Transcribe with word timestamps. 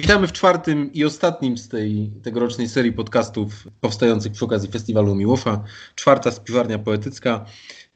Witamy 0.00 0.26
w 0.26 0.32
czwartym 0.32 0.92
i 0.92 1.04
ostatnim 1.04 1.58
z 1.58 1.68
tej 1.68 2.10
tegorocznej 2.22 2.68
serii 2.68 2.92
podcastów 2.92 3.68
powstających 3.80 4.32
przy 4.32 4.44
okazji 4.44 4.70
Festiwalu 4.70 5.14
Miłofa. 5.14 5.64
Czwarta 5.94 6.30
spiwarnia 6.30 6.78
poetycka. 6.78 7.44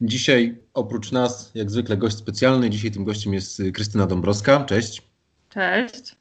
Dzisiaj 0.01 0.59
oprócz 0.75 1.13
nas, 1.13 1.51
jak 1.55 1.71
zwykle, 1.71 1.97
gość 1.97 2.17
specjalny. 2.17 2.71
Dzisiaj 2.71 2.91
tym 2.91 3.05
gościem 3.05 3.35
jest 3.35 3.63
Krystyna 3.75 4.07
Dąbrowska. 4.07 4.65
Cześć. 4.65 5.03
Cześć. 5.49 6.17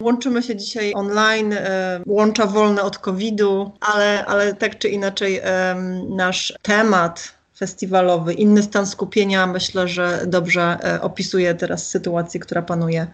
Łączymy 0.00 0.42
się 0.42 0.56
dzisiaj 0.56 0.92
online, 0.94 1.52
e, 1.52 2.00
łącza 2.06 2.46
wolne 2.46 2.82
od 2.82 2.98
COVID-u, 2.98 3.72
ale, 3.80 4.24
ale 4.26 4.54
tak 4.54 4.78
czy 4.78 4.88
inaczej 4.88 5.40
nasz 6.08 6.54
temat 6.62 7.41
festiwalowy, 7.54 8.34
inny 8.34 8.62
stan 8.62 8.86
skupienia, 8.86 9.46
myślę, 9.46 9.88
że 9.88 10.24
dobrze 10.26 10.62
e, 10.62 11.02
opisuje 11.02 11.54
teraz 11.54 11.88
sytuację, 11.88 12.40
która 12.40 12.62
panuje 12.62 13.06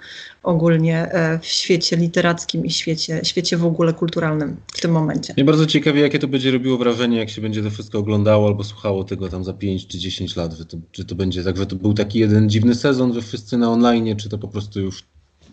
ogólnie 0.43 1.13
e, 1.13 1.39
w 1.39 1.47
świecie 1.47 1.97
literackim 1.97 2.67
i 2.67 2.71
świecie, 2.71 3.21
świecie 3.25 3.57
w 3.57 3.65
ogóle 3.65 3.93
kulturalnym 3.93 4.57
w 4.73 4.81
tym 4.81 4.91
momencie. 4.91 5.35
Mnie 5.37 5.45
bardzo 5.45 5.67
ciekawie, 5.67 6.01
jakie 6.01 6.19
to 6.19 6.29
będzie 6.29 6.51
robiło 6.51 6.79
wrażenie, 6.79 7.19
jak 7.19 7.31
się 7.31 7.41
będzie 7.41 7.63
to 7.63 7.71
wszystko 7.71 7.99
oglądało 7.99 8.49
albo 8.49 8.65
słuchało 8.65 9.05
tego 9.05 9.29
tam 9.29 9.45
za 9.45 9.53
5 9.53 9.87
czy 9.87 9.99
10 9.99 10.37
lat, 10.37 10.53
że 10.53 10.65
to, 10.65 10.77
czy 10.93 11.05
to 11.05 11.15
będzie 11.15 11.45
tak, 11.45 11.57
że 11.57 11.67
to 11.67 11.77
był 11.77 11.95
taki 11.95 12.19
jeden 12.19 12.51
dziwny 12.51 12.75
sezon, 12.75 13.15
że 13.15 13.23
wszyscy 13.23 13.59
na 13.59 13.73
online, 13.73 14.17
czy 14.17 14.29
to 14.29 14.39
po 14.39 14.49
prostu 14.49 14.81
już 14.81 15.05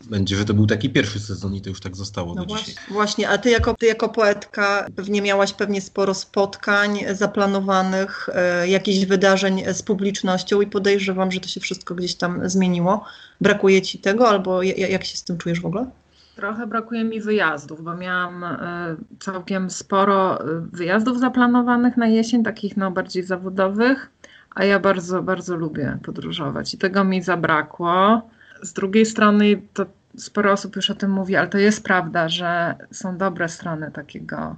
będzie, 0.09 0.35
że 0.35 0.45
to 0.45 0.53
był 0.53 0.67
taki 0.67 0.89
pierwszy 0.89 1.19
sezon 1.19 1.55
i 1.55 1.61
to 1.61 1.69
już 1.69 1.79
tak 1.79 1.95
zostało 1.95 2.35
no 2.35 2.41
do 2.41 2.47
właśnie, 2.47 2.73
dzisiaj. 2.73 2.85
Właśnie, 2.89 3.29
a 3.29 3.37
ty 3.37 3.49
jako, 3.49 3.73
ty 3.73 3.85
jako 3.85 4.09
poetka 4.09 4.85
pewnie 4.95 5.21
miałaś 5.21 5.53
pewnie 5.53 5.81
sporo 5.81 6.13
spotkań 6.13 6.99
zaplanowanych, 7.13 8.29
e, 8.33 8.67
jakichś 8.67 9.05
wydarzeń 9.05 9.63
z 9.73 9.81
publicznością 9.81 10.61
i 10.61 10.67
podejrzewam, 10.67 11.31
że 11.31 11.39
to 11.39 11.47
się 11.47 11.59
wszystko 11.59 11.95
gdzieś 11.95 12.15
tam 12.15 12.49
zmieniło. 12.49 13.05
Brakuje 13.41 13.81
ci 13.81 13.99
tego 13.99 14.29
albo 14.29 14.63
jak 14.63 15.05
się 15.05 15.17
z 15.17 15.23
tym 15.23 15.37
czujesz 15.37 15.61
w 15.61 15.65
ogóle? 15.65 15.85
Trochę 16.35 16.67
brakuje 16.67 17.03
mi 17.03 17.21
wyjazdów, 17.21 17.83
bo 17.83 17.95
miałam 17.95 18.43
e, 18.43 18.95
całkiem 19.19 19.69
sporo 19.69 20.41
e, 20.41 20.45
wyjazdów 20.71 21.19
zaplanowanych 21.19 21.97
na 21.97 22.07
jesień, 22.07 22.43
takich 22.43 22.77
no 22.77 22.91
bardziej 22.91 23.23
zawodowych, 23.23 24.09
a 24.55 24.65
ja 24.65 24.79
bardzo, 24.79 25.23
bardzo 25.23 25.55
lubię 25.55 25.97
podróżować 26.03 26.73
i 26.73 26.77
tego 26.77 27.03
mi 27.03 27.21
zabrakło. 27.21 28.21
Z 28.61 28.73
drugiej 28.73 29.05
strony 29.05 29.61
to 29.73 29.85
sporo 30.17 30.51
osób 30.51 30.75
już 30.75 30.89
o 30.89 30.95
tym 30.95 31.11
mówi, 31.11 31.35
ale 31.35 31.47
to 31.47 31.57
jest 31.57 31.83
prawda, 31.83 32.29
że 32.29 32.75
są 32.91 33.17
dobre 33.17 33.49
strony 33.49 33.91
takiego 33.91 34.55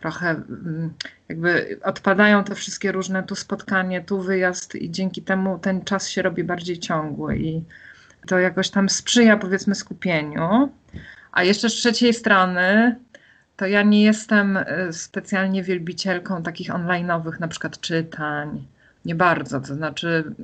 trochę 0.00 0.30
mm, 0.30 0.92
jakby 1.28 1.78
odpadają 1.82 2.44
te 2.44 2.54
wszystkie 2.54 2.92
różne 2.92 3.22
tu 3.22 3.34
spotkanie, 3.34 4.00
tu 4.00 4.20
wyjazd 4.20 4.74
i 4.74 4.90
dzięki 4.90 5.22
temu 5.22 5.58
ten 5.58 5.84
czas 5.84 6.08
się 6.08 6.22
robi 6.22 6.44
bardziej 6.44 6.78
ciągły 6.78 7.38
i 7.38 7.64
to 8.26 8.38
jakoś 8.38 8.70
tam 8.70 8.88
sprzyja 8.88 9.36
powiedzmy 9.36 9.74
skupieniu. 9.74 10.72
A 11.32 11.42
jeszcze 11.42 11.70
z 11.70 11.72
trzeciej 11.72 12.14
strony 12.14 12.96
to 13.56 13.66
ja 13.66 13.82
nie 13.82 14.02
jestem 14.02 14.56
y, 14.56 14.92
specjalnie 14.92 15.62
wielbicielką 15.62 16.42
takich 16.42 16.70
online'owych 16.70 17.40
na 17.40 17.48
przykład 17.48 17.80
czytań, 17.80 18.66
nie 19.04 19.14
bardzo, 19.14 19.60
to 19.60 19.74
znaczy 19.74 20.34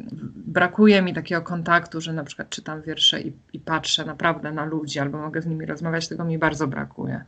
brakuje 0.47 1.03
mi 1.03 1.15
takiego 1.15 1.43
kontaktu, 1.43 2.01
że 2.01 2.13
na 2.13 2.25
przykład 2.25 2.49
czytam 2.49 2.83
wiersze 2.83 3.21
i, 3.21 3.33
i 3.53 3.61
patrzę 3.61 4.05
naprawdę 4.05 4.53
na 4.53 4.65
ludzi 4.65 4.99
albo 4.99 5.19
mogę 5.19 5.43
z 5.43 5.47
nimi 5.47 5.67
rozmawiać, 5.67 6.09
tego 6.09 6.25
mi 6.25 6.39
bardzo 6.39 6.67
brakuje. 6.67 7.25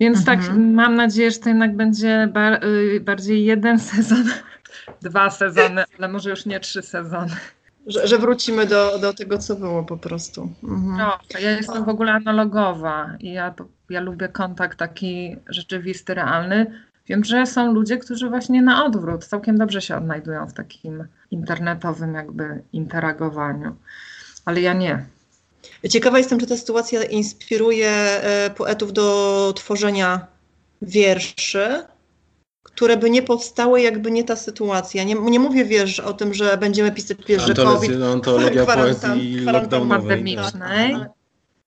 Więc 0.00 0.24
tak, 0.24 0.38
mhm. 0.38 0.56
tak 0.56 0.74
mam 0.74 0.94
nadzieję, 0.94 1.30
że 1.30 1.38
to 1.38 1.48
jednak 1.48 1.76
będzie 1.76 2.28
bar 2.32 2.64
y, 2.64 3.00
bardziej 3.00 3.44
jeden 3.44 3.78
sezon, 3.90 4.24
dwa 5.02 5.30
sezony, 5.30 5.84
ale 5.98 6.08
może 6.08 6.30
już 6.30 6.46
nie 6.46 6.60
trzy 6.60 6.82
sezony. 6.82 7.36
Że, 7.86 8.06
że 8.06 8.18
wrócimy 8.18 8.66
do, 8.66 8.98
do 8.98 9.14
tego, 9.14 9.38
co 9.38 9.56
było 9.56 9.84
po 9.84 9.96
prostu. 9.96 10.52
Mhm. 10.64 10.96
No, 10.98 11.18
ja 11.40 11.50
jestem 11.50 11.84
w 11.84 11.88
ogóle 11.88 12.12
analogowa 12.12 13.16
i 13.20 13.32
ja, 13.32 13.54
ja 13.90 14.00
lubię 14.00 14.28
kontakt 14.28 14.78
taki 14.78 15.36
rzeczywisty, 15.48 16.14
realny. 16.14 16.87
Wiem, 17.08 17.24
że 17.24 17.46
są 17.46 17.72
ludzie, 17.72 17.98
którzy 17.98 18.28
właśnie 18.28 18.62
na 18.62 18.84
odwrót 18.84 19.24
całkiem 19.24 19.58
dobrze 19.58 19.80
się 19.80 19.96
odnajdują 19.96 20.46
w 20.46 20.52
takim 20.52 21.04
internetowym 21.30 22.14
jakby 22.14 22.62
interagowaniu, 22.72 23.76
ale 24.44 24.60
ja 24.60 24.72
nie. 24.72 25.06
Ciekawa 25.90 26.18
jestem, 26.18 26.38
czy 26.38 26.46
ta 26.46 26.56
sytuacja 26.56 27.04
inspiruje 27.04 27.90
e, 27.90 28.50
poetów 28.50 28.92
do 28.92 29.52
tworzenia 29.56 30.26
wierszy, 30.82 31.82
które 32.62 32.96
by 32.96 33.10
nie 33.10 33.22
powstały, 33.22 33.80
jakby 33.80 34.10
nie 34.10 34.24
ta 34.24 34.36
sytuacja. 34.36 35.04
Nie, 35.04 35.14
nie 35.14 35.40
mówię, 35.40 35.64
wiesz, 35.64 36.00
o 36.00 36.12
tym, 36.12 36.34
że 36.34 36.58
będziemy 36.58 36.92
pisać, 36.92 37.18
wiesz, 37.28 37.42
że 37.42 37.54
COVID... 37.54 38.02
Antologia 38.12 38.66
poezji 38.76 39.46
pandemicznej. 39.88 40.92
Tak, 40.92 41.17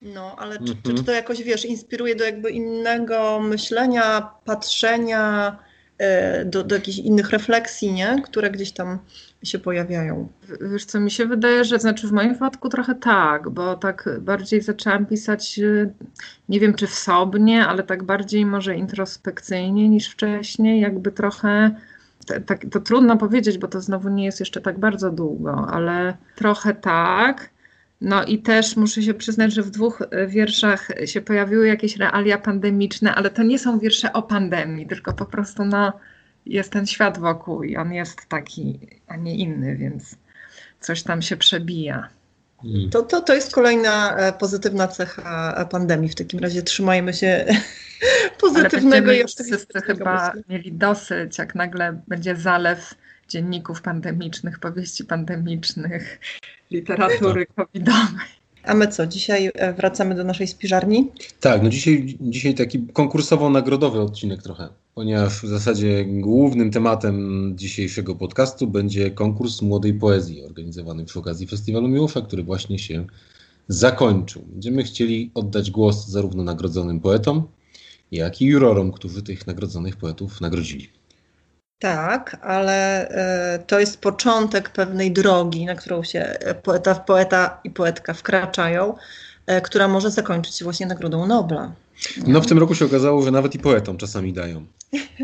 no, 0.01 0.35
ale 0.37 0.57
czy, 0.59 0.75
czy, 0.83 0.93
czy, 0.93 1.03
to 1.03 1.11
jakoś, 1.11 1.43
wiesz, 1.43 1.65
inspiruje 1.65 2.15
do 2.15 2.23
jakby 2.23 2.49
innego 2.49 3.39
myślenia, 3.39 4.29
patrzenia, 4.45 5.57
e, 5.97 6.45
do, 6.45 6.63
do 6.63 6.75
jakichś 6.75 6.97
innych 6.97 7.29
refleksji, 7.29 7.93
nie? 7.93 8.21
Które 8.25 8.51
gdzieś 8.51 8.71
tam 8.71 8.99
się 9.43 9.59
pojawiają. 9.59 10.27
Wiesz 10.61 10.85
co, 10.85 10.99
mi 10.99 11.11
się 11.11 11.25
wydaje, 11.25 11.63
że 11.63 11.79
znaczy 11.79 12.07
w 12.07 12.11
moim 12.11 12.33
wypadku 12.33 12.69
trochę 12.69 12.95
tak, 12.95 13.49
bo 13.49 13.75
tak 13.75 14.09
bardziej 14.21 14.61
zaczęłam 14.61 15.05
pisać, 15.05 15.59
e, 15.59 15.89
nie 16.49 16.59
wiem 16.59 16.73
czy 16.73 16.87
wsobnie, 16.87 17.67
ale 17.67 17.83
tak 17.83 18.03
bardziej 18.03 18.45
może 18.45 18.75
introspekcyjnie 18.75 19.89
niż 19.89 20.09
wcześniej, 20.09 20.81
jakby 20.81 21.11
trochę 21.11 21.71
tak, 22.45 22.65
to 22.71 22.79
trudno 22.79 23.17
powiedzieć, 23.17 23.57
bo 23.57 23.67
to 23.67 23.81
znowu 23.81 24.09
nie 24.09 24.25
jest 24.25 24.39
jeszcze 24.39 24.61
tak 24.61 24.79
bardzo 24.79 25.11
długo, 25.11 25.67
ale 25.71 26.17
trochę 26.35 26.73
tak. 26.73 27.49
No 28.01 28.23
i 28.23 28.39
też 28.39 28.75
muszę 28.75 29.01
się 29.01 29.13
przyznać, 29.13 29.53
że 29.53 29.63
w 29.63 29.69
dwóch 29.69 30.01
e, 30.01 30.27
wierszach 30.27 30.87
się 31.05 31.21
pojawiły 31.21 31.67
jakieś 31.67 31.97
realia 31.97 32.37
pandemiczne, 32.37 33.15
ale 33.15 33.29
to 33.29 33.43
nie 33.43 33.59
są 33.59 33.79
wiersze 33.79 34.13
o 34.13 34.21
pandemii, 34.23 34.87
tylko 34.87 35.13
po 35.13 35.25
prostu 35.25 35.65
no, 35.65 35.93
jest 36.45 36.71
ten 36.71 36.87
świat 36.87 37.19
wokół 37.19 37.63
i 37.63 37.77
on 37.77 37.93
jest 37.93 38.25
taki, 38.25 38.79
a 39.07 39.15
nie 39.15 39.35
inny, 39.35 39.75
więc 39.75 40.15
coś 40.79 41.03
tam 41.03 41.21
się 41.21 41.37
przebija. 41.37 42.09
Mm. 42.65 42.89
To, 42.89 43.01
to, 43.01 43.21
to 43.21 43.33
jest 43.33 43.53
kolejna 43.53 44.17
e, 44.17 44.33
pozytywna 44.33 44.87
cecha 44.87 45.65
pandemii. 45.71 46.09
W 46.09 46.15
takim 46.15 46.39
razie 46.39 46.61
trzymajmy 46.61 47.13
się 47.13 47.45
pozytywnego 48.41 49.11
i 49.11 49.23
Wszyscy 49.27 49.81
chyba 49.81 50.33
mieli 50.49 50.71
dosyć, 50.71 51.37
jak 51.37 51.55
nagle 51.55 52.01
będzie 52.07 52.35
zalew 52.35 52.95
dzienników 53.31 53.81
pandemicznych, 53.81 54.59
powieści 54.59 55.05
pandemicznych, 55.05 56.19
literatury 56.71 57.45
covidowej. 57.45 58.27
A 58.63 58.73
my 58.73 58.87
co, 58.87 59.07
dzisiaj 59.07 59.51
e, 59.53 59.73
wracamy 59.73 60.15
do 60.15 60.23
naszej 60.23 60.47
spiżarni? 60.47 61.11
Tak, 61.39 61.63
no 61.63 61.69
dzisiaj, 61.69 62.17
dzisiaj 62.21 62.53
taki 62.53 62.79
konkursowo-nagrodowy 62.79 64.01
odcinek 64.01 64.43
trochę, 64.43 64.69
ponieważ 64.95 65.41
w 65.41 65.47
zasadzie 65.47 66.05
głównym 66.05 66.71
tematem 66.71 67.53
dzisiejszego 67.55 68.15
podcastu 68.15 68.67
będzie 68.67 69.11
konkurs 69.11 69.61
młodej 69.61 69.93
poezji 69.93 70.43
organizowany 70.43 71.05
przy 71.05 71.19
okazji 71.19 71.47
Festiwalu 71.47 71.87
Miłosza, 71.87 72.21
który 72.21 72.43
właśnie 72.43 72.79
się 72.79 73.05
zakończył. 73.67 74.41
Będziemy 74.47 74.83
chcieli 74.83 75.31
oddać 75.33 75.71
głos 75.71 76.07
zarówno 76.07 76.43
nagrodzonym 76.43 76.99
poetom, 76.99 77.47
jak 78.11 78.41
i 78.41 78.45
jurorom, 78.45 78.91
którzy 78.91 79.23
tych 79.23 79.47
nagrodzonych 79.47 79.95
poetów 79.95 80.41
nagrodzili. 80.41 81.00
Tak, 81.81 82.37
ale 82.41 83.09
y, 83.55 83.63
to 83.67 83.79
jest 83.79 84.01
początek 84.01 84.69
pewnej 84.69 85.11
drogi, 85.11 85.65
na 85.65 85.75
którą 85.75 86.03
się 86.03 86.37
poeta, 86.63 86.95
poeta 86.95 87.59
i 87.63 87.69
poetka 87.69 88.13
wkraczają, 88.13 88.95
y, 89.51 89.61
która 89.61 89.87
może 89.87 90.11
zakończyć 90.11 90.55
się 90.55 90.65
właśnie 90.65 90.85
Nagrodą 90.85 91.25
Nobla. 91.25 91.71
No 92.27 92.41
w 92.41 92.47
tym 92.47 92.57
roku 92.57 92.75
się 92.75 92.85
okazało, 92.85 93.21
że 93.21 93.31
nawet 93.31 93.55
i 93.55 93.59
poetom 93.59 93.97
czasami 93.97 94.33
dają. 94.33 94.65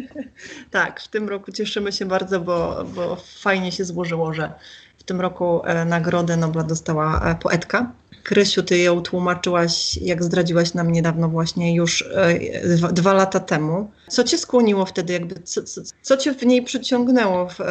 tak, 0.71 1.01
w 1.01 1.07
tym 1.07 1.29
roku 1.29 1.51
cieszymy 1.51 1.91
się 1.91 2.05
bardzo, 2.05 2.39
bo, 2.39 2.85
bo 2.95 3.17
fajnie 3.39 3.71
się 3.71 3.85
złożyło, 3.85 4.33
że 4.33 4.51
w 4.97 5.03
tym 5.03 5.21
roku 5.21 5.61
y, 5.65 5.85
Nagrodę 5.85 6.37
Nobla 6.37 6.63
dostała 6.63 7.35
poetka 7.35 7.91
Krysiu, 8.23 8.63
ty 8.63 8.77
ją 8.77 9.01
tłumaczyłaś, 9.01 9.97
jak 9.97 10.23
zdradziłaś 10.23 10.73
nam 10.73 10.91
niedawno 10.91 11.29
właśnie 11.29 11.75
już 11.75 12.01
e, 12.01 12.39
dwa, 12.75 12.91
dwa, 12.91 13.13
lata 13.13 13.39
temu. 13.39 13.91
Co 14.07 14.23
cię 14.23 14.37
skłoniło 14.37 14.85
wtedy, 14.85 15.13
jakby, 15.13 15.35
co, 15.43 15.63
co, 15.63 15.81
co 16.01 16.17
cię 16.17 16.33
w 16.33 16.45
niej 16.45 16.61
przyciągnęło 16.61 17.49
w, 17.49 17.61
e, 17.61 17.63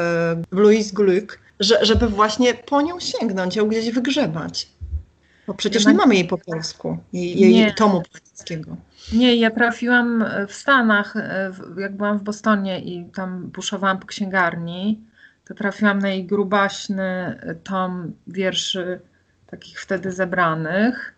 w 0.53 0.57
Louise 0.57 0.95
Glück, 0.95 1.27
że, 1.61 1.85
żeby 1.85 2.09
właśnie 2.09 2.55
po 2.55 2.83
nią 2.83 3.01
sięgnąć, 3.01 3.57
ją 3.57 3.69
gdzieś 3.69 3.91
wygrzebać? 3.91 4.69
Bo 5.47 5.55
przecież 5.55 5.87
nie 5.87 5.95
mamy 5.95 6.15
jej 6.15 6.25
po 6.25 6.39
polsku, 6.39 6.99
jej, 7.13 7.41
jej 7.41 7.75
tomu 7.75 8.03
poetyckiego. 8.13 8.77
Nie, 9.13 9.37
ja 9.37 9.51
trafiłam 9.51 10.25
w 10.49 10.53
Stanach, 10.53 11.17
e, 11.17 11.53
jak 11.79 11.97
byłam 11.97 12.19
w 12.19 12.23
Bostonie 12.23 12.81
i 12.81 13.05
tam 13.05 13.47
buszowałam 13.47 13.99
po 13.99 14.07
księgarni, 14.07 15.01
to 15.45 15.55
trafiłam 15.55 15.99
na 15.99 16.09
jej 16.09 16.25
grubaśny 16.25 17.39
tom 17.65 18.13
wierszy 18.27 19.01
takich 19.47 19.81
wtedy 19.81 20.13
zebranych. 20.13 21.15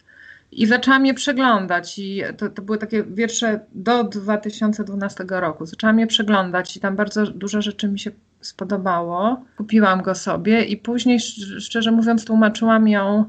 I 0.52 0.66
zaczęłam 0.66 1.06
je 1.06 1.14
przeglądać, 1.14 1.98
i 1.98 2.22
to, 2.36 2.48
to 2.48 2.62
były 2.62 2.78
takie 2.78 3.04
wiersze 3.04 3.60
do 3.72 4.04
2012 4.04 5.25
roku. 5.28 5.66
Zaczęłam 5.66 5.98
je 5.98 6.06
przeglądać, 6.06 6.76
i 6.76 6.80
tam 6.80 6.96
bardzo 6.96 7.26
dużo 7.26 7.62
rzeczy 7.62 7.88
mi 7.88 7.98
się 7.98 8.10
spodobało. 8.40 9.44
Kupiłam 9.56 10.02
go 10.02 10.14
sobie, 10.14 10.64
i 10.64 10.76
później, 10.76 11.20
szczerze 11.60 11.90
mówiąc, 11.90 12.25
tłumaczyłam 12.25 12.88
ją 12.88 13.25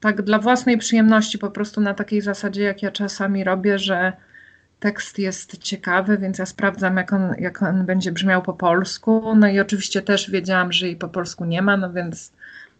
tak 0.00 0.22
dla 0.22 0.38
własnej 0.38 0.78
przyjemności, 0.78 1.38
po 1.38 1.50
prostu 1.50 1.80
na 1.80 1.94
takiej 1.94 2.20
zasadzie, 2.20 2.62
jak 2.62 2.82
ja 2.82 2.90
czasami 2.90 3.44
robię, 3.44 3.78
że 3.78 4.12
tekst 4.80 5.18
jest 5.18 5.58
ciekawy, 5.58 6.18
więc 6.18 6.38
ja 6.38 6.46
sprawdzam, 6.46 6.96
jak 6.96 7.12
on, 7.12 7.34
jak 7.38 7.62
on 7.62 7.86
będzie 7.86 8.12
brzmiał 8.12 8.42
po 8.42 8.52
polsku. 8.52 9.34
No 9.36 9.48
i 9.48 9.60
oczywiście 9.60 10.02
też 10.02 10.30
wiedziałam, 10.30 10.72
że 10.72 10.86
jej 10.86 10.96
po 10.96 11.08
polsku 11.08 11.44
nie 11.44 11.62
ma, 11.62 11.76
no 11.76 11.92
więc 11.92 12.32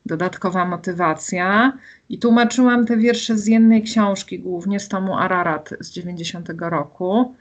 dodatkowa 0.09 0.65
motywacja. 0.65 1.73
I 2.09 2.19
tłumaczyłam 2.19 2.87
te 2.87 2.97
wiersze 2.97 3.39
z 3.39 3.47
jednej 3.47 3.83
książki, 3.83 4.39
głównie 4.39 4.81
z 4.81 4.89
tomu 4.89 5.19
Ararat 5.19 5.71
z 5.81 5.91
90 5.91 6.49
roku. 6.61 7.35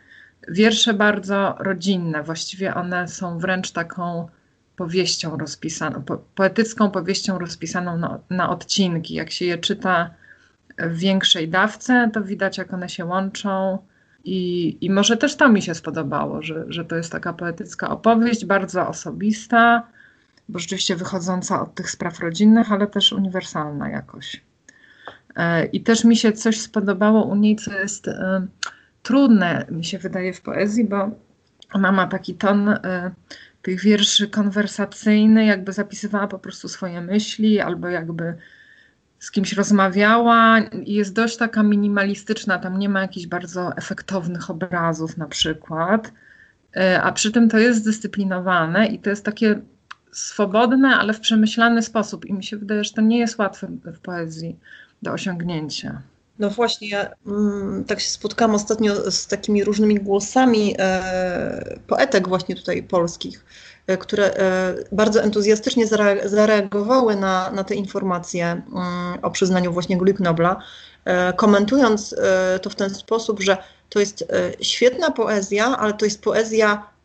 Wiersze 0.47 0.93
bardzo 0.93 1.55
rodzinne, 1.59 2.23
właściwie 2.23 2.75
one 2.75 3.07
są 3.07 3.39
wręcz 3.39 3.71
taką 3.71 4.27
powieścią 4.75 5.37
rozpisaną, 5.37 6.01
po, 6.01 6.17
poetycką 6.17 6.91
powieścią 6.91 7.39
rozpisaną 7.39 7.97
na, 7.97 8.19
na 8.29 8.49
odcinki. 8.49 9.13
Jak 9.13 9.31
się 9.31 9.45
je 9.45 9.57
czyta 9.57 10.09
w 10.77 10.97
większej 10.97 11.49
dawce, 11.49 12.09
to 12.13 12.21
widać, 12.21 12.57
jak 12.57 12.73
one 12.73 12.89
się 12.89 13.05
łączą. 13.05 13.77
I, 14.23 14.77
I 14.81 14.89
może 14.89 15.17
też 15.17 15.35
to 15.35 15.49
mi 15.49 15.61
się 15.61 15.75
spodobało, 15.75 16.41
że, 16.41 16.65
że 16.67 16.85
to 16.85 16.95
jest 16.95 17.11
taka 17.11 17.33
poetycka 17.33 17.89
opowieść, 17.89 18.45
bardzo 18.45 18.87
osobista, 18.87 19.87
bo 20.49 20.59
rzeczywiście 20.59 20.95
wychodząca 20.95 21.61
od 21.61 21.75
tych 21.75 21.91
spraw 21.91 22.19
rodzinnych, 22.19 22.71
ale 22.71 22.87
też 22.87 23.13
uniwersalna 23.13 23.89
jakoś. 23.89 24.41
E, 25.37 25.65
I 25.65 25.81
też 25.81 26.03
mi 26.03 26.17
się 26.17 26.31
coś 26.31 26.61
spodobało 26.61 27.23
u 27.23 27.35
niej, 27.35 27.55
co 27.55 27.73
jest 27.79 28.07
e, 28.07 28.47
trudne, 29.03 29.65
mi 29.71 29.85
się 29.85 29.97
wydaje, 29.97 30.33
w 30.33 30.41
poezji, 30.41 30.85
bo 30.85 31.09
ona 31.73 31.91
ma 31.91 32.07
taki 32.07 32.35
ton 32.35 32.69
e, 32.69 33.11
tych 33.61 33.81
wierszy 33.81 34.27
konwersacyjny, 34.27 35.45
jakby 35.45 35.73
zapisywała 35.73 36.27
po 36.27 36.39
prostu 36.39 36.67
swoje 36.67 37.01
myśli, 37.01 37.59
albo 37.59 37.87
jakby 37.87 38.35
z 39.19 39.31
kimś 39.31 39.53
rozmawiała 39.53 40.59
jest 40.85 41.13
dość 41.13 41.37
taka 41.37 41.63
minimalistyczna, 41.63 42.59
tam 42.59 42.79
nie 42.79 42.89
ma 42.89 43.01
jakichś 43.01 43.27
bardzo 43.27 43.77
efektownych 43.77 44.49
obrazów 44.49 45.17
na 45.17 45.27
przykład, 45.27 46.11
a 47.01 47.11
przy 47.11 47.31
tym 47.31 47.49
to 47.49 47.57
jest 47.57 47.79
zdyscyplinowane 47.79 48.87
i 48.87 48.99
to 48.99 49.09
jest 49.09 49.25
takie 49.25 49.61
swobodne, 50.17 50.97
ale 50.99 51.13
w 51.13 51.19
przemyślany 51.19 51.81
sposób 51.81 52.25
i 52.25 52.33
mi 52.33 52.43
się 52.43 52.57
wydaje, 52.57 52.83
że 52.83 52.93
to 52.93 53.01
nie 53.01 53.19
jest 53.19 53.37
łatwe 53.37 53.67
w 53.85 53.99
poezji 53.99 54.55
do 55.01 55.11
osiągnięcia. 55.11 56.01
No 56.39 56.49
właśnie, 56.49 56.89
ja 56.89 57.09
mm, 57.27 57.83
tak 57.83 57.99
się 57.99 58.09
spotkałam 58.09 58.55
ostatnio 58.55 59.11
z 59.11 59.27
takimi 59.27 59.63
różnymi 59.63 59.95
głosami 59.95 60.75
e, 60.79 61.79
poetek 61.87 62.27
właśnie 62.27 62.55
tutaj 62.55 62.83
polskich, 62.83 63.45
e, 63.87 63.97
które 63.97 64.33
e, 64.33 64.75
bardzo 64.91 65.23
entuzjastycznie 65.23 65.87
zareagowały 66.25 67.15
na, 67.15 67.51
na 67.51 67.63
te 67.63 67.75
informacje 67.75 68.45
mm, 68.45 68.63
o 69.21 69.31
przyznaniu 69.31 69.73
właśnie 69.73 69.97
Gulik 69.97 70.19
Nobla, 70.19 70.61
e, 71.05 71.33
komentując 71.33 72.15
e, 72.17 72.59
to 72.59 72.69
w 72.69 72.75
ten 72.75 72.89
sposób, 72.89 73.41
że 73.41 73.57
to 73.89 73.99
jest 73.99 74.21
e, 74.21 74.63
świetna 74.63 75.11
poezja, 75.11 75.77
ale 75.77 75.93
to 75.93 76.05
jest 76.05 76.21
poezja 76.21 76.96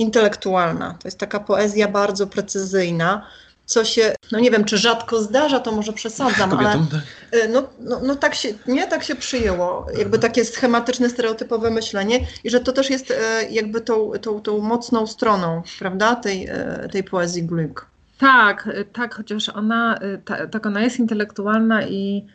intelektualna. 0.00 0.96
To 1.02 1.08
jest 1.08 1.18
taka 1.18 1.40
poezja 1.40 1.88
bardzo 1.88 2.26
precyzyjna, 2.26 3.26
co 3.64 3.84
się, 3.84 4.14
no 4.32 4.40
nie 4.40 4.50
wiem, 4.50 4.64
czy 4.64 4.78
rzadko 4.78 5.22
zdarza, 5.22 5.60
to 5.60 5.72
może 5.72 5.92
przesadzam, 5.92 6.50
Kobietom, 6.50 6.86
ale 6.90 7.00
tak. 7.30 7.40
Y, 7.40 7.48
no, 7.48 7.68
no, 7.80 8.00
no 8.04 8.14
tak 8.16 8.34
się, 8.34 8.48
nie 8.66 8.86
tak 8.86 9.04
się 9.04 9.14
przyjęło, 9.14 9.86
jakby 9.98 10.18
takie 10.18 10.44
schematyczne, 10.44 11.08
stereotypowe 11.08 11.70
myślenie 11.70 12.26
i 12.44 12.50
że 12.50 12.60
to 12.60 12.72
też 12.72 12.90
jest 12.90 13.10
y, 13.10 13.14
jakby 13.50 13.80
tą, 13.80 14.10
tą, 14.10 14.40
tą 14.40 14.58
mocną 14.58 15.06
stroną, 15.06 15.62
prawda, 15.78 16.14
tej, 16.14 16.50
y, 16.50 16.88
tej 16.92 17.04
poezji 17.04 17.44
Glück. 17.44 17.84
Tak, 18.18 18.68
tak, 18.92 19.14
chociaż 19.14 19.48
ona, 19.48 19.98
ta, 20.24 20.46
tak 20.46 20.66
ona 20.66 20.80
jest 20.80 20.98
intelektualna 20.98 21.86
i, 21.86 22.26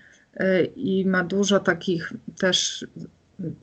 i 0.75 1.06
ma 1.06 1.23
dużo 1.23 1.59
takich 1.59 2.13
też 2.39 2.85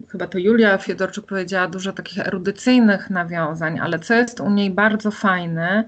chyba 0.08 0.26
to 0.26 0.38
Julia 0.38 0.78
Fiedorczuk 0.78 1.26
powiedziała, 1.26 1.68
dużo 1.68 1.92
takich 1.92 2.18
erudycyjnych 2.18 3.10
nawiązań, 3.10 3.80
ale 3.80 3.98
co 3.98 4.14
jest 4.14 4.40
u 4.40 4.50
niej 4.50 4.70
bardzo 4.70 5.10
fajne, 5.10 5.84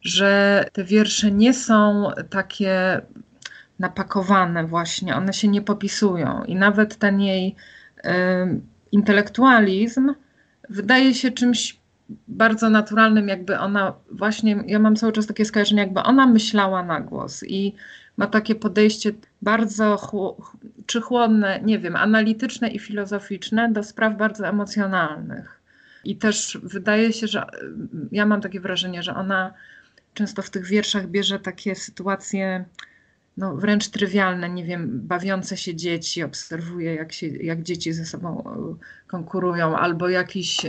że 0.00 0.64
te 0.72 0.84
wiersze 0.84 1.30
nie 1.30 1.54
są 1.54 2.10
takie 2.30 3.00
napakowane 3.78 4.66
właśnie, 4.66 5.16
one 5.16 5.32
się 5.32 5.48
nie 5.48 5.62
popisują. 5.62 6.44
I 6.44 6.54
nawet 6.54 6.96
ten 6.96 7.20
jej 7.20 7.56
y, 7.96 8.10
intelektualizm 8.92 10.14
wydaje 10.70 11.14
się 11.14 11.30
czymś 11.30 11.78
bardzo 12.28 12.70
naturalnym, 12.70 13.28
jakby 13.28 13.58
ona 13.58 13.94
właśnie, 14.10 14.64
ja 14.66 14.78
mam 14.78 14.96
cały 14.96 15.12
czas 15.12 15.26
takie 15.26 15.44
skojarzenie, 15.44 15.82
jakby 15.82 16.00
ona 16.00 16.26
myślała 16.26 16.82
na 16.82 17.00
głos. 17.00 17.44
I 17.46 17.74
ma 18.18 18.26
takie 18.26 18.54
podejście 18.54 19.12
bardzo 19.42 20.10
czy 20.86 21.00
chłodne, 21.00 21.60
nie 21.64 21.78
wiem, 21.78 21.96
analityczne 21.96 22.68
i 22.68 22.78
filozoficzne 22.78 23.72
do 23.72 23.82
spraw 23.82 24.16
bardzo 24.16 24.48
emocjonalnych. 24.48 25.60
I 26.04 26.16
też 26.16 26.58
wydaje 26.62 27.12
się, 27.12 27.26
że 27.26 27.46
ja 28.12 28.26
mam 28.26 28.40
takie 28.40 28.60
wrażenie, 28.60 29.02
że 29.02 29.14
ona 29.14 29.54
często 30.14 30.42
w 30.42 30.50
tych 30.50 30.66
wierszach 30.66 31.06
bierze 31.06 31.38
takie 31.38 31.74
sytuacje 31.74 32.64
no, 33.36 33.56
wręcz 33.56 33.88
trywialne, 33.88 34.48
nie 34.48 34.64
wiem, 34.64 35.00
bawiące 35.02 35.56
się 35.56 35.74
dzieci, 35.74 36.22
obserwuje 36.22 36.94
jak, 36.94 37.12
się, 37.12 37.26
jak 37.26 37.62
dzieci 37.62 37.92
ze 37.92 38.04
sobą 38.06 38.44
e, 38.44 38.74
konkurują, 39.06 39.76
albo 39.76 40.08
jakiś 40.08 40.64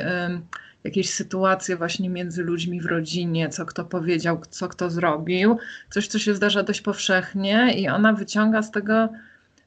jakieś 0.83 1.09
sytuacje 1.09 1.77
właśnie 1.77 2.09
między 2.09 2.43
ludźmi 2.43 2.81
w 2.81 2.85
rodzinie, 2.85 3.49
co 3.49 3.65
kto 3.65 3.85
powiedział, 3.85 4.41
co 4.49 4.67
kto 4.67 4.89
zrobił, 4.89 5.57
coś, 5.89 6.07
co 6.07 6.19
się 6.19 6.35
zdarza 6.35 6.63
dość 6.63 6.81
powszechnie 6.81 7.73
i 7.77 7.89
ona 7.89 8.13
wyciąga 8.13 8.61
z 8.61 8.71
tego 8.71 9.09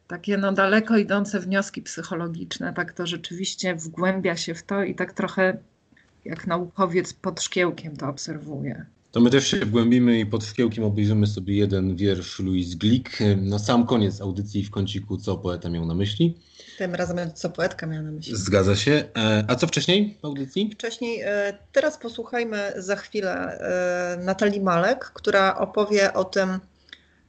takie 0.06 0.36
no 0.36 0.52
daleko 0.52 0.96
idące 0.96 1.40
wnioski 1.40 1.82
psychologiczne, 1.82 2.72
tak 2.72 2.92
to 2.92 3.06
rzeczywiście 3.06 3.74
wgłębia 3.74 4.36
się 4.36 4.54
w 4.54 4.62
to 4.62 4.84
i 4.84 4.94
tak 4.94 5.12
trochę 5.12 5.56
jak 6.24 6.46
naukowiec 6.46 7.12
pod 7.12 7.42
szkiełkiem 7.42 7.96
to 7.96 8.08
obserwuje. 8.08 8.86
To 9.12 9.20
my 9.20 9.30
też 9.30 9.46
się 9.46 9.56
wgłębimy 9.56 10.20
i 10.20 10.26
pod 10.26 10.44
szkiełkiem 10.44 10.84
obejrzymy 10.84 11.26
sobie 11.26 11.56
jeden 11.56 11.96
wiersz 11.96 12.40
Louis 12.40 12.74
Glick 12.74 13.18
na 13.36 13.58
sam 13.58 13.86
koniec 13.86 14.20
audycji 14.20 14.64
w 14.64 14.70
kąciku, 14.70 15.16
co 15.16 15.36
poeta 15.36 15.70
miał 15.70 15.86
na 15.86 15.94
myśli. 15.94 16.34
Tym 16.78 16.94
razem 16.94 17.32
co 17.34 17.50
poetka 17.50 17.86
miała 17.86 18.02
na 18.02 18.10
myśli. 18.10 18.36
Zgadza 18.36 18.76
się. 18.76 19.04
E, 19.16 19.44
a 19.48 19.54
co 19.54 19.66
wcześniej 19.66 20.18
w 20.22 20.24
audycji? 20.24 20.70
Wcześniej, 20.74 21.20
e, 21.20 21.58
teraz 21.72 21.98
posłuchajmy 21.98 22.72
za 22.76 22.96
chwilę 22.96 23.32
e, 23.32 24.16
Natalii 24.24 24.60
Malek, 24.60 25.04
która 25.04 25.58
opowie 25.58 26.12
o 26.12 26.24
tym, 26.24 26.60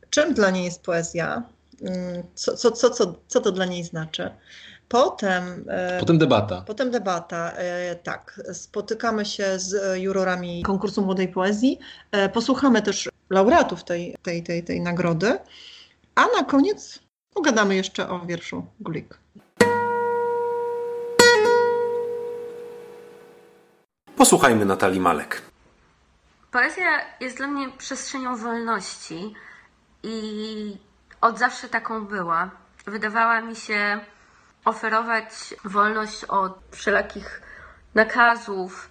czym 0.10 0.34
dla 0.34 0.50
niej 0.50 0.66
jest 0.66 0.82
poezja, 0.82 1.44
mm, 1.82 2.24
co, 2.36 2.58
co, 2.58 2.72
co, 2.72 2.90
co, 2.90 3.16
co 3.28 3.42
to 3.42 3.52
dla 3.52 3.66
niej 3.66 3.84
znaczy. 3.84 4.30
Potem, 4.88 5.66
potem 6.00 6.18
debata. 6.18 6.64
Potem 6.68 6.92
debata, 6.92 7.54
tak. 8.04 8.42
Spotykamy 8.54 9.26
się 9.26 9.60
z 9.60 9.98
jurorami 10.02 10.64
konkursu 10.64 11.02
Młodej 11.02 11.28
Poezji. 11.28 11.80
Posłuchamy 12.34 12.82
też 12.82 13.10
laureatów 13.30 13.84
tej, 13.84 14.16
tej, 14.24 14.44
tej, 14.44 14.64
tej 14.64 14.82
nagrody. 14.82 15.38
A 16.16 16.26
na 16.38 16.44
koniec 16.44 17.00
pogadamy 17.34 17.76
jeszcze 17.76 18.10
o 18.10 18.26
wierszu 18.26 18.66
Gulik. 18.80 19.23
Posłuchajmy 24.24 24.66
Natalii 24.66 25.00
Malek. 25.00 25.42
Poezja 26.52 27.02
jest 27.20 27.38
dla 27.38 27.48
mnie 27.48 27.70
przestrzenią 27.78 28.36
wolności 28.36 29.34
i 30.04 30.78
od 31.22 31.40
zawsze 31.40 31.70
taką 31.70 32.06
była. 32.06 32.50
Wydawała 32.86 33.42
mi 33.42 33.56
się 33.56 34.00
oferować 34.66 35.56
wolność 35.66 36.26
od 36.26 36.60
wszelakich 36.72 37.42
nakazów, 37.96 38.90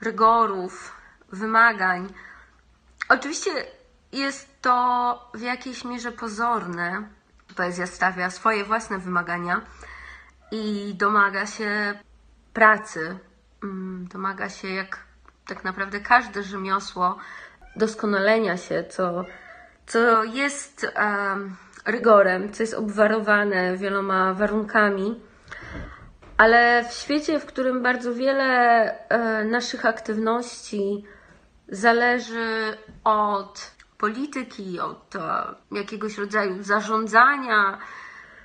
rygorów, 0.00 0.92
wymagań. 1.32 2.14
Oczywiście 3.08 3.50
jest 4.12 4.60
to 4.60 5.30
w 5.34 5.40
jakiejś 5.40 5.84
mierze 5.84 6.12
pozorne. 6.12 7.08
Poezja 7.56 7.86
stawia 7.86 8.30
swoje 8.30 8.64
własne 8.64 8.98
wymagania 8.98 9.60
i 10.50 10.94
domaga 10.98 11.46
się 11.46 12.00
pracy, 12.52 13.18
domaga 14.12 14.48
się 14.48 14.68
jak 14.68 14.98
tak 15.46 15.64
naprawdę 15.64 16.00
każde 16.00 16.42
rzemiosło 16.42 17.18
doskonalenia 17.76 18.56
się, 18.56 18.84
co, 18.84 19.24
co 19.86 20.24
jest 20.24 20.86
um, 20.96 21.56
rygorem, 21.86 22.52
co 22.52 22.62
jest 22.62 22.74
obwarowane 22.74 23.76
wieloma 23.76 24.34
warunkami. 24.34 25.20
Ale 26.36 26.84
w 26.90 26.92
świecie, 26.92 27.40
w 27.40 27.46
którym 27.46 27.82
bardzo 27.82 28.14
wiele 28.14 28.48
e, 29.08 29.44
naszych 29.44 29.86
aktywności 29.86 31.04
zależy 31.68 32.76
od 33.04 33.70
polityki, 33.98 34.80
od 34.80 35.16
e, 35.16 35.44
jakiegoś 35.72 36.18
rodzaju 36.18 36.62
zarządzania, 36.62 37.78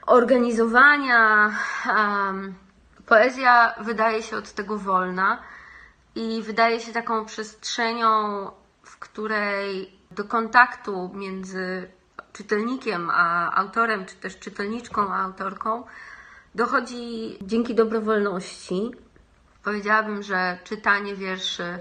organizowania, 0.06 1.52
Poezja 3.08 3.76
wydaje 3.82 4.24
się 4.24 4.38
od 4.38 4.52
tego 4.52 4.78
wolna 4.78 5.42
i 6.16 6.42
wydaje 6.44 6.80
się 6.80 6.94
taką 6.94 7.26
przestrzenią, 7.26 8.08
w 8.84 9.00
której 9.00 9.92
do 10.12 10.24
kontaktu 10.24 11.12
między 11.14 11.92
czytelnikiem, 12.34 13.10
a 13.14 13.56
autorem, 13.56 14.06
czy 14.06 14.16
też 14.16 14.40
czytelniczką, 14.40 15.14
a 15.14 15.24
autorką, 15.24 15.84
dochodzi 16.56 17.38
dzięki 17.42 17.76
dobrowolności. 17.76 18.92
Powiedziałabym, 19.64 20.24
że 20.24 20.58
czytanie 20.64 21.16
wierszy 21.16 21.80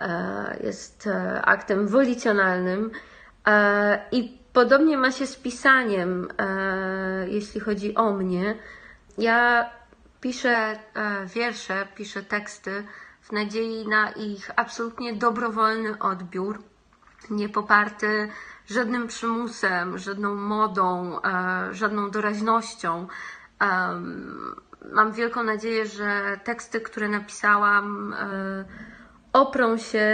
e, 0.00 0.58
jest 0.64 1.06
e, 1.06 1.42
aktem 1.42 1.88
wolicjonalnym 1.88 2.90
e, 3.46 4.08
i 4.12 4.38
podobnie 4.52 4.96
ma 4.96 5.12
się 5.12 5.26
z 5.26 5.36
pisaniem, 5.36 6.28
jeśli 7.26 7.60
chodzi 7.60 7.94
o 7.94 8.12
mnie. 8.12 8.54
Ja 9.18 9.70
piszę 10.20 10.78
wiersze, 11.26 11.86
piszę 11.94 12.22
teksty 12.22 12.84
w 13.22 13.32
nadziei 13.32 13.88
na 13.88 14.10
ich 14.10 14.50
absolutnie 14.56 15.16
dobrowolny 15.16 15.98
odbiór, 15.98 16.62
nie 17.30 17.48
poparty 17.48 18.28
żadnym 18.66 19.06
przymusem, 19.06 19.98
żadną 19.98 20.34
modą, 20.34 21.20
żadną 21.70 22.10
doraźnością. 22.10 23.06
Mam 24.92 25.12
wielką 25.12 25.42
nadzieję, 25.42 25.86
że 25.86 26.40
teksty, 26.44 26.80
które 26.80 27.08
napisałam, 27.08 28.14
e, 28.14 28.64
oprą 29.32 29.76
się 29.78 30.06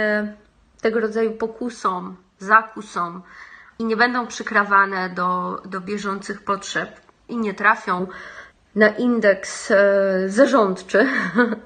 tego 0.81 0.99
rodzaju 0.99 1.31
pokusom, 1.31 2.17
zakusom 2.37 3.21
i 3.79 3.85
nie 3.85 3.97
będą 3.97 4.27
przykrawane 4.27 5.09
do, 5.09 5.61
do 5.65 5.81
bieżących 5.81 6.43
potrzeb 6.43 7.01
i 7.27 7.37
nie 7.37 7.53
trafią 7.53 8.07
na 8.75 8.89
indeks 8.89 9.71
e, 9.71 9.75
zarządczy, 10.27 11.07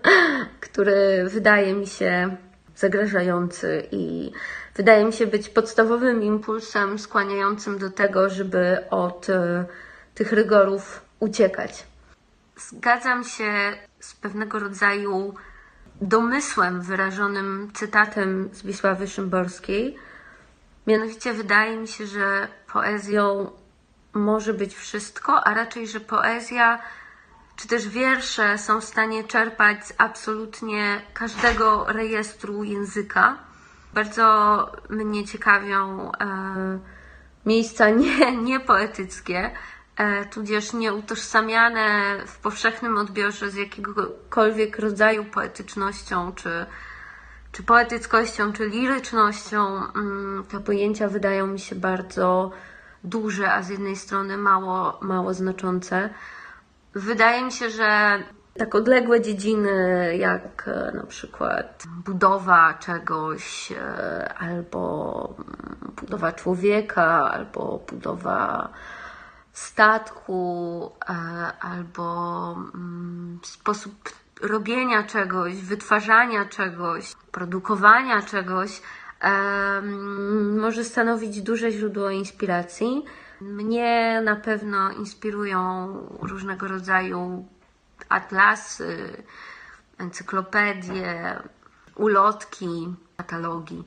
który 0.65 1.25
wydaje 1.29 1.73
mi 1.73 1.87
się 1.87 2.35
zagrażający 2.75 3.87
i 3.91 4.31
wydaje 4.75 5.05
mi 5.05 5.13
się 5.13 5.27
być 5.27 5.49
podstawowym 5.49 6.23
impulsem 6.23 6.99
skłaniającym 6.99 7.77
do 7.77 7.89
tego, 7.89 8.29
żeby 8.29 8.77
od 8.89 9.29
e, 9.29 9.65
tych 10.15 10.31
rygorów 10.31 11.01
uciekać. 11.19 11.83
Zgadzam 12.57 13.23
się 13.23 13.51
z 13.99 14.15
pewnego 14.15 14.59
rodzaju 14.59 15.33
domysłem 16.01 16.81
wyrażonym 16.81 17.71
cytatem 17.73 18.49
z 18.53 18.63
Wisławy 18.63 19.07
Szymborskiej. 19.07 19.97
Mianowicie 20.87 21.33
wydaje 21.33 21.77
mi 21.77 21.87
się, 21.87 22.05
że 22.05 22.47
poezją 22.73 23.51
może 24.13 24.53
być 24.53 24.75
wszystko, 24.75 25.43
a 25.47 25.53
raczej, 25.53 25.87
że 25.87 25.99
poezja 25.99 26.79
czy 27.59 27.67
też 27.67 27.87
wiersze 27.89 28.57
są 28.57 28.81
w 28.81 28.83
stanie 28.83 29.23
czerpać 29.23 29.87
z 29.87 29.93
absolutnie 29.97 31.01
każdego 31.13 31.85
rejestru 31.87 32.63
języka. 32.63 33.37
Bardzo 33.93 34.71
mnie 34.89 35.25
ciekawią 35.25 36.11
e, 36.11 36.79
miejsca 37.45 37.89
nie, 38.01 38.37
niepoetyckie, 38.37 39.51
E, 39.99 40.25
tudzież 40.25 40.73
nieutożsamiane 40.73 42.15
w 42.27 42.37
powszechnym 42.37 42.97
odbiorze 42.97 43.51
z 43.51 43.55
jakiegokolwiek 43.55 44.79
rodzaju 44.79 45.25
poetycznością, 45.25 46.31
czy, 46.35 46.65
czy 47.51 47.63
poetyckością, 47.63 48.53
czy 48.53 48.69
lirycznością. 48.69 49.91
Mm, 49.95 50.43
te 50.43 50.59
pojęcia 50.59 51.07
wydają 51.07 51.47
mi 51.47 51.59
się 51.59 51.75
bardzo 51.75 52.51
duże, 53.03 53.53
a 53.53 53.63
z 53.63 53.69
jednej 53.69 53.95
strony 53.95 54.37
mało, 54.37 54.99
mało 55.01 55.33
znaczące. 55.33 56.09
Wydaje 56.93 57.43
mi 57.43 57.51
się, 57.51 57.69
że 57.69 58.19
tak 58.58 58.75
odległe 58.75 59.22
dziedziny, 59.22 60.17
jak 60.17 60.67
e, 60.67 60.91
na 60.96 61.05
przykład 61.05 61.84
budowa 62.05 62.74
czegoś, 62.74 63.72
e, 63.72 64.34
albo 64.34 65.36
budowa 66.01 66.31
człowieka, 66.31 67.31
albo 67.31 67.84
budowa 67.89 68.69
statku 69.53 70.91
e, 71.10 71.13
albo 71.60 72.55
mm, 72.75 73.39
sposób 73.43 73.93
robienia 74.41 75.03
czegoś, 75.03 75.55
wytwarzania 75.55 76.46
czegoś, 76.46 77.15
produkowania 77.31 78.22
czegoś 78.22 78.81
może 80.58 80.84
stanowić 80.84 81.41
duże 81.41 81.72
źródło 81.72 82.10
inspiracji. 82.10 83.05
Mnie 83.41 84.22
na 84.24 84.36
pewno 84.36 84.91
inspirują 84.91 85.93
różnego 86.22 86.67
rodzaju 86.67 87.46
atlasy, 88.10 89.24
encyklopedie, 89.98 91.39
ulotki, 91.96 92.96
katalogi. 93.17 93.84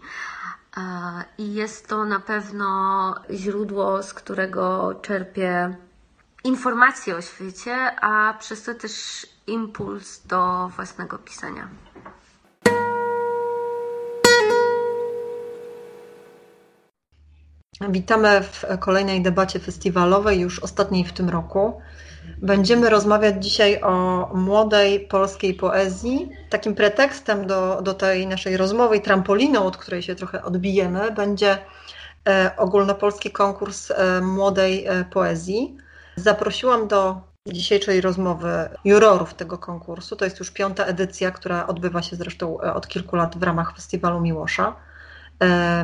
I 1.39 1.55
jest 1.55 1.89
to 1.89 2.05
na 2.05 2.21
pewno 2.21 3.15
źródło, 3.31 4.03
z 4.03 4.15
którego 4.15 4.95
czerpię 5.03 5.77
informacje 6.45 7.17
o 7.17 7.21
świecie, 7.21 8.01
a 8.01 8.35
przez 8.35 8.63
to 8.63 8.75
też 8.75 9.27
impuls 9.47 10.27
do 10.27 10.71
własnego 10.77 11.19
pisania. 11.19 11.69
Witamy 17.91 18.41
w 18.43 18.65
kolejnej 18.79 19.23
debacie 19.23 19.61
festiwalowej, 19.61 20.41
już 20.41 20.59
ostatniej 20.59 21.05
w 21.05 21.13
tym 21.13 21.29
roku. 21.29 21.81
Będziemy 22.39 22.91
rozmawiać 22.91 23.45
dzisiaj 23.45 23.81
o 23.83 24.31
młodej 24.35 25.01
polskiej 25.01 25.55
poezji. 25.55 26.31
Takim 26.51 26.75
pretekstem 26.75 27.47
do, 27.47 27.83
do 27.83 27.95
tej 27.95 28.27
naszej 28.27 28.57
rozmowy 28.57 29.01
trampoliną, 29.01 29.65
od 29.65 29.77
której 29.77 30.03
się 30.03 30.15
trochę 30.15 30.43
odbijemy, 30.43 31.11
będzie 31.11 31.59
e, 32.29 32.51
ogólnopolski 32.57 33.31
konkurs 33.31 33.91
e, 33.91 34.21
młodej 34.21 34.87
e, 34.87 35.05
poezji. 35.05 35.77
Zaprosiłam 36.17 36.89
do 36.89 37.21
dzisiejszej 37.47 38.01
rozmowy 38.01 38.69
jurorów 38.85 39.35
tego 39.35 39.59
konkursu. 39.59 40.17
To 40.17 40.25
jest 40.25 40.39
już 40.39 40.51
piąta 40.51 40.85
edycja, 40.85 41.31
która 41.31 41.67
odbywa 41.67 42.03
się 42.03 42.17
zresztą 42.17 42.59
od 42.59 42.89
kilku 42.89 43.17
lat 43.17 43.39
w 43.39 43.43
ramach 43.43 43.75
Festiwalu 43.77 44.21
Miłosza. 44.21 44.77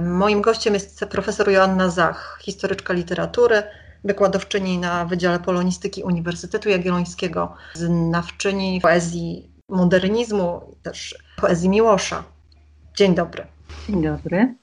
Moim 0.03 0.43
gościem 0.43 0.75
jest 0.75 1.05
profesor 1.11 1.51
Joanna 1.51 1.91
Zach, 1.91 2.39
historyczka 2.43 2.93
literatury, 2.93 3.63
wykładowczyni 4.05 4.79
na 4.79 5.05
Wydziale 5.05 5.41
Polonistyki 5.41 6.03
Uniwersytetu 6.03 6.69
Jagiellońskiego, 6.69 7.55
znawczyni 7.75 8.81
poezji 8.81 9.51
modernizmu, 9.69 10.75
też 10.83 11.19
poezji 11.37 11.69
Miłosza. 11.69 12.25
Dzień 12.97 13.15
dobry. 13.15 13.47
Dzień 13.89 14.03
dobry. 14.03 14.55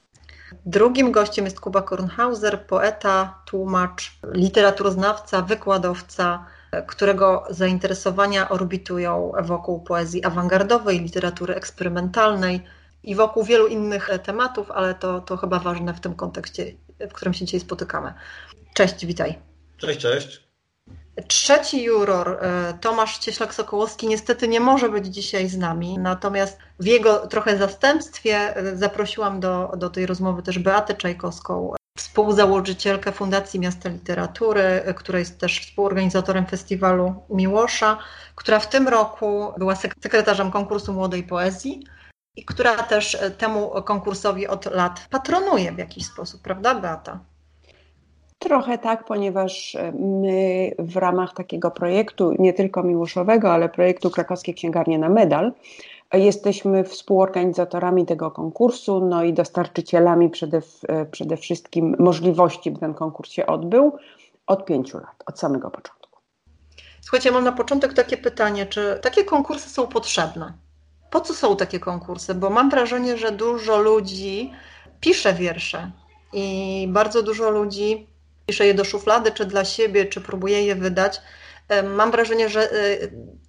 Drugim 0.65 1.11
gościem 1.11 1.45
jest 1.45 1.59
Kuba 1.59 1.81
Kornhauser, 1.81 2.67
poeta, 2.67 3.41
tłumacz, 3.45 4.19
literaturoznawca, 4.33 5.41
wykładowca, 5.41 6.45
którego 6.87 7.43
zainteresowania 7.49 8.49
orbitują 8.49 9.31
wokół 9.43 9.83
poezji 9.83 10.25
awangardowej, 10.25 10.99
literatury 10.99 11.55
eksperymentalnej 11.55 12.63
i 13.05 13.15
wokół 13.15 13.43
wielu 13.43 13.67
innych 13.67 14.09
tematów, 14.23 14.71
ale 14.71 14.95
to, 14.95 15.21
to 15.21 15.37
chyba 15.37 15.59
ważne 15.59 15.93
w 15.93 15.99
tym 15.99 16.15
kontekście, 16.15 16.65
w 17.09 17.13
którym 17.13 17.33
się 17.33 17.45
dzisiaj 17.45 17.59
spotykamy. 17.59 18.13
Cześć, 18.73 19.05
witaj. 19.05 19.35
Cześć, 19.77 19.99
cześć. 19.99 20.45
Trzeci 21.27 21.83
juror, 21.83 22.37
e, 22.41 22.73
Tomasz 22.81 23.19
Cieślak-Sokołowski, 23.19 24.07
niestety 24.07 24.47
nie 24.47 24.59
może 24.59 24.89
być 24.89 25.05
dzisiaj 25.05 25.49
z 25.49 25.57
nami, 25.57 25.97
natomiast 25.97 26.59
w 26.79 26.85
jego 26.85 27.27
trochę 27.27 27.57
zastępstwie 27.57 28.55
e, 28.55 28.75
zaprosiłam 28.75 29.39
do, 29.39 29.71
do 29.77 29.89
tej 29.89 30.05
rozmowy 30.05 30.43
też 30.43 30.59
Beatę 30.59 30.93
Czajkowską, 30.93 31.73
współzałożycielkę 31.97 33.11
Fundacji 33.11 33.59
Miasta 33.59 33.89
Literatury, 33.89 34.61
e, 34.61 34.93
która 34.93 35.19
jest 35.19 35.39
też 35.39 35.59
współorganizatorem 35.59 36.45
festiwalu 36.45 37.15
Miłosza, 37.29 37.97
która 38.35 38.59
w 38.59 38.69
tym 38.69 38.87
roku 38.87 39.53
była 39.57 39.75
sekretarzem 39.75 40.51
konkursu 40.51 40.93
Młodej 40.93 41.23
Poezji 41.23 41.83
i 42.35 42.45
która 42.45 42.83
też 42.83 43.17
temu 43.37 43.71
konkursowi 43.85 44.47
od 44.47 44.65
lat 44.65 45.07
patronuje 45.09 45.71
w 45.71 45.77
jakiś 45.77 46.05
sposób, 46.05 46.41
prawda 46.41 46.75
Beata? 46.75 47.19
Trochę 48.39 48.77
tak, 48.77 49.05
ponieważ 49.05 49.75
e, 49.75 49.91
my 49.91 50.71
w 50.79 50.97
ramach 50.97 51.33
takiego 51.33 51.71
projektu, 51.71 52.33
nie 52.39 52.53
tylko 52.53 52.83
miłoszowego, 52.83 53.53
ale 53.53 53.69
projektu 53.69 54.09
Krakowskie 54.09 54.53
Księgarnie 54.53 54.99
na 54.99 55.09
Medal, 55.09 55.51
jesteśmy 56.13 56.83
współorganizatorami 56.83 58.05
tego 58.05 58.31
konkursu, 58.31 59.05
no 59.05 59.23
i 59.23 59.33
dostarczycielami 59.33 60.29
przede, 60.29 60.61
e, 60.87 61.05
przede 61.05 61.37
wszystkim 61.37 61.95
możliwości, 61.99 62.71
by 62.71 62.79
ten 62.79 62.93
konkurs 62.93 63.31
się 63.31 63.45
odbył 63.45 63.97
od 64.47 64.65
pięciu 64.65 64.97
lat, 64.97 65.23
od 65.25 65.39
samego 65.39 65.71
początku. 65.71 66.19
Słuchajcie, 67.01 67.31
mam 67.31 67.43
na 67.43 67.51
początek 67.51 67.93
takie 67.93 68.17
pytanie, 68.17 68.65
czy 68.65 68.99
takie 69.01 69.23
konkursy 69.23 69.69
są 69.69 69.87
potrzebne? 69.87 70.53
Po 71.15 71.21
co 71.21 71.33
są 71.33 71.55
takie 71.55 71.79
konkursy? 71.79 72.33
Bo 72.33 72.49
mam 72.49 72.69
wrażenie, 72.69 73.17
że 73.17 73.31
dużo 73.31 73.81
ludzi 73.81 74.53
pisze 74.99 75.33
wiersze 75.33 75.91
i 76.33 76.87
bardzo 76.89 77.23
dużo 77.23 77.49
ludzi 77.49 78.07
pisze 78.45 78.65
je 78.67 78.73
do 78.73 78.83
szuflady, 78.83 79.31
czy 79.31 79.45
dla 79.45 79.65
siebie, 79.65 80.05
czy 80.05 80.21
próbuje 80.21 80.65
je 80.65 80.75
wydać. 80.75 81.21
Mam 81.83 82.11
wrażenie, 82.11 82.49
że 82.49 82.71
e, 82.71 82.97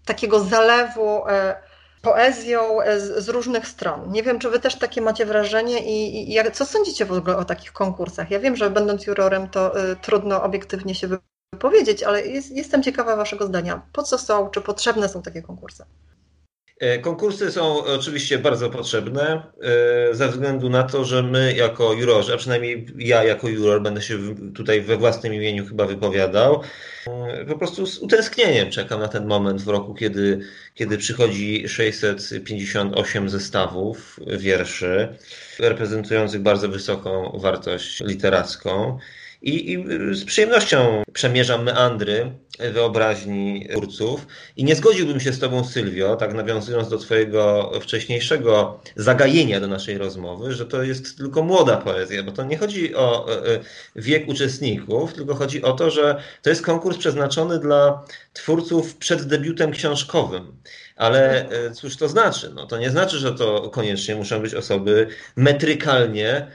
takiego 0.04 0.40
zalewu 0.40 1.28
e, 1.28 1.56
poezją 2.02 2.82
e, 2.82 3.00
z, 3.00 3.28
różnych 3.28 3.68
stron. 3.68 4.12
Nie 4.12 4.22
wiem, 4.22 4.38
czy 4.38 4.50
wy 4.50 4.60
też 4.60 4.78
takie 4.78 5.00
macie 5.02 5.26
wrażenie 5.26 5.78
i, 5.84 6.32
jak, 6.32 6.56
co 6.56 6.66
sądzicie 6.66 7.04
w 7.04 7.12
ogóle 7.12 7.36
o 7.36 7.44
takich 7.44 7.72
konkursach? 7.72 8.30
Ja 8.30 8.40
wiem, 8.40 8.56
że 8.56 8.70
będąc 8.70 9.06
jurorem 9.06 9.48
to 9.48 9.72
trudno 10.02 10.42
obiektywnie 10.42 10.94
się 10.94 11.08
wypowiedzieć, 11.52 12.02
ale 12.02 12.26
jest, 12.26 12.50
jestem 12.50 12.82
ciekawa 12.82 13.16
waszego 13.16 13.46
zdania. 13.46 13.82
Po 13.92 14.02
co 14.02 14.18
są, 14.18 14.50
czy 14.50 14.60
potrzebne 14.60 15.08
są 15.08 15.22
takie 15.22 15.42
konkursy? 15.42 15.84
E, 16.80 16.98
konkursy 16.98 17.52
są 17.52 17.84
oczywiście 17.84 18.38
bardzo 18.38 18.70
potrzebne 18.70 19.42
e, 19.62 20.14
ze 20.14 20.28
względu 20.28 20.68
na 20.68 20.82
to, 20.82 21.04
że 21.04 21.22
my 21.22 21.54
jako 21.54 21.92
jurorzy, 21.92 22.34
a 22.34 22.36
przynajmniej 22.36 22.86
ja 22.98 23.24
jako 23.24 23.48
juror 23.48 23.82
będę 23.82 24.02
się 24.02 24.34
tutaj 24.54 24.80
we 24.80 24.96
własnym 24.96 25.34
imieniu 25.34 25.66
chyba 25.66 25.86
wypowiadał, 25.86 26.62
e, 27.06 27.44
po 27.44 27.58
prostu 27.58 27.86
z 27.86 27.98
utęsknieniem 27.98 28.70
czekam 28.70 29.00
na 29.00 29.08
ten 29.08 29.26
moment 29.26 29.62
w 29.62 29.68
roku, 29.68 29.94
kiedy, 29.94 30.40
kiedy 30.74 30.98
przychodzi 30.98 31.68
658 31.68 33.28
zestawów 33.28 34.20
wierszy 34.38 35.08
reprezentujących 35.58 36.42
bardzo 36.42 36.68
wysoką 36.68 37.38
wartość 37.40 38.00
literacką. 38.00 38.98
I, 39.42 39.72
I, 39.72 39.84
z 40.14 40.24
przyjemnością 40.24 41.02
przemierzam 41.12 41.64
meandry 41.64 42.32
wyobraźni 42.58 43.68
twórców 43.70 44.26
i 44.56 44.64
nie 44.64 44.74
zgodziłbym 44.74 45.20
się 45.20 45.32
z 45.32 45.38
Tobą, 45.38 45.64
Sylwio, 45.64 46.16
tak 46.16 46.34
nawiązując 46.34 46.88
do 46.88 46.98
Twojego 46.98 47.70
wcześniejszego 47.80 48.80
zagajenia 48.96 49.60
do 49.60 49.66
naszej 49.66 49.98
rozmowy, 49.98 50.52
że 50.52 50.66
to 50.66 50.82
jest 50.82 51.18
tylko 51.18 51.42
młoda 51.42 51.76
poezja, 51.76 52.22
bo 52.22 52.32
to 52.32 52.44
nie 52.44 52.56
chodzi 52.56 52.94
o 52.94 53.26
e, 53.32 53.54
e, 53.54 53.60
wiek 53.96 54.28
uczestników, 54.28 55.14
tylko 55.14 55.34
chodzi 55.34 55.62
o 55.62 55.72
to, 55.72 55.90
że 55.90 56.22
to 56.42 56.50
jest 56.50 56.62
konkurs 56.62 56.98
przeznaczony 56.98 57.58
dla 57.58 58.04
twórców 58.32 58.96
przed 58.96 59.22
debiutem 59.22 59.70
książkowym. 59.72 60.52
Ale 60.96 61.48
e, 61.50 61.70
cóż 61.70 61.96
to 61.96 62.08
znaczy? 62.08 62.52
No, 62.54 62.66
to 62.66 62.78
nie 62.78 62.90
znaczy, 62.90 63.18
że 63.18 63.32
to 63.32 63.70
koniecznie 63.70 64.16
muszą 64.16 64.40
być 64.40 64.54
osoby 64.54 65.06
metrykalnie 65.36 66.46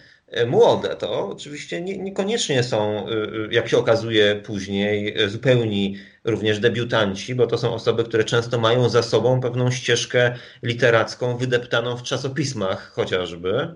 młode, 0.48 0.96
to 0.96 1.30
oczywiście 1.30 1.82
nie, 1.82 1.98
niekoniecznie 1.98 2.64
są, 2.64 3.08
e, 3.08 3.12
e, 3.12 3.28
jak 3.52 3.70
się 3.70 3.78
okazuje 3.78 4.36
później, 4.36 5.16
zupełni 5.28 5.98
również 6.24 6.60
debiutanci, 6.60 7.36
bo 7.36 7.48
to 7.48 7.58
są 7.58 7.74
osoby, 7.74 8.04
które 8.04 8.24
często 8.24 8.60
mają 8.60 8.90
za 8.90 9.04
sobą 9.04 9.42
pewną 9.42 9.72
ścieżkę 9.72 10.36
literacką 10.64 11.38
wydeptaną 11.38 11.98
w 11.98 12.04
czasopismach 12.04 12.92
chociażby. 12.94 13.76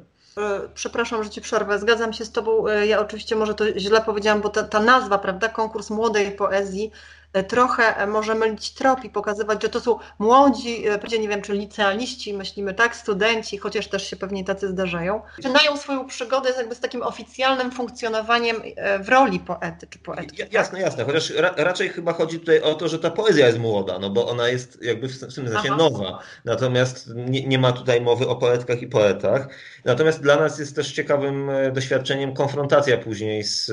Przepraszam, 0.74 1.24
że 1.24 1.30
ci 1.30 1.42
przerwę. 1.42 1.80
Zgadzam 1.80 2.14
się 2.14 2.26
z 2.26 2.32
Tobą. 2.32 2.68
Ja 2.68 3.00
oczywiście 3.00 3.36
może 3.36 3.54
to 3.54 3.80
źle 3.80 4.02
powiedziałam, 4.02 4.42
bo 4.42 4.50
ta, 4.50 4.64
ta 4.64 4.80
nazwa, 4.80 5.18
prawda, 5.18 5.50
konkurs 5.50 5.90
młodej 5.90 6.32
poezji 6.32 6.92
E, 6.92 7.15
trochę 7.44 7.98
e, 7.98 8.08
może 8.08 8.36
mylić 8.36 8.74
trop 8.74 9.04
i 9.04 9.10
pokazywać, 9.10 9.62
że 9.62 9.70
to 9.70 9.80
są 9.80 10.00
młodzi, 10.20 10.88
e, 10.88 11.20
nie 11.20 11.28
wiem, 11.28 11.42
czy 11.42 11.54
licealiści, 11.54 12.34
myślimy 12.34 12.74
tak, 12.74 12.96
studenci, 12.96 13.58
chociaż 13.58 13.88
też 13.88 14.10
się 14.10 14.16
pewnie 14.16 14.44
tacy 14.44 14.68
zdarzają, 14.68 15.22
zaczynają 15.38 15.78
swoją 15.78 16.08
przygodę 16.08 16.50
jakby 16.58 16.76
z 16.76 16.80
takim 16.80 17.04
oficjalnym 17.04 17.72
funkcjonowaniem 17.72 18.56
w 19.00 19.10
roli 19.10 19.40
poety 19.40 19.88
czy 19.88 20.00
poetki. 20.00 20.38
Tak? 20.38 20.54
Jasne, 20.54 20.82
jasne, 20.82 21.04
chociaż 21.04 21.30
ra 21.30 21.54
raczej 21.58 21.90
chyba 21.90 22.14
chodzi 22.14 22.40
tutaj 22.40 22.62
o 22.62 22.74
to, 22.74 22.88
że 22.88 23.00
ta 23.00 23.12
poezja 23.12 23.48
jest 23.48 23.60
młoda, 23.60 24.00
no 24.00 24.10
bo 24.10 24.30
ona 24.30 24.48
jest 24.48 24.84
jakby 24.84 25.08
w 25.08 25.20
tym 25.20 25.32
sensie 25.32 25.52
Aha. 25.56 25.76
nowa, 25.78 26.20
natomiast 26.46 27.10
nie, 27.16 27.48
nie 27.48 27.60
ma 27.60 27.72
tutaj 27.72 28.02
mowy 28.02 28.28
o 28.28 28.36
poetkach 28.36 28.82
i 28.82 28.88
poetach, 28.88 29.48
natomiast 29.86 30.22
dla 30.22 30.36
nas 30.36 30.60
jest 30.60 30.76
też 30.76 30.92
ciekawym 30.92 31.52
doświadczeniem 31.74 32.34
konfrontacja 32.34 32.98
później 32.98 33.44
z 33.44 33.72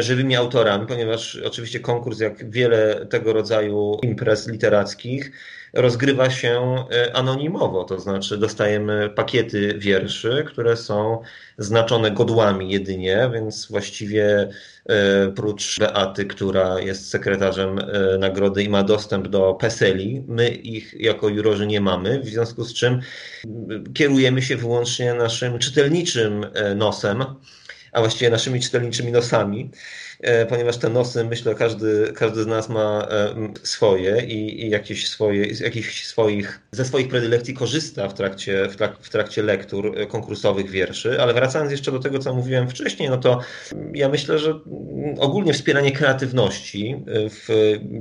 żywymi 0.00 0.36
autorami, 0.36 0.86
ponieważ 0.86 1.36
oczywiście 1.36 1.80
konkurs, 1.80 2.20
jak 2.20 2.50
wiele 2.50 3.06
tego 3.06 3.32
rodzaju 3.32 3.98
imprez 4.02 4.48
literackich, 4.48 5.32
rozgrywa 5.72 6.30
się 6.30 6.84
e, 6.90 7.16
anonimowo, 7.16 7.84
to 7.84 8.00
znaczy 8.00 8.38
dostajemy 8.38 9.10
pakiety 9.10 9.74
wierszy, 9.78 10.44
które 10.46 10.76
są 10.76 11.22
znaczone 11.58 12.10
godłami 12.10 12.70
jedynie, 12.70 13.30
więc 13.34 13.66
właściwie 13.70 14.48
e, 14.86 15.28
prócz 15.32 15.78
Beaty, 15.78 16.24
która 16.24 16.80
jest 16.80 17.10
sekretarzem 17.10 17.78
e, 17.78 18.18
nagrody 18.18 18.62
i 18.62 18.68
ma 18.68 18.82
dostęp 18.82 19.28
do 19.28 19.54
PESELi, 19.54 20.24
my 20.28 20.48
ich 20.48 21.00
jako 21.00 21.28
jurorzy 21.28 21.66
nie 21.66 21.80
mamy, 21.80 22.20
w 22.20 22.26
związku 22.26 22.64
z 22.64 22.74
czym 22.74 23.00
kierujemy 23.94 24.42
się 24.42 24.56
wyłącznie 24.56 25.14
naszym 25.14 25.58
czytelniczym 25.58 26.46
nosem, 26.76 27.24
a 27.92 28.00
właściwie 28.00 28.30
naszymi 28.30 28.60
czytelniczymi 28.60 29.12
nosami, 29.12 29.70
ponieważ 30.48 30.76
te 30.76 30.88
nosy, 30.88 31.24
myślę, 31.24 31.54
każdy, 31.54 32.12
każdy 32.14 32.42
z 32.42 32.46
nas 32.46 32.68
ma 32.68 33.08
e, 33.10 33.34
swoje 33.62 34.26
i, 34.26 34.64
i 34.66 34.70
jakieś 34.70 35.08
swoje, 35.08 35.46
jakichś 35.60 36.04
swoich, 36.04 36.60
ze 36.72 36.84
swoich 36.84 37.08
predylekcji 37.08 37.54
korzysta 37.54 38.08
w 38.08 38.14
trakcie, 38.14 38.68
w, 38.68 38.76
trak, 38.76 38.96
w 39.00 39.10
trakcie 39.10 39.42
lektur 39.42 39.98
e, 39.98 40.06
konkursowych 40.06 40.70
wierszy, 40.70 41.22
ale 41.22 41.34
wracając 41.34 41.72
jeszcze 41.72 41.92
do 41.92 41.98
tego, 41.98 42.18
co 42.18 42.34
mówiłem 42.34 42.68
wcześniej, 42.68 43.08
no 43.08 43.16
to 43.16 43.40
ja 43.94 44.08
myślę, 44.08 44.38
że 44.38 44.60
ogólnie 45.18 45.52
wspieranie 45.52 45.92
kreatywności 45.92 47.04
w 47.30 47.48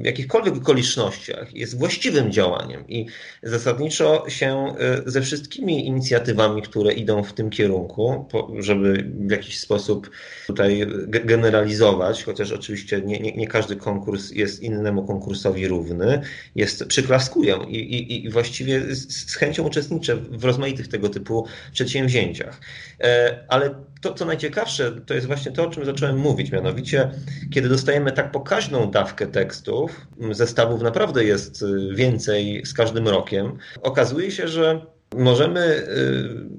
jakichkolwiek 0.01 0.55
okolicznościach 0.55 1.55
jest 1.55 1.77
właściwym 1.77 2.31
działaniem 2.31 2.87
i 2.87 3.05
zasadniczo 3.43 4.25
się 4.29 4.75
ze 5.05 5.21
wszystkimi 5.21 5.87
inicjatywami, 5.87 6.61
które 6.61 6.93
idą 6.93 7.23
w 7.23 7.33
tym 7.33 7.49
kierunku, 7.49 8.27
żeby 8.59 9.09
w 9.27 9.31
jakiś 9.31 9.59
sposób 9.59 10.09
tutaj 10.47 10.87
generalizować, 11.07 12.06
chociaż 12.25 12.51
oczywiście 12.51 13.01
nie, 13.01 13.19
nie, 13.19 13.31
nie, 13.31 13.47
każdy 13.47 13.75
konkurs 13.75 14.31
jest 14.31 14.63
innemu 14.63 15.07
konkursowi 15.07 15.67
równy, 15.67 16.21
jest, 16.55 16.85
przyklaskuję 16.85 17.57
i, 17.67 17.77
i, 17.77 18.25
i 18.25 18.29
właściwie 18.29 18.95
z, 18.95 19.29
z 19.31 19.35
chęcią 19.35 19.63
uczestniczę 19.63 20.15
w 20.15 20.43
rozmaitych 20.43 20.87
tego 20.87 21.09
typu 21.09 21.47
przedsięwzięciach. 21.73 22.61
E, 23.01 23.45
ale 23.47 23.75
to, 24.01 24.13
co 24.13 24.25
najciekawsze, 24.25 24.91
to 24.91 25.13
jest 25.13 25.27
właśnie 25.27 25.51
to, 25.51 25.63
o 25.63 25.69
czym 25.69 25.85
zacząłem 25.85 26.17
mówić, 26.17 26.51
mianowicie, 26.51 27.11
kiedy 27.53 27.69
dostajemy 27.69 28.11
tak 28.11 28.31
pokaźną 28.31 28.91
dawkę 28.91 29.27
tekstów, 29.27 30.07
zestawów 30.31 30.81
naprawdę 30.81 31.23
jest 31.23 31.61
y, 31.61 31.95
więcej 31.95 32.65
z 32.65 32.73
każdym 32.73 33.07
rokiem, 33.07 33.57
okazuje 33.81 34.31
się, 34.31 34.47
że 34.47 34.96
Możemy 35.15 35.59
y, 35.59 35.85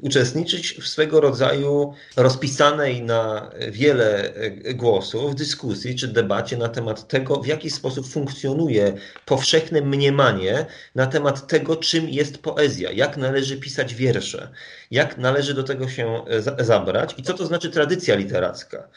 uczestniczyć 0.01 0.75
w 0.75 0.89
swego 0.89 1.21
rodzaju 1.21 1.95
rozpisanej 2.17 3.03
na 3.03 3.51
wiele 3.71 4.37
y, 4.37 4.75
głosów 4.75 5.35
dyskusji 5.35 5.95
czy 5.95 6.09
debacie 6.09 6.57
na 6.57 6.69
temat 6.69 7.09
tego, 7.09 7.41
w 7.41 7.47
jaki 7.47 7.71
sposób 7.71 8.09
funkcjonuje 8.09 8.93
powszechne 9.25 9.81
mniemanie 9.81 10.67
na 10.95 11.07
temat 11.07 11.47
tego, 11.47 11.77
czym 11.77 12.09
jest 12.09 12.39
poezja, 12.39 12.93
jak 12.93 13.17
należy 13.17 13.57
pisać 13.57 13.95
wiersze, 13.95 14.49
jak 14.91 15.19
należy 15.19 15.55
do 15.55 15.63
tego 15.63 15.89
się 15.89 16.25
y, 16.59 16.65
zabrać 16.65 17.15
i 17.19 17.23
co 17.23 17.35
to 17.35 17.47
znaczy 17.47 17.71
tradycja 17.71 18.15
literacka. 18.15 18.89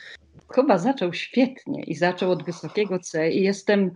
Kuba 0.47 0.77
zaczął 0.77 1.13
świetnie 1.13 1.83
i 1.83 1.95
zaczął 1.95 2.31
od 2.31 2.43
wysokiego 2.43 2.99
C 2.99 3.31
i 3.31 3.43
jestem, 3.43 3.91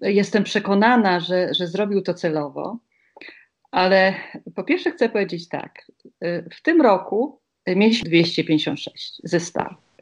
jestem 0.00 0.44
przekonana, 0.44 1.20
że, 1.20 1.54
że 1.54 1.66
zrobił 1.66 2.02
to 2.02 2.14
celowo 2.14 2.78
ale 3.72 4.14
po 4.54 4.64
pierwsze 4.64 4.90
chcę 4.90 5.08
powiedzieć 5.08 5.48
tak. 5.48 5.86
W 6.52 6.62
tym 6.62 6.80
roku 6.80 7.40
mieliśmy 7.66 8.08
256 8.08 9.20
zestawów. 9.24 9.92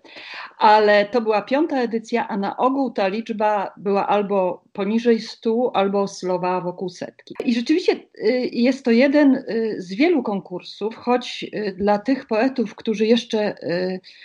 Ale 0.58 1.06
to 1.06 1.20
była 1.20 1.42
piąta 1.42 1.80
edycja, 1.80 2.28
a 2.28 2.36
na 2.36 2.56
ogół 2.56 2.90
ta 2.90 3.08
liczba 3.08 3.72
była 3.76 4.06
albo 4.06 4.64
poniżej 4.72 5.20
100, 5.20 5.76
albo 5.76 6.02
oscylowała 6.02 6.60
wokół 6.60 6.88
setki. 6.88 7.34
I 7.44 7.54
rzeczywiście 7.54 7.92
y, 7.92 8.48
jest 8.52 8.84
to 8.84 8.90
jeden 8.90 9.34
y, 9.34 9.74
z 9.78 9.94
wielu 9.94 10.22
konkursów, 10.22 10.96
choć 10.96 11.44
y, 11.54 11.74
dla 11.78 11.98
tych 11.98 12.26
poetów, 12.26 12.74
którzy 12.74 13.06
jeszcze 13.06 13.54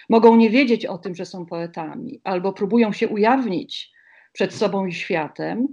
mogą 0.09 0.35
nie 0.35 0.49
wiedzieć 0.49 0.85
o 0.85 0.97
tym, 0.97 1.15
że 1.15 1.25
są 1.25 1.45
poetami, 1.45 2.21
albo 2.23 2.53
próbują 2.53 2.93
się 2.93 3.07
ujawnić 3.07 3.91
przed 4.33 4.53
sobą 4.53 4.85
i 4.85 4.93
światem, 4.93 5.67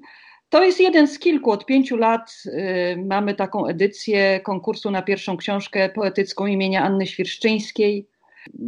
to 0.53 0.65
jest 0.65 0.81
jeden 0.81 1.09
z 1.09 1.19
kilku. 1.19 1.51
Od 1.51 1.67
pięciu 1.67 1.97
lat 1.97 2.43
y, 2.47 2.97
mamy 3.07 3.35
taką 3.35 3.67
edycję 3.67 4.41
konkursu 4.41 4.91
na 4.91 5.03
pierwszą 5.03 5.37
książkę 5.37 5.89
poetycką 5.89 6.47
imienia 6.47 6.83
Anny 6.83 7.07
Świerszczyńskiej. 7.07 8.07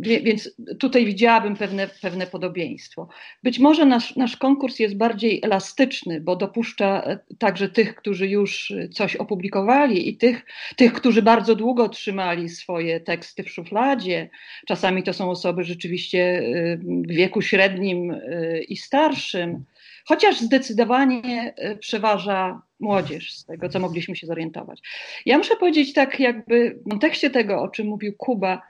Więc 0.00 0.50
tutaj 0.78 1.06
widziałabym 1.06 1.56
pewne, 1.56 1.88
pewne 2.02 2.26
podobieństwo. 2.26 3.08
Być 3.42 3.58
może 3.58 3.86
nasz, 3.86 4.16
nasz 4.16 4.36
konkurs 4.36 4.78
jest 4.78 4.96
bardziej 4.96 5.40
elastyczny, 5.42 6.20
bo 6.20 6.36
dopuszcza 6.36 7.02
e, 7.02 7.18
także 7.38 7.68
tych, 7.68 7.94
którzy 7.94 8.28
już 8.28 8.72
coś 8.92 9.16
opublikowali 9.16 10.08
i 10.08 10.16
tych, 10.16 10.46
tych, 10.76 10.92
którzy 10.92 11.22
bardzo 11.22 11.54
długo 11.54 11.88
trzymali 11.88 12.48
swoje 12.48 13.00
teksty 13.00 13.42
w 13.42 13.50
szufladzie. 13.50 14.30
Czasami 14.66 15.02
to 15.02 15.12
są 15.12 15.30
osoby 15.30 15.64
rzeczywiście 15.64 16.38
y, 16.38 16.78
w 17.08 17.12
wieku 17.12 17.42
średnim 17.42 18.10
y, 18.10 18.64
i 18.68 18.76
starszym 18.76 19.64
chociaż 20.04 20.40
zdecydowanie 20.40 21.54
e, 21.56 21.76
przeważa 21.76 22.62
młodzież, 22.80 23.32
z 23.32 23.44
tego 23.44 23.68
co 23.68 23.80
mogliśmy 23.80 24.16
się 24.16 24.26
zorientować. 24.26 24.80
Ja 25.26 25.38
muszę 25.38 25.56
powiedzieć 25.56 25.92
tak 25.92 26.20
jakby 26.20 26.78
w 26.86 26.90
kontekście 26.90 27.30
tego, 27.30 27.62
o 27.62 27.68
czym 27.68 27.86
mówił 27.86 28.14
Kuba, 28.18 28.62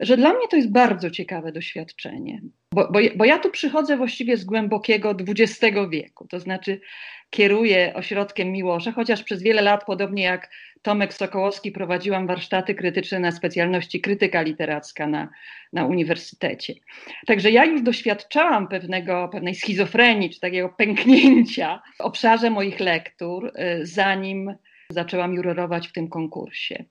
że 0.00 0.16
dla 0.16 0.32
mnie 0.32 0.48
to 0.48 0.56
jest 0.56 0.72
bardzo 0.72 1.10
ciekawe 1.10 1.52
doświadczenie, 1.52 2.42
bo, 2.74 2.88
bo, 2.92 2.98
bo 3.16 3.24
ja 3.24 3.38
tu 3.38 3.50
przychodzę 3.50 3.96
właściwie 3.96 4.36
z 4.36 4.44
głębokiego 4.44 5.14
XX 5.28 5.76
wieku, 5.90 6.26
to 6.28 6.40
znaczy 6.40 6.80
kieruję 7.30 7.94
ośrodkiem 7.94 8.52
Miłosza, 8.52 8.92
chociaż 8.92 9.22
przez 9.22 9.42
wiele 9.42 9.62
lat, 9.62 9.84
podobnie 9.84 10.22
jak 10.22 10.50
Tomek 10.82 11.14
Sokołowski, 11.14 11.72
prowadziłam 11.72 12.26
warsztaty 12.26 12.74
krytyczne 12.74 13.20
na 13.20 13.32
specjalności 13.32 14.00
krytyka 14.00 14.42
literacka 14.42 15.06
na, 15.06 15.28
na 15.72 15.86
uniwersytecie. 15.86 16.74
Także 17.26 17.50
ja 17.50 17.64
już 17.64 17.82
doświadczałam 17.82 18.68
pewnego, 18.68 19.28
pewnej 19.32 19.54
schizofrenii, 19.54 20.30
czy 20.30 20.40
takiego 20.40 20.68
pęknięcia 20.68 21.82
w 21.96 22.00
obszarze 22.00 22.50
moich 22.50 22.80
lektur, 22.80 23.46
y, 23.46 23.86
zanim 23.86 24.54
zaczęłam 24.92 25.34
jurorować 25.34 25.88
w 25.88 25.92
tym 25.92 26.08
konkursie. 26.08 26.84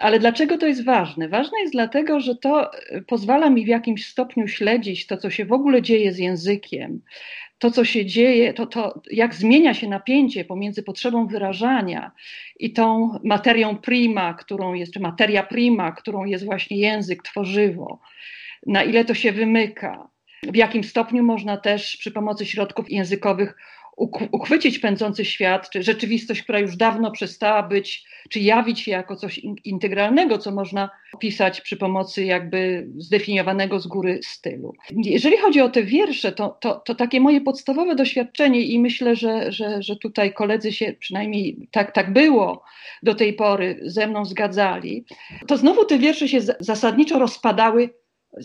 Ale 0.00 0.18
dlaczego 0.18 0.58
to 0.58 0.66
jest 0.66 0.84
ważne? 0.84 1.28
Ważne 1.28 1.60
jest 1.60 1.72
dlatego, 1.72 2.20
że 2.20 2.36
to 2.36 2.70
pozwala 3.06 3.50
mi 3.50 3.64
w 3.64 3.68
jakimś 3.68 4.06
stopniu 4.06 4.48
śledzić 4.48 5.06
to, 5.06 5.16
co 5.16 5.30
się 5.30 5.44
w 5.44 5.52
ogóle 5.52 5.82
dzieje 5.82 6.12
z 6.12 6.18
językiem, 6.18 7.00
to, 7.58 7.70
co 7.70 7.84
się 7.84 8.06
dzieje, 8.06 8.54
to, 8.54 8.66
to 8.66 9.02
jak 9.10 9.34
zmienia 9.34 9.74
się 9.74 9.88
napięcie 9.88 10.44
pomiędzy 10.44 10.82
potrzebą 10.82 11.26
wyrażania 11.26 12.12
i 12.58 12.72
tą 12.72 13.18
materią 13.24 13.76
prima, 13.76 14.34
którą 14.34 14.74
jest, 14.74 14.92
czy 14.92 15.00
materia 15.00 15.42
prima, 15.42 15.92
którą 15.92 16.24
jest 16.24 16.44
właśnie 16.44 16.78
język, 16.78 17.22
tworzywo, 17.22 18.00
na 18.66 18.82
ile 18.82 19.04
to 19.04 19.14
się 19.14 19.32
wymyka, 19.32 20.08
w 20.42 20.56
jakim 20.56 20.84
stopniu 20.84 21.22
można 21.22 21.56
też 21.56 21.96
przy 21.96 22.10
pomocy 22.10 22.46
środków 22.46 22.90
językowych 22.90 23.56
uchwycić 24.32 24.78
pędzący 24.78 25.24
świat, 25.24 25.70
czy 25.70 25.82
rzeczywistość, 25.82 26.42
która 26.42 26.58
już 26.58 26.76
dawno 26.76 27.10
przestała 27.10 27.62
być, 27.62 28.04
czy 28.30 28.40
jawić 28.40 28.80
się 28.80 28.90
jako 28.90 29.16
coś 29.16 29.40
integralnego, 29.64 30.38
co 30.38 30.50
można 30.52 30.90
opisać 31.12 31.60
przy 31.60 31.76
pomocy 31.76 32.24
jakby 32.24 32.88
zdefiniowanego 32.96 33.80
z 33.80 33.86
góry 33.86 34.20
stylu. 34.22 34.72
Jeżeli 34.96 35.36
chodzi 35.36 35.60
o 35.60 35.68
te 35.68 35.82
wiersze, 35.82 36.32
to, 36.32 36.48
to, 36.60 36.74
to 36.74 36.94
takie 36.94 37.20
moje 37.20 37.40
podstawowe 37.40 37.94
doświadczenie 37.94 38.60
i 38.60 38.78
myślę, 38.78 39.16
że, 39.16 39.52
że, 39.52 39.82
że 39.82 39.96
tutaj 39.96 40.32
koledzy 40.32 40.72
się 40.72 40.94
przynajmniej 41.00 41.68
tak, 41.70 41.92
tak 41.92 42.12
było 42.12 42.64
do 43.02 43.14
tej 43.14 43.32
pory 43.32 43.80
ze 43.82 44.06
mną 44.06 44.24
zgadzali, 44.24 45.04
to 45.46 45.56
znowu 45.56 45.84
te 45.84 45.98
wiersze 45.98 46.28
się 46.28 46.40
zasadniczo 46.60 47.18
rozpadały 47.18 47.90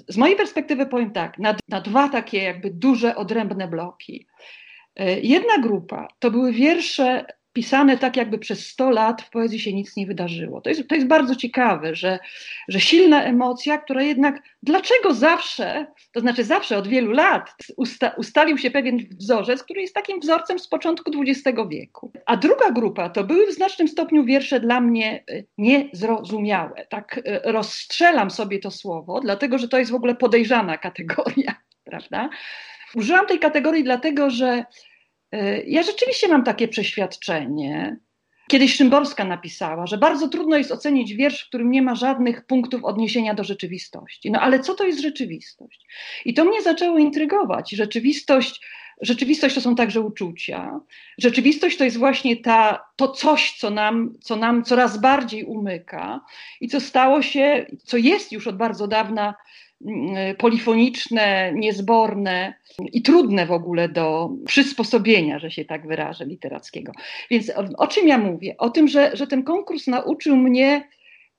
z 0.07 0.17
mojej 0.17 0.35
perspektywy 0.35 0.85
powiem 0.85 1.12
tak, 1.12 1.39
na, 1.39 1.55
na, 1.69 1.81
dwa 1.81 2.09
takie 2.09 2.43
jakby 2.43 2.69
duże, 2.69 3.15
odrębne 3.15 3.67
bloki. 3.67 4.27
E, 4.99 5.19
jedna 5.19 5.57
grupa 5.57 6.07
to 6.19 6.31
były 6.31 6.53
wiersze 6.53 7.25
pisane 7.53 7.97
tak, 7.97 8.17
jakby 8.17 8.38
przez 8.38 8.67
100 8.67 8.89
lat 8.89 9.21
w 9.21 9.29
poezji 9.29 9.59
się 9.59 9.73
nic 9.73 9.95
nie 9.95 10.07
wydarzyło. 10.07 10.62
To 10.62 10.69
jest, 10.69 10.88
to 10.88 10.95
jest 10.95 11.07
bardzo 11.07 11.35
ciekawe, 11.35 11.95
że, 11.95 12.19
że 12.67 12.79
silna 12.79 13.23
emocja, 13.23 13.77
która 13.77 14.03
jednak 14.03 14.41
dlaczego 14.63 15.13
zawsze, 15.13 15.85
to 16.12 16.19
znaczy 16.19 16.43
zawsze 16.43 16.77
od 16.77 16.88
wielu 16.88 17.12
lat 17.12 17.55
usta, 17.77 18.09
ustalił 18.17 18.57
się 18.57 18.71
pewien 18.71 18.97
wzorzec, 19.12 19.63
który 19.63 19.81
jest 19.81 19.95
takim 19.95 20.19
wzorcem 20.19 20.59
z 20.59 20.67
początku 20.67 21.12
XX 21.21 21.57
wieku. 21.69 22.12
A 22.25 22.38
druga 22.38 22.71
grupa 22.71 23.09
to 23.09 23.23
były 23.23 23.47
w 23.47 23.53
znacznym 23.53 23.88
stopniu 23.88 24.25
wiersze 24.25 24.59
dla 24.59 24.81
mnie 24.81 25.23
e, 25.31 25.43
niezrozumiałe. 25.57 26.85
Tak 26.89 27.21
e, 27.25 27.51
rozstrzelam 27.51 28.31
sobie 28.31 28.59
to 28.59 28.71
słowo, 28.71 29.19
dlatego 29.19 29.57
że 29.57 29.67
to 29.67 29.79
jest 29.79 29.91
w 29.91 29.95
ogóle 29.95 30.15
podejrzana 30.15 30.77
kategoria, 30.77 31.55
prawda? 31.89 32.29
Użyłam 32.95 33.27
tej 33.27 33.39
kategorii 33.39 33.83
dlatego, 33.83 34.29
że 34.29 34.65
ja 35.68 35.84
rzeczywiście 35.84 36.28
mam 36.28 36.44
takie 36.44 36.68
przeświadczenie. 36.68 37.98
Kiedyś 38.50 38.76
Szymborska 38.76 39.26
napisała, 39.26 39.88
że 39.88 39.98
bardzo 39.98 40.28
trudno 40.28 40.58
jest 40.58 40.72
ocenić 40.72 41.13
wiersz, 41.13 41.44
w 41.44 41.48
którym 41.48 41.72
nie 41.72 41.82
ma 41.82 41.96
żadnych 41.96 42.46
punktów 42.46 42.84
odniesienia 42.84 43.34
do 43.34 43.44
rzeczywistości. 43.44 44.32
No 44.32 44.42
ale 44.42 44.60
co 44.60 44.74
to 44.74 44.86
jest 44.86 45.00
rzeczywistość? 45.00 45.88
I 46.26 46.34
to 46.34 46.46
mnie 46.46 46.62
zaczęło 46.62 46.98
intrygować. 46.98 47.72
Rzeczywistość, 47.72 48.65
rzeczywistość 49.02 49.56
to 49.56 49.62
są 49.62 49.76
także 49.76 50.02
uczucia. 50.02 50.80
Rzeczywistość 51.18 51.78
to 51.78 51.84
jest 51.84 51.98
właśnie 51.98 52.38
ta, 52.38 52.86
to 52.96 53.08
coś, 53.08 53.58
co 53.58 53.70
nam, 53.70 54.13
co 54.22 54.36
nam 54.36 54.63
coraz 54.63 55.02
bardziej 55.02 55.44
umyka 55.44 56.22
i 56.62 56.68
co 56.68 56.82
stało 56.82 57.22
się, 57.22 57.65
co 57.84 57.98
jest 57.98 58.32
już 58.32 58.48
od 58.48 58.58
bardzo 58.58 58.88
dawna 58.88 59.36
polifoniczne, 60.38 61.54
niezborne 61.56 62.54
i 62.94 63.02
trudne 63.02 63.46
w 63.46 63.52
ogóle 63.52 63.89
do 63.89 64.30
przysposobienia, 64.46 65.39
że 65.39 65.52
się 65.52 65.65
tak 65.65 65.88
wyrażę, 65.88 66.26
literackiego. 66.26 66.92
Więc 67.32 67.50
o, 67.50 67.65
o 67.78 67.88
czym 67.88 68.08
ja 68.08 68.18
mówię? 68.18 68.56
O 68.58 68.70
tym, 68.70 68.88
że, 68.88 69.12
że 69.13 69.28
ten 69.28 69.44
konkurs 69.44 69.88
nauczył 69.88 70.36
mnie 70.36 70.89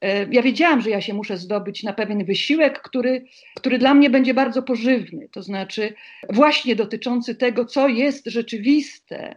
e, 0.01 0.27
ja 0.31 0.43
wiedziałam, 0.43 0.81
że 0.81 0.91
ja 0.91 1.01
się 1.01 1.15
muszę 1.15 1.37
zdobyć 1.37 1.83
na 1.83 1.93
pewien 1.93 2.25
wysiłek, 2.25 2.83
który, 2.83 3.25
który 3.57 3.79
dla 3.79 3.95
mnie 3.95 4.11
będzie 4.11 4.35
bardzo 4.35 4.63
pożywny, 4.63 5.29
to 5.33 5.43
znaczy 5.43 5.95
właśnie 6.29 6.77
dotyczący 6.77 7.35
tego, 7.35 7.65
co 7.65 7.89
jest 7.89 8.27
rzeczywiste 8.27 9.37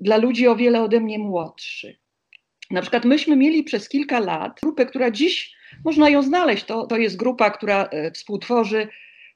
dla 0.00 0.16
ludzi 0.16 0.48
o 0.48 0.56
wiele 0.56 0.82
ode 0.82 1.00
mnie 1.00 1.18
młodszych. 1.18 1.96
Na 2.70 2.82
przykład 2.82 3.04
myśmy 3.04 3.36
mieli 3.36 3.64
przez 3.64 3.88
kilka 3.88 4.20
lat 4.20 4.60
grupę, 4.62 4.86
która 4.86 5.10
dziś 5.10 5.59
można 5.84 6.08
ją 6.08 6.22
znaleźć. 6.22 6.64
To, 6.64 6.86
to 6.86 6.96
jest 6.96 7.16
grupa, 7.16 7.50
która 7.50 7.84
e, 7.84 8.10
współtworzy 8.10 8.88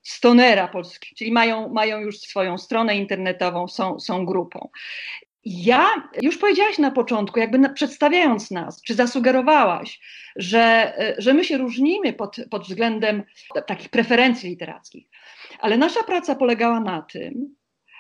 Stonera 0.02 0.68
Polski, 0.68 1.14
czyli 1.14 1.32
mają, 1.32 1.68
mają 1.68 2.00
już 2.00 2.18
swoją 2.18 2.58
stronę 2.58 2.96
internetową, 2.96 3.68
są, 3.68 4.00
są 4.00 4.26
grupą. 4.26 4.68
Ja 5.44 6.08
już 6.22 6.38
powiedziałaś 6.38 6.78
na 6.78 6.90
początku, 6.90 7.40
jakby 7.40 7.58
na, 7.58 7.68
przedstawiając 7.68 8.50
nas, 8.50 8.82
czy 8.82 8.94
zasugerowałaś, 8.94 10.00
że, 10.36 10.94
e, 10.98 11.14
że 11.18 11.34
my 11.34 11.44
się 11.44 11.58
różnimy 11.58 12.12
pod, 12.12 12.36
pod 12.50 12.62
względem 12.62 13.22
takich 13.66 13.88
preferencji 13.88 14.50
literackich, 14.50 15.06
ale 15.58 15.78
nasza 15.78 16.02
praca 16.02 16.34
polegała 16.34 16.80
na 16.80 17.02
tym, 17.02 17.56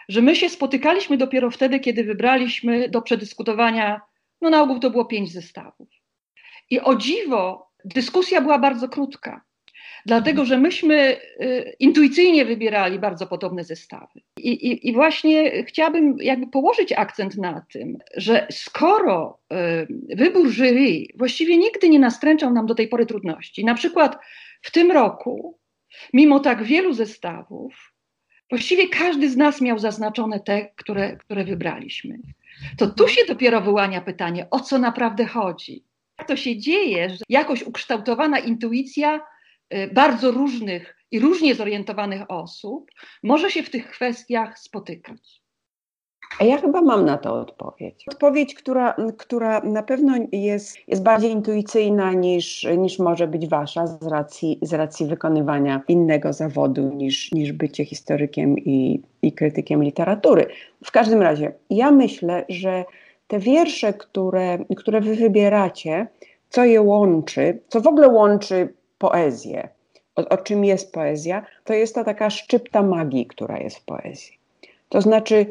że 0.08 0.22
my 0.22 0.36
się 0.36 0.48
spotykaliśmy 0.48 1.16
dopiero 1.16 1.50
wtedy, 1.50 1.80
kiedy 1.80 2.04
wybraliśmy 2.04 2.88
do 2.88 3.02
przedyskutowania, 3.02 4.00
no 4.40 4.50
na 4.50 4.62
ogół 4.62 4.78
to 4.78 4.90
było 4.90 5.04
pięć 5.04 5.32
zestawów. 5.32 5.88
I 6.70 6.80
o 6.80 6.94
dziwo 6.94 7.63
dyskusja 7.84 8.40
była 8.40 8.58
bardzo 8.58 8.88
krótka, 8.88 9.44
dlatego 10.06 10.44
że 10.44 10.58
myśmy 10.58 11.16
y, 11.40 11.76
intuicyjnie 11.78 12.44
wybierali 12.44 12.98
bardzo 12.98 13.26
podobne 13.26 13.64
zestawy. 13.64 14.20
I, 14.38 14.50
i, 14.50 14.88
I, 14.88 14.92
właśnie 14.92 15.64
chciałabym 15.64 16.16
jakby 16.20 16.46
położyć 16.46 16.92
akcent 16.92 17.36
na 17.36 17.66
tym, 17.72 17.98
że 18.16 18.46
skoro 18.50 19.38
y, 19.52 20.16
wybór 20.16 20.50
jury 20.50 21.06
właściwie 21.18 21.58
nigdy 21.58 21.88
nie 21.88 21.98
nastręczał 21.98 22.52
nam 22.52 22.66
do 22.66 22.74
tej 22.74 22.88
pory 22.88 23.06
trudności, 23.06 23.64
na 23.64 23.74
przykład 23.74 24.18
w 24.62 24.70
tym 24.70 24.92
roku, 24.92 25.58
mimo 26.12 26.40
tak 26.40 26.62
wielu 26.62 26.92
zestawów, 26.92 27.92
właściwie 28.50 28.88
każdy 28.88 29.30
z 29.30 29.36
nas 29.36 29.60
miał 29.60 29.78
zaznaczone 29.78 30.40
te, 30.40 30.68
które, 30.76 31.16
które 31.16 31.44
wybraliśmy. 31.44 32.18
To 32.78 32.86
tu 32.86 33.08
się 33.08 33.22
dopiero 33.28 33.60
wyłania 33.60 34.00
pytanie, 34.00 34.46
o 34.50 34.60
co 34.60 34.78
naprawdę 34.78 35.26
chodzi 35.26 35.84
jak 36.18 36.28
to 36.28 36.36
się 36.36 36.58
dzieje, 36.58 37.10
że 37.10 37.24
jakoś 37.28 37.62
ukształtowana 37.62 38.38
intuicja 38.38 39.20
y, 39.74 39.90
bardzo 39.92 40.30
różnych 40.30 40.96
i 41.10 41.20
różnie 41.20 41.54
zorientowanych 41.54 42.22
osób 42.28 42.90
może 43.22 43.50
się 43.50 43.62
w 43.62 43.70
tych 43.70 43.90
kwestiach 43.90 44.58
spotykać. 44.58 45.44
Ja 46.40 46.58
chyba 46.58 46.82
mam 46.82 47.04
na 47.04 47.18
to 47.18 47.34
odpowiedź. 47.34 48.04
Odpowiedź, 48.12 48.54
która, 48.54 48.96
która 49.18 49.60
na 49.60 49.82
pewno 49.82 50.14
jest, 50.32 50.76
jest 50.88 51.02
bardziej 51.02 51.30
intuicyjna 51.30 52.12
niż, 52.12 52.66
niż 52.78 52.98
może 52.98 53.26
być 53.26 53.48
wasza 53.48 53.86
z 53.86 54.06
racji, 54.06 54.58
z 54.62 54.74
racji 54.74 55.06
wykonywania 55.06 55.82
innego 55.88 56.32
zawodu 56.32 56.92
niż, 56.94 57.32
niż 57.32 57.52
bycie 57.52 57.84
historykiem 57.84 58.58
i, 58.58 59.02
i 59.22 59.32
krytykiem 59.32 59.84
literatury. 59.84 60.46
W 60.84 60.90
każdym 60.90 61.22
razie, 61.22 61.52
ja 61.70 61.90
myślę, 61.90 62.44
że 62.48 62.84
te 63.26 63.38
wiersze, 63.38 63.92
które, 63.92 64.58
które 64.76 65.00
wy 65.00 65.16
wybieracie, 65.16 66.06
co 66.50 66.64
je 66.64 66.82
łączy, 66.82 67.58
co 67.68 67.80
w 67.80 67.86
ogóle 67.86 68.08
łączy 68.08 68.74
poezję, 68.98 69.68
o, 70.16 70.28
o 70.28 70.36
czym 70.36 70.64
jest 70.64 70.92
poezja, 70.92 71.46
to 71.64 71.72
jest 71.72 71.94
ta 71.94 72.04
taka 72.04 72.30
szczypta 72.30 72.82
magii, 72.82 73.26
która 73.26 73.58
jest 73.58 73.76
w 73.78 73.84
poezji. 73.84 74.38
To 74.88 75.00
znaczy, 75.00 75.46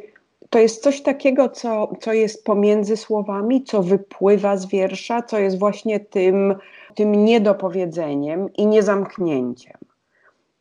to 0.49 0.59
jest 0.59 0.83
coś 0.83 1.01
takiego, 1.01 1.49
co, 1.49 1.93
co 1.99 2.13
jest 2.13 2.45
pomiędzy 2.45 2.97
słowami, 2.97 3.63
co 3.63 3.83
wypływa 3.83 4.57
z 4.57 4.65
wiersza, 4.65 5.21
co 5.21 5.39
jest 5.39 5.59
właśnie 5.59 5.99
tym, 5.99 6.55
tym 6.95 7.25
niedopowiedzeniem 7.25 8.53
i 8.53 8.67
niezamknięciem. 8.67 9.77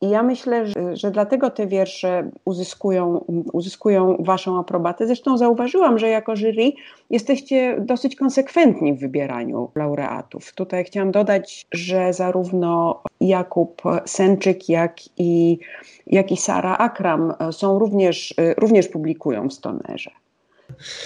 I 0.03 0.11
ja 0.11 0.23
myślę, 0.23 0.67
że, 0.67 0.97
że, 0.97 1.11
dlatego 1.11 1.51
te 1.51 1.67
wiersze 1.67 2.31
uzyskują, 2.45 3.25
uzyskują 3.53 4.17
Waszą 4.21 4.59
aprobatę. 4.59 5.07
Zresztą 5.07 5.39
zauważyłam, 5.39 5.99
że 5.99 6.09
jako 6.09 6.37
jury 6.37 6.73
jesteście 7.11 7.77
dosyć 7.81 8.17
konsekwentni 8.17 8.95
w 8.95 9.01
wybieraniu 9.01 9.71
laureatów. 9.75 10.53
Tutaj 10.53 10.85
chciałam 10.85 11.11
dodać, 11.11 11.67
że 11.73 12.13
zarówno 12.13 13.03
Jakub 13.21 13.83
Senczyk, 14.07 14.69
jak 14.69 14.97
i, 15.19 15.59
jak 16.07 16.33
i 16.33 16.37
Sara 16.37 16.77
Akram 16.79 17.35
są 17.51 17.79
również, 17.79 18.35
również 18.57 18.89
publikują 18.89 19.49
w 19.49 19.53
Stonerze. 19.53 20.11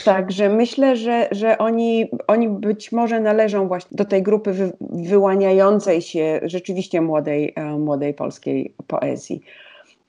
Także 0.04 0.48
myślę, 0.48 0.96
że, 0.96 1.28
że 1.30 1.58
oni, 1.58 2.10
oni 2.26 2.48
być 2.48 2.92
może 2.92 3.20
należą 3.20 3.68
właśnie 3.68 3.96
do 3.96 4.04
tej 4.04 4.22
grupy 4.22 4.52
wy, 4.52 4.72
wyłaniającej 4.80 6.02
się 6.02 6.40
rzeczywiście 6.42 7.00
młodej, 7.00 7.52
e, 7.56 7.64
młodej 7.64 8.14
polskiej 8.14 8.74
poezji. 8.86 9.42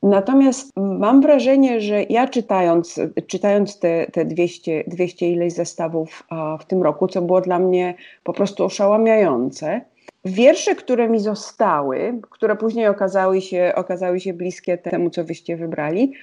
Natomiast 0.04 0.72
mam 0.76 1.22
wrażenie, 1.22 1.82
że 1.82 2.04
ja 2.04 2.28
czytając, 2.28 3.00
czytając 3.28 3.80
te, 3.80 4.08
te 4.12 4.26
200, 4.26 4.84
200 4.88 5.32
ileś 5.32 5.54
zestawów 5.54 6.24
w 6.60 6.66
tym 6.66 6.84
roku, 6.84 7.08
co 7.08 7.22
było 7.22 7.42
dla 7.42 7.60
mnie 7.60 7.96
po 8.24 8.34
prostu 8.34 8.66
oszałamiające, 8.66 9.82
wiersze, 10.26 10.76
które 10.76 11.10
mi 11.10 11.20
zostały, 11.20 12.22
które 12.30 12.56
później 12.56 12.88
okazały 12.88 13.42
się, 13.42 13.72
okazały 13.76 14.20
się 14.20 14.34
bliskie 14.34 14.78
temu, 14.78 15.10
co 15.10 15.24
wyście 15.24 15.58
wybrali, 15.58 16.14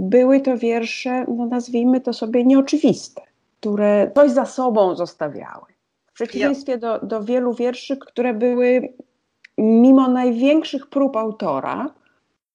były 0.00 0.40
to 0.40 0.58
wiersze, 0.58 1.24
no 1.28 1.46
nazwijmy 1.46 2.00
to 2.00 2.12
sobie 2.12 2.44
nieoczywiste, 2.44 3.22
które 3.60 4.10
coś 4.14 4.30
za 4.30 4.46
sobą 4.46 4.96
zostawiały. 4.96 5.66
W 6.06 6.12
przeciwieństwie 6.12 6.78
do, 6.78 6.98
do 6.98 7.24
wielu 7.24 7.54
wierszy, 7.54 7.96
które 7.96 8.34
były 8.34 8.94
mimo 9.58 10.08
największych 10.08 10.86
prób 10.86 11.16
autora, 11.16 11.94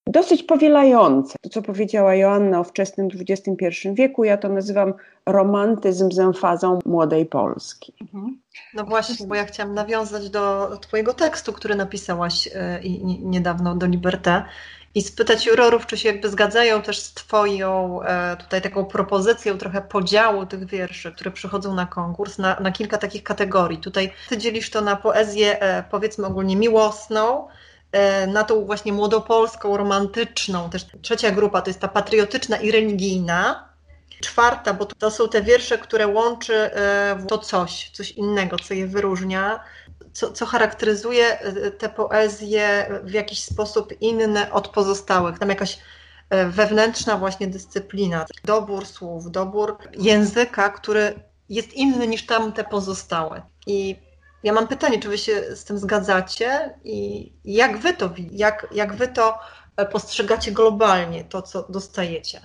dosyć 0.08 0.44
powielające. 0.44 1.36
To, 1.42 1.50
co 1.50 1.62
powiedziała 1.62 2.16
Joanna 2.16 2.60
o 2.60 2.64
wczesnym 2.64 3.08
XXI 3.30 3.90
wieku, 3.94 4.24
ja 4.24 4.38
to 4.38 4.50
nazywam 4.50 4.94
romantyzm 5.26 6.12
z 6.12 6.20
emfazą 6.20 6.80
młodej 6.86 7.26
Polski. 7.26 7.94
Mhm. 8.02 8.40
No 8.74 8.84
właśnie, 8.84 9.28
bo 9.28 9.36
ja 9.36 9.46
chciałam 9.46 9.74
nawiązać 9.74 10.30
do 10.30 10.78
Twojego 10.82 11.14
tekstu, 11.14 11.54
który 11.54 11.76
napisałaś 11.76 12.50
e, 12.54 12.80
niedawno 13.22 13.76
do 13.76 13.86
Liberté 13.86 14.44
i 14.96 15.02
spytać 15.02 15.46
jurorów, 15.46 15.86
czy 15.86 15.98
się 15.98 16.10
jakby 16.10 16.30
zgadzają 16.30 16.82
też 16.82 17.00
z 17.00 17.14
Twoją 17.14 18.02
e, 18.04 18.38
tutaj 18.38 18.62
taką 18.62 18.86
propozycją 18.86 19.58
trochę 19.58 19.82
podziału 19.82 20.46
tych 20.46 20.66
wierszy, 20.66 21.12
które 21.12 21.32
przychodzą 21.32 21.74
na 21.74 21.86
konkurs, 21.86 22.38
na, 22.38 22.60
na 22.60 22.72
kilka 22.72 22.98
takich 22.98 23.24
kategorii. 23.24 23.78
Tutaj 23.78 24.14
Ty 24.30 24.38
dzielisz 24.38 24.70
to 24.70 24.82
na 24.82 24.96
poezję 24.96 25.62
e, 25.62 25.84
powiedzmy 25.92 26.28
ogólnie 26.28 26.56
miłosną, 26.56 27.48
E, 27.96 28.28
na 28.28 28.44
tą 28.44 28.66
właśnie 28.66 28.94
młodopolską, 28.94 29.78
romantyczną. 29.78 30.70
Też 30.70 30.86
trzecia 31.02 31.32
grupa 31.32 31.62
to 31.62 31.70
jest 31.70 31.80
ta 31.80 31.88
patriotyczna 31.88 32.58
i 32.58 32.72
religijna. 32.72 33.70
Czwarta, 34.22 34.74
bo 34.74 34.86
to 34.86 35.12
są 35.12 35.30
te 35.30 35.42
wiersze, 35.42 35.78
które 35.78 36.08
łączy 36.08 36.72
to 37.28 37.38
coś, 37.38 37.90
coś 37.94 38.12
innego, 38.12 38.58
co 38.60 38.74
je 38.74 38.88
wyróżnia, 38.88 39.60
co, 40.16 40.32
co 40.32 40.46
charakteryzuje 40.46 41.40
e, 41.40 41.72
tę 41.72 41.90
poezję 41.90 42.90
w 43.04 43.12
jakiś 43.12 43.44
sposób 43.44 44.02
inny 44.02 44.52
od 44.52 44.68
pozostałych. 44.68 45.40
Tam 45.40 45.50
jakaś 45.50 45.80
wewnętrzna 46.50 47.18
właśnie 47.18 47.48
dyscyplina, 47.48 48.26
dobór 48.44 48.86
słów, 48.86 49.32
dobór 49.32 49.78
języka, 49.98 50.70
który 50.70 51.20
jest 51.50 51.74
inny 51.74 52.08
niż 52.08 52.26
tamte 52.26 52.64
pozostałe. 52.64 53.42
I 53.68 53.96
ja 54.44 54.54
mam 54.54 54.68
pytanie, 54.68 55.00
czy 55.00 55.10
wy 55.10 55.18
się 55.18 55.56
z 55.56 55.64
tym 55.64 55.78
zgadzacie 55.78 56.80
i 56.84 57.32
jak 57.46 57.78
wy 57.78 57.94
to 57.94 58.10
jak, 58.32 58.68
jak 58.72 58.96
wy 58.96 59.08
to 59.08 59.40
e, 59.78 59.86
postrzegacie 59.86 60.52
globalnie, 60.52 61.24
to 61.24 61.42
co 61.42 61.66
dostajecie? 61.70 62.42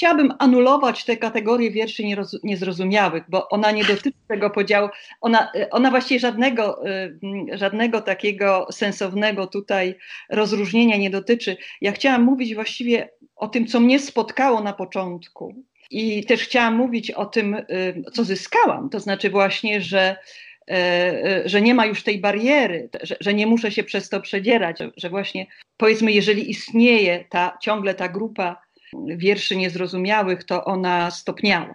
Chciałabym 0.00 0.34
anulować 0.38 1.04
tę 1.04 1.16
kategorię 1.16 1.70
wierszy 1.70 2.02
niezrozumiałych, 2.44 3.24
bo 3.28 3.48
ona 3.48 3.70
nie 3.70 3.84
dotyczy 3.84 4.18
tego 4.28 4.50
podziału, 4.50 4.88
ona, 5.20 5.52
ona 5.70 5.90
właściwie 5.90 6.20
żadnego, 6.20 6.86
e, 6.86 7.10
żadnego 7.52 8.00
takiego 8.00 8.66
sensownego 8.70 9.46
tutaj 9.46 9.94
rozróżnienia 10.30 10.96
nie 10.96 11.10
dotyczy. 11.10 11.56
Ja 11.80 11.92
chciałam 11.92 12.22
mówić 12.22 12.54
właściwie 12.54 13.10
o 13.36 13.48
tym, 13.48 13.66
co 13.66 13.80
mnie 13.80 13.98
spotkało 13.98 14.60
na 14.60 14.72
początku. 14.72 15.64
I 15.90 16.24
też 16.24 16.42
chciałam 16.42 16.76
mówić 16.76 17.10
o 17.10 17.26
tym, 17.26 17.56
co 18.12 18.24
zyskałam. 18.24 18.90
To 18.90 19.00
znaczy 19.00 19.30
właśnie, 19.30 19.80
że 19.80 20.16
e, 20.70 21.42
że 21.44 21.60
nie 21.60 21.74
ma 21.74 21.86
już 21.86 22.02
tej 22.02 22.20
bariery, 22.20 22.88
że, 23.02 23.16
że, 23.20 23.34
nie 23.34 23.46
muszę 23.46 23.70
się 23.70 23.84
przez 23.84 24.08
to 24.08 24.20
przedzierać, 24.20 24.78
że 24.96 25.10
właśnie 25.10 25.46
powiedzmy, 25.76 26.12
jeżeli 26.12 26.50
istnieje 26.50 27.24
ta, 27.30 27.58
ciągle 27.60 27.94
ta 27.94 28.08
grupa 28.08 28.69
wierszy 29.06 29.56
niezrozumiałych, 29.56 30.44
to 30.44 30.64
ona 30.64 31.10
stopniała. 31.10 31.74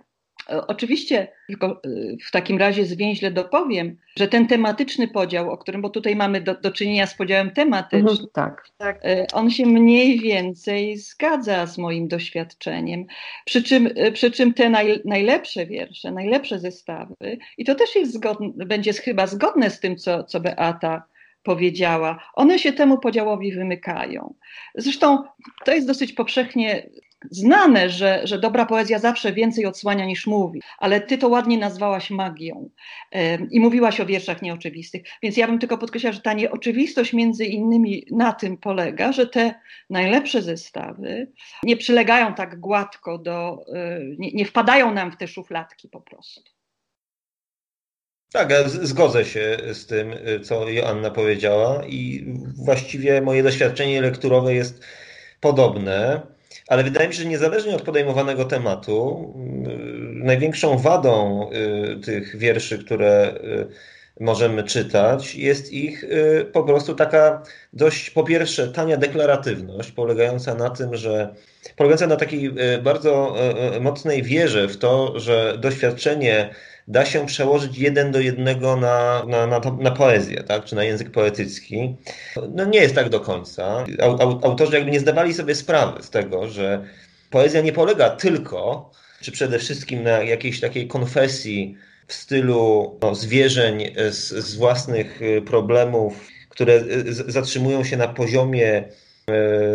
E, 0.50 0.68
oczywiście, 0.68 1.28
tylko 1.48 1.68
e, 1.68 1.80
w 2.28 2.32
takim 2.32 2.58
razie 2.58 2.86
zwięźle 2.86 3.32
dopowiem, 3.32 3.98
że 4.18 4.28
ten 4.28 4.48
tematyczny 4.48 5.08
podział, 5.08 5.52
o 5.52 5.58
którym, 5.58 5.82
bo 5.82 5.90
tutaj 5.90 6.16
mamy 6.16 6.42
do, 6.42 6.56
do 6.56 6.72
czynienia 6.72 7.08
z 7.08 7.16
podziałem 7.16 7.52
tematycznym, 7.52 8.10
mhm, 8.10 8.28
tak, 8.34 8.70
tak. 8.78 9.00
E, 9.06 9.28
on 9.34 9.52
się 9.52 9.66
mniej 9.66 10.20
więcej 10.20 10.98
zgadza 10.98 11.66
z 11.66 11.78
moim 11.78 12.08
doświadczeniem. 12.08 13.06
Przy 13.46 13.64
czym, 13.64 13.90
przy 14.14 14.32
czym 14.32 14.54
te 14.54 14.70
naj, 14.70 15.02
najlepsze 15.06 15.66
wiersze, 15.66 16.12
najlepsze 16.12 16.60
zestawy, 16.60 17.16
i 17.58 17.66
to 17.66 17.76
też 17.76 17.96
jest 17.96 18.14
zgodne, 18.14 18.66
będzie 18.66 18.94
chyba 18.94 19.28
zgodne 19.28 19.70
z 19.70 19.80
tym, 19.80 19.98
co, 19.98 20.24
co 20.24 20.40
Beata 20.40 21.04
powiedziała, 21.44 22.32
one 22.34 22.60
się 22.60 22.74
temu 22.74 22.98
podziałowi 22.98 23.52
wymykają. 23.52 24.34
Zresztą 24.76 25.24
to 25.66 25.74
jest 25.74 25.88
dosyć 25.88 26.14
powszechnie 26.14 26.90
znane, 27.32 27.90
że, 27.90 28.22
że 28.24 28.40
dobra 28.40 28.66
poezja 28.66 29.00
zawsze 29.00 29.34
więcej 29.34 29.66
odsłania 29.66 30.06
niż 30.06 30.28
mówi, 30.28 30.62
ale 30.78 31.02
ty 31.02 31.18
to 31.18 31.28
ładnie 31.28 31.58
nazwałaś 31.58 32.10
magią 32.10 32.70
i 33.52 33.60
mówiłaś 33.60 34.00
o 34.00 34.06
wierszach 34.06 34.42
nieoczywistych. 34.42 35.02
Więc 35.24 35.38
ja 35.38 35.48
bym 35.48 35.60
tylko 35.60 35.78
podkreślała, 35.78 36.14
że 36.14 36.22
ta 36.22 36.34
nieoczywistość 36.34 37.14
między 37.14 37.46
innymi 37.46 38.06
na 38.12 38.34
tym 38.34 38.58
polega, 38.58 39.12
że 39.12 39.28
te 39.28 39.54
najlepsze 39.90 40.42
zestawy 40.42 41.32
nie 41.64 41.78
przylegają 41.78 42.34
tak 42.34 42.60
gładko 42.60 43.18
do, 43.18 43.66
e, 43.74 44.00
nie, 44.18 44.32
nie 44.32 44.46
wpadają 44.46 44.94
nam 44.94 45.12
w 45.12 45.18
te 45.18 45.28
szufladki 45.28 45.90
po 45.90 46.02
prostu. 46.02 46.56
Tak, 48.32 48.54
zgodzę 48.70 49.26
się 49.26 49.58
z 49.74 49.86
tym, 49.86 50.14
co 50.44 50.70
Joanna 50.70 51.12
powiedziała 51.12 51.86
i 51.86 52.26
właściwie 52.66 53.22
moje 53.22 53.44
doświadczenie 53.44 54.02
lekturowe 54.02 54.56
jest 54.56 54.84
podobne. 55.40 56.22
Ale 56.68 56.84
wydaje 56.84 57.08
mi 57.08 57.14
się, 57.14 57.24
że 57.24 57.30
niezależnie 57.30 57.76
od 57.76 57.82
podejmowanego 57.82 58.46
tematu, 58.46 59.34
y, 59.68 60.26
największą 60.26 60.78
wadą 60.78 61.50
y, 61.52 62.00
tych 62.00 62.38
wierszy, 62.38 62.80
które 62.80 63.34
y, 63.44 63.68
możemy 64.20 64.64
czytać, 64.64 65.36
jest 65.36 65.74
ich 65.74 66.06
po 66.54 66.64
prostu 66.64 66.96
taka 66.96 67.44
dość, 67.74 68.10
po 68.10 68.24
pierwsze, 68.24 68.68
tania 68.68 68.98
deklaratywność, 68.98 69.92
polegająca 69.92 70.56
na 70.56 70.70
tym, 70.70 70.96
że 70.96 71.36
polegająca 71.76 72.08
na 72.08 72.16
takiej 72.16 72.52
bardzo 72.84 73.36
mocnej 73.82 74.24
wierze 74.24 74.68
w 74.68 74.78
to, 74.78 75.20
że 75.20 75.58
doświadczenie 75.58 76.50
da 76.88 77.06
się 77.06 77.26
przełożyć 77.26 77.78
jeden 77.78 78.12
do 78.12 78.20
jednego 78.20 78.76
na, 78.76 79.24
na, 79.28 79.48
na, 79.48 79.62
na 79.80 79.92
poezję, 79.92 80.44
tak? 80.44 80.66
czy 80.66 80.76
na 80.76 80.84
język 80.84 81.12
poetycki. 81.12 81.96
No 82.54 82.66
nie 82.66 82.80
jest 82.80 82.96
tak 82.96 83.10
do 83.10 83.20
końca. 83.20 83.86
Autorzy 84.44 84.76
jakby 84.76 84.92
nie 84.92 85.00
zdawali 85.00 85.34
sobie 85.34 85.56
sprawy 85.56 86.04
z 86.04 86.10
tego, 86.10 86.48
że 86.48 86.86
poezja 87.30 87.62
nie 87.62 87.74
polega 87.74 88.10
tylko, 88.10 88.92
czy 89.22 89.32
przede 89.32 89.60
wszystkim 89.60 90.04
na 90.04 90.10
jakiejś 90.10 90.60
takiej 90.60 90.88
konfesji 90.88 91.78
w 92.08 92.14
stylu 92.14 92.98
no, 93.02 93.16
zwierzeń 93.16 93.94
z, 94.10 94.30
z 94.30 94.56
własnych 94.56 95.22
y, 95.22 95.42
problemów, 95.42 96.28
które 96.50 96.74
y, 96.74 97.32
zatrzymują 97.32 97.84
się 97.84 97.98
na 97.98 98.08
poziomie 98.08 98.84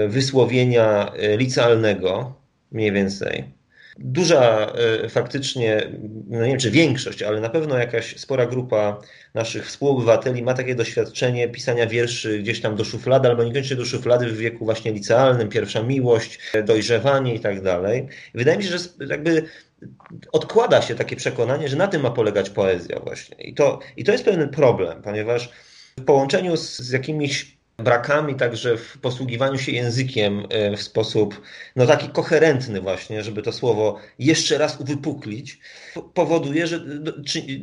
y, 0.04 0.08
wysłowienia 0.08 1.12
licealnego, 1.36 2.34
mniej 2.72 2.92
więcej 2.92 3.59
duża 4.00 4.72
e, 5.04 5.08
faktycznie, 5.08 5.90
no 6.26 6.40
nie 6.40 6.48
wiem 6.48 6.58
czy 6.58 6.70
większość, 6.70 7.22
ale 7.22 7.40
na 7.40 7.48
pewno 7.48 7.78
jakaś 7.78 8.16
spora 8.16 8.46
grupa 8.46 9.00
naszych 9.34 9.66
współobywateli 9.66 10.42
ma 10.42 10.54
takie 10.54 10.74
doświadczenie 10.74 11.48
pisania 11.48 11.86
wierszy 11.86 12.38
gdzieś 12.38 12.60
tam 12.60 12.76
do 12.76 12.84
szuflady, 12.84 13.28
albo 13.28 13.44
niekoniecznie 13.44 13.76
do 13.76 13.84
szuflady 13.84 14.26
w 14.26 14.36
wieku 14.36 14.64
właśnie 14.64 14.92
licealnym, 14.92 15.48
pierwsza 15.48 15.82
miłość, 15.82 16.38
dojrzewanie 16.64 17.34
i 17.34 17.40
tak 17.40 17.62
dalej. 17.62 18.08
Wydaje 18.34 18.58
mi 18.58 18.64
się, 18.64 18.70
że 18.70 18.78
jakby 19.08 19.44
odkłada 20.32 20.82
się 20.82 20.94
takie 20.94 21.16
przekonanie, 21.16 21.68
że 21.68 21.76
na 21.76 21.88
tym 21.88 22.02
ma 22.02 22.10
polegać 22.10 22.50
poezja 22.50 23.00
właśnie. 23.00 23.36
I 23.36 23.54
to, 23.54 23.78
i 23.96 24.04
to 24.04 24.12
jest 24.12 24.24
pewien 24.24 24.48
problem, 24.48 25.02
ponieważ 25.02 25.50
w 25.98 26.04
połączeniu 26.04 26.56
z, 26.56 26.78
z 26.78 26.90
jakimiś 26.90 27.59
brakami 27.80 28.34
także 28.34 28.76
w 28.76 28.98
posługiwaniu 28.98 29.58
się 29.58 29.72
językiem 29.72 30.46
e, 30.50 30.76
w 30.76 30.82
sposób 30.82 31.40
no 31.76 31.86
taki 31.86 32.08
koherentny 32.08 32.80
właśnie, 32.80 33.22
żeby 33.22 33.42
to 33.42 33.52
słowo 33.52 33.98
jeszcze 34.18 34.58
raz 34.58 34.80
uwypuklić, 34.80 35.58
powoduje, 36.14 36.66
że 36.66 36.84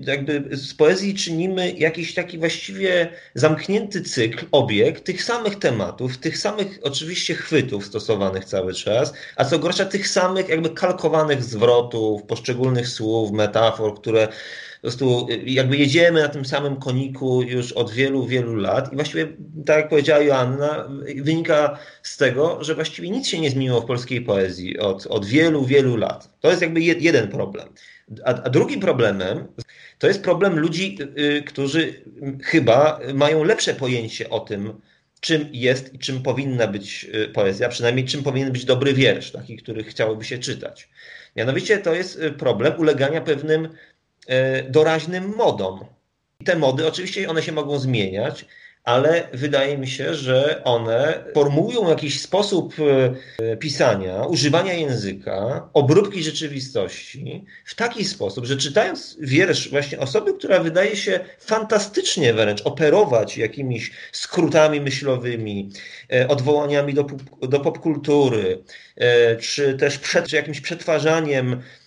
jakby 0.08 0.58
z 0.58 0.74
poezji 0.74 1.16
czynimy 1.16 1.72
jakiś 1.72 2.14
taki 2.14 2.38
właściwie 2.38 3.12
zamknięty 3.36 4.02
cykl, 4.02 4.46
obieg 4.52 5.00
tych 5.00 5.24
samych 5.24 5.60
tematów, 5.60 6.18
tych 6.18 6.38
samych 6.38 6.80
oczywiście 6.82 7.36
chwytów 7.36 7.86
stosowanych 7.86 8.46
cały 8.46 8.74
czas, 8.74 9.14
a 9.36 9.46
co 9.46 9.60
gorsza 9.60 9.86
tych 9.86 10.08
samych 10.08 10.50
jakby 10.50 10.70
kalkowanych 10.70 11.44
zwrotów, 11.44 12.24
poszczególnych 12.24 12.88
słów, 12.88 13.32
metafor, 13.32 13.96
które 13.96 14.28
po 14.78 14.82
prostu 14.82 15.28
y, 15.30 15.44
jakby 15.46 15.78
jedziemy 15.78 16.22
na 16.22 16.30
tym 16.30 16.46
samym 16.46 16.76
koniku 16.76 17.42
już 17.42 17.72
od 17.72 17.92
wielu, 17.92 18.26
wielu 18.26 18.56
lat 18.56 18.94
i 18.94 18.96
właściwie, 18.96 19.28
tak 19.66 19.78
jak 19.78 19.90
powiedziała 19.90 20.24
Joanna, 20.24 20.90
wynika 21.16 21.80
z 22.04 22.18
tego, 22.18 22.64
że 22.64 22.76
właściwie 22.76 23.10
nic 23.10 23.28
się 23.28 23.40
nie 23.40 23.50
zmieniło 23.50 23.82
w 23.82 23.86
polskiej 23.86 24.22
poezji 24.22 24.80
od, 24.80 25.08
od 25.08 25.26
wielu, 25.26 25.66
wielu 25.66 25.98
lat. 25.98 26.30
To 26.40 26.50
jest 26.50 26.62
jakby 26.62 26.82
jeden 26.82 27.28
problem. 27.28 27.70
A, 28.26 28.44
a 28.44 28.50
drugim 28.50 28.80
problemem 28.80 29.48
to 30.00 30.08
jest 30.08 30.24
problem 30.24 30.60
ludzi, 30.60 30.98
y, 31.18 31.44
którzy 31.44 32.04
chyba 32.44 33.00
mają 33.14 33.44
lepsze 33.44 33.74
pojęcie 33.74 34.30
o 34.30 34.40
tym, 34.40 34.74
czym 35.20 35.50
jest 35.52 35.94
i 35.94 36.00
czym 36.00 36.24
powinna 36.24 36.68
być 36.68 37.08
y, 37.14 37.28
poezja, 37.28 37.70
przynajmniej 37.70 38.06
czym 38.06 38.24
powinien 38.24 38.52
być 38.52 38.66
dobry 38.66 38.94
wiersz, 38.94 39.32
taki, 39.32 39.58
który 39.58 39.84
chciałoby 39.84 40.26
się 40.26 40.38
czytać. 40.38 40.90
Mianowicie 41.36 41.78
to 41.78 41.96
jest 41.96 42.22
problem 42.38 42.80
ulegania 42.80 43.22
pewnym 43.22 43.70
doraźnym 44.70 45.36
modom. 45.36 45.86
I 46.40 46.46
te 46.46 46.56
mody, 46.56 46.88
oczywiście 46.88 47.30
one 47.30 47.44
się 47.44 47.52
mogą 47.52 47.80
zmieniać, 47.80 48.46
ale 48.88 49.28
wydaje 49.34 49.78
mi 49.78 49.88
się, 49.88 50.16
że 50.16 50.64
one 50.64 51.24
formułują 51.34 51.90
jakiś 51.90 52.22
sposób 52.22 52.74
e, 53.40 53.58
pisania, 53.58 54.26
używania 54.26 54.74
języka, 54.74 55.70
obróbki 55.74 56.24
rzeczywistości 56.24 57.46
w 57.66 57.76
taki 57.76 58.06
sposób, 58.06 58.46
że 58.46 58.58
czytając 58.58 59.18
wiersz 59.20 59.70
właśnie 59.70 60.00
osoby, 60.00 60.34
która 60.34 60.60
wydaje 60.60 60.96
się 60.96 61.20
fantastycznie 61.40 62.34
wręcz 62.34 62.62
operować 62.62 63.38
jakimiś 63.38 63.92
skrótami 64.12 64.82
myślowymi, 64.82 65.70
e, 66.14 66.28
odwołaniami 66.28 66.94
do, 66.94 67.08
do 67.42 67.60
popkultury, 67.60 68.64
e, 68.96 69.36
czy 69.36 69.74
też 69.74 69.98
przed, 69.98 70.28
czy 70.28 70.36
jakimś 70.36 70.62
przetwarzaniem 70.62 71.62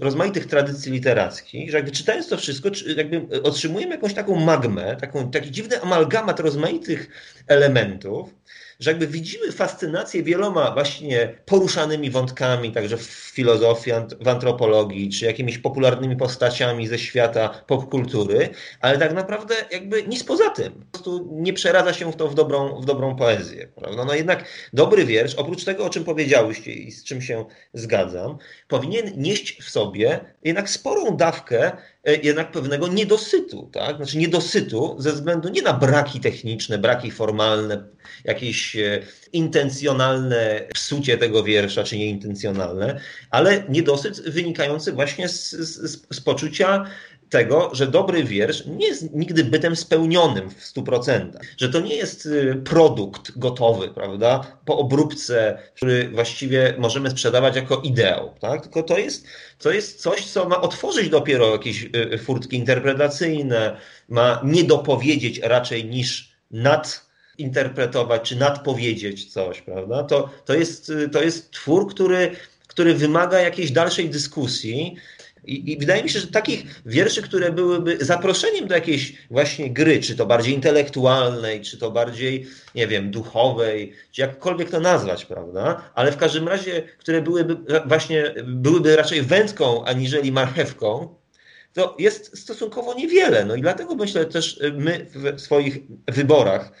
rozmaitych 0.00 0.46
tradycji 0.46 0.92
literackich, 0.92 1.70
że 1.70 1.76
jakby 1.76 1.92
czytając 1.92 2.28
to 2.28 2.36
wszystko, 2.36 2.70
jakby 2.96 3.42
otrzymujemy 3.42 3.94
jakąś 3.94 4.14
taką 4.14 4.34
magmę, 4.34 4.96
taką, 4.96 5.30
taki 5.30 5.50
dziwny 5.50 5.82
amalgamat 5.82 6.40
rozmaitych 6.40 7.08
elementów, 7.46 8.34
że 8.80 8.90
jakby 8.90 9.06
widzimy 9.06 9.52
fascynację 9.52 10.22
wieloma 10.22 10.70
właśnie 10.74 11.34
poruszanymi 11.44 12.10
wątkami, 12.10 12.72
także 12.72 12.96
w 12.96 13.02
filozofii, 13.02 13.90
w 14.20 14.28
antropologii, 14.28 15.10
czy 15.10 15.24
jakimiś 15.24 15.58
popularnymi 15.58 16.16
postaciami 16.16 16.86
ze 16.86 16.98
świata 16.98 17.64
popkultury, 17.66 18.48
ale 18.80 18.98
tak 18.98 19.14
naprawdę 19.14 19.54
jakby 19.70 20.02
nic 20.02 20.24
poza 20.24 20.50
tym. 20.50 20.72
Po 20.72 20.98
prostu 20.98 21.28
nie 21.32 21.52
przeradza 21.52 21.92
się 21.92 22.12
w 22.12 22.16
to 22.16 22.28
w 22.28 22.34
dobrą, 22.34 22.80
w 22.80 22.84
dobrą 22.84 23.16
poezję. 23.16 23.68
Prawda? 23.74 24.04
No 24.04 24.14
jednak 24.14 24.44
dobry 24.72 25.04
wiersz, 25.04 25.34
oprócz 25.34 25.64
tego, 25.64 25.84
o 25.84 25.90
czym 25.90 26.04
powiedziałyście 26.04 26.72
i 26.72 26.92
z 26.92 27.04
czym 27.04 27.22
się 27.22 27.44
zgadzam, 27.74 28.38
powinien 28.68 29.12
nieść 29.16 29.62
w 29.62 29.70
sobie 29.70 30.20
jednak 30.44 30.70
sporą 30.70 31.16
dawkę 31.16 31.72
jednak 32.22 32.52
pewnego 32.52 32.88
niedosytu, 32.88 33.70
tak? 33.72 33.96
Znaczy 33.96 34.18
niedosytu 34.18 34.96
ze 34.98 35.12
względu 35.12 35.48
nie 35.48 35.62
na 35.62 35.72
braki 35.72 36.20
techniczne, 36.20 36.78
braki 36.78 37.10
formalne, 37.10 37.84
jakieś 38.24 38.76
e, 38.76 39.02
intencjonalne 39.32 40.68
psucie 40.74 41.18
tego 41.18 41.42
wiersza, 41.42 41.84
czy 41.84 41.98
nieintencjonalne, 41.98 43.00
ale 43.30 43.64
niedosyt 43.68 44.20
wynikający 44.20 44.92
właśnie 44.92 45.28
z, 45.28 45.50
z, 45.50 46.06
z 46.16 46.20
poczucia 46.20 46.84
tego, 47.30 47.70
że 47.72 47.86
dobry 47.86 48.24
wiersz 48.24 48.66
nie 48.66 48.86
jest 48.86 49.14
nigdy 49.14 49.44
bytem 49.44 49.76
spełnionym 49.76 50.50
w 50.50 50.74
100%, 50.74 51.30
że 51.56 51.68
to 51.68 51.80
nie 51.80 51.96
jest 51.96 52.26
y, 52.26 52.62
produkt 52.64 53.38
gotowy, 53.38 53.88
prawda, 53.88 54.58
po 54.64 54.78
obróbce, 54.78 55.58
który 55.74 56.08
właściwie 56.08 56.74
możemy 56.78 57.10
sprzedawać 57.10 57.56
jako 57.56 57.76
ideał, 57.76 58.34
tak? 58.40 58.62
tylko 58.62 58.82
to 58.82 58.98
jest, 58.98 59.26
to 59.58 59.72
jest 59.72 60.00
coś, 60.00 60.26
co 60.26 60.48
ma 60.48 60.60
otworzyć 60.60 61.08
dopiero 61.08 61.52
jakieś 61.52 61.84
y, 61.84 61.88
y, 62.12 62.18
furtki 62.18 62.56
interpretacyjne, 62.56 63.76
ma 64.08 64.40
nie 64.44 64.64
dopowiedzieć 64.64 65.40
raczej 65.42 65.84
niż 65.84 66.32
nadinterpretować 66.50 68.28
czy 68.28 68.36
nadpowiedzieć 68.36 69.32
coś, 69.32 69.62
prawda? 69.62 70.02
To, 70.02 70.30
to, 70.44 70.54
jest, 70.54 70.92
to 71.12 71.22
jest 71.22 71.50
twór, 71.50 71.90
który, 71.90 72.30
który 72.66 72.94
wymaga 72.94 73.40
jakiejś 73.40 73.70
dalszej 73.70 74.10
dyskusji, 74.10 74.96
i, 75.48 75.72
I, 75.72 75.78
wydaje 75.78 76.02
mi 76.02 76.10
się, 76.10 76.20
że 76.20 76.26
takich 76.26 76.82
wierszy, 76.86 77.22
które 77.22 77.52
byłyby 77.52 77.96
zaproszeniem 78.00 78.68
do 78.68 78.74
jakiejś 78.74 79.12
właśnie 79.30 79.70
gry, 79.70 80.00
czy 80.00 80.16
to 80.16 80.26
bardziej 80.26 80.54
intelektualnej, 80.54 81.60
czy 81.60 81.78
to 81.78 81.90
bardziej, 81.90 82.46
nie 82.74 82.86
wiem, 82.86 83.10
duchowej, 83.10 83.92
czy 84.12 84.20
jakkolwiek 84.20 84.70
to 84.70 84.80
nazwać, 84.80 85.24
prawda? 85.24 85.90
Ale 85.94 86.12
w 86.12 86.16
każdym 86.16 86.48
razie, 86.48 86.82
które 86.98 87.22
byłyby 87.22 87.56
właśnie, 87.86 88.34
byłyby 88.44 88.96
raczej 88.96 89.22
wędką, 89.22 89.84
aniżeli 89.84 90.32
marchewką, 90.32 91.14
to 91.72 91.96
jest 91.98 92.38
stosunkowo 92.38 92.94
niewiele. 92.94 93.44
No 93.44 93.54
i 93.54 93.60
dlatego 93.60 93.94
myślę 93.94 94.26
też 94.26 94.60
my 94.72 95.06
w 95.12 95.40
swoich 95.40 95.78
wyborach 96.08 96.72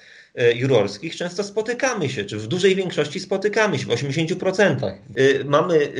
jurorskich 0.54 1.16
często 1.16 1.44
spotykamy 1.44 2.08
się, 2.08 2.24
czy 2.24 2.36
w 2.36 2.46
dużej 2.46 2.74
większości 2.74 3.20
spotykamy 3.20 3.78
się, 3.78 3.86
w 3.86 3.88
80%. 3.88 4.86
E, 4.86 4.94
mamy 5.44 5.92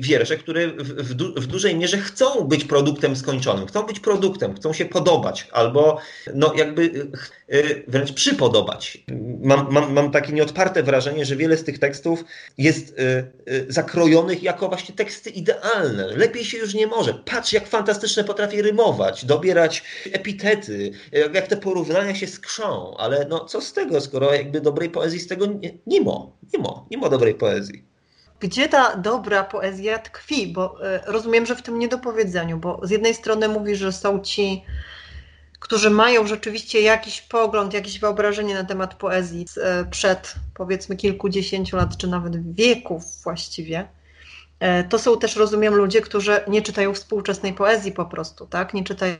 wiersze, 0.00 0.36
które 0.36 0.68
w, 0.78 1.14
du 1.14 1.40
w 1.40 1.46
dużej 1.46 1.76
mierze 1.76 1.98
chcą 1.98 2.40
być 2.40 2.64
produktem 2.64 3.16
skończonym, 3.16 3.66
chcą 3.66 3.82
być 3.82 4.00
produktem, 4.00 4.54
chcą 4.54 4.72
się 4.72 4.84
podobać, 4.84 5.48
albo 5.52 5.98
no 6.34 6.52
jakby 6.56 7.10
e, 7.48 7.62
wręcz 7.88 8.12
przypodobać. 8.12 9.04
Mam, 9.42 9.66
mam, 9.70 9.92
mam 9.92 10.10
takie 10.10 10.32
nieodparte 10.32 10.82
wrażenie, 10.82 11.24
że 11.24 11.36
wiele 11.36 11.56
z 11.56 11.64
tych 11.64 11.78
tekstów 11.78 12.24
jest 12.58 12.96
zakrojonych 13.68 14.42
jako 14.42 14.68
właśnie 14.68 14.94
teksty 14.94 15.30
idealne. 15.30 16.06
Lepiej 16.06 16.44
się 16.44 16.58
już 16.58 16.74
nie 16.74 16.86
może. 16.86 17.14
Patrz, 17.14 17.52
jak 17.52 17.68
fantastycznie 17.68 18.24
potrafi 18.24 18.62
rymować, 18.62 19.24
dobierać 19.24 19.82
epitety, 20.12 20.90
jak 21.32 21.46
te 21.46 21.56
porównania 21.56 22.14
się 22.14 22.26
skrzą, 22.26 22.96
ale 22.96 23.26
no 23.28 23.44
co 23.44 23.60
z 23.60 23.71
tego? 23.72 23.92
tego, 23.92 24.00
skoro 24.00 24.34
jakby 24.34 24.60
dobrej 24.60 24.90
poezji 24.90 25.20
z 25.20 25.26
tego 25.26 25.46
nie, 25.86 26.00
ma, 26.00 26.26
nie 26.52 26.58
ma, 26.58 26.84
nie 26.90 26.98
ma 26.98 27.08
dobrej 27.08 27.34
poezji. 27.34 27.84
Gdzie 28.40 28.68
ta 28.68 28.96
dobra 28.96 29.44
poezja 29.44 29.98
tkwi? 29.98 30.46
Bo 30.46 30.86
e, 30.86 31.02
rozumiem, 31.06 31.46
że 31.46 31.56
w 31.56 31.62
tym 31.62 31.78
niedopowiedzeniu, 31.78 32.58
bo 32.58 32.80
z 32.82 32.90
jednej 32.90 33.14
strony 33.14 33.48
mówi, 33.48 33.76
że 33.76 33.92
są 33.92 34.20
ci, 34.20 34.64
którzy 35.60 35.90
mają 35.90 36.26
rzeczywiście 36.26 36.80
jakiś 36.80 37.20
pogląd, 37.20 37.74
jakieś 37.74 37.98
wyobrażenie 37.98 38.54
na 38.54 38.64
temat 38.64 38.94
poezji 38.94 39.46
e, 39.56 39.84
przed 39.84 40.34
powiedzmy 40.54 40.96
kilkudziesięciu 40.96 41.76
lat, 41.76 41.96
czy 41.96 42.06
nawet 42.06 42.54
wieków 42.54 43.02
właściwie. 43.24 43.88
E, 44.60 44.84
to 44.84 44.98
są 44.98 45.18
też, 45.18 45.36
rozumiem, 45.36 45.74
ludzie, 45.74 46.00
którzy 46.00 46.40
nie 46.48 46.62
czytają 46.62 46.94
współczesnej 46.94 47.52
poezji 47.52 47.92
po 47.92 48.06
prostu, 48.06 48.46
tak? 48.46 48.74
Nie 48.74 48.84
czytają 48.84 49.16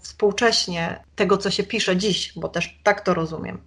współcześnie 0.00 1.04
tego, 1.16 1.38
co 1.38 1.50
się 1.50 1.62
pisze 1.62 1.96
dziś, 1.96 2.32
bo 2.36 2.48
też 2.48 2.78
tak 2.82 3.00
to 3.00 3.14
rozumiem. 3.14 3.62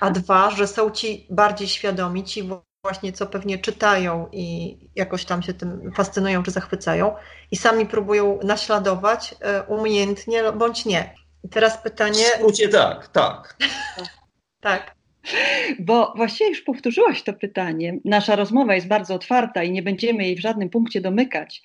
A 0.00 0.10
dwa, 0.10 0.50
że 0.50 0.66
są 0.66 0.90
ci 0.90 1.26
bardziej 1.30 1.68
świadomi, 1.68 2.24
ci 2.24 2.48
właśnie 2.84 3.12
co 3.12 3.26
pewnie 3.26 3.58
czytają 3.58 4.28
i 4.32 4.76
jakoś 4.96 5.24
tam 5.24 5.42
się 5.42 5.54
tym 5.54 5.92
fascynują 5.94 6.42
czy 6.42 6.50
zachwycają 6.50 7.14
i 7.50 7.56
sami 7.56 7.86
próbują 7.86 8.38
naśladować 8.42 9.34
e, 9.40 9.62
umiejętnie 9.62 10.52
bądź 10.52 10.84
nie. 10.84 11.14
I 11.44 11.48
teraz 11.48 11.82
pytanie. 11.82 12.24
W 12.24 12.36
skrócie 12.36 12.68
tak, 12.68 13.08
tak. 13.08 13.56
tak. 14.60 15.01
Bo 15.78 16.12
właściwie 16.16 16.50
już 16.50 16.62
powtórzyłaś 16.62 17.22
to 17.22 17.32
pytanie. 17.32 17.98
Nasza 18.04 18.36
rozmowa 18.36 18.74
jest 18.74 18.88
bardzo 18.88 19.14
otwarta 19.14 19.62
i 19.62 19.70
nie 19.70 19.82
będziemy 19.82 20.24
jej 20.24 20.36
w 20.36 20.40
żadnym 20.40 20.70
punkcie 20.70 21.00
domykać, 21.00 21.62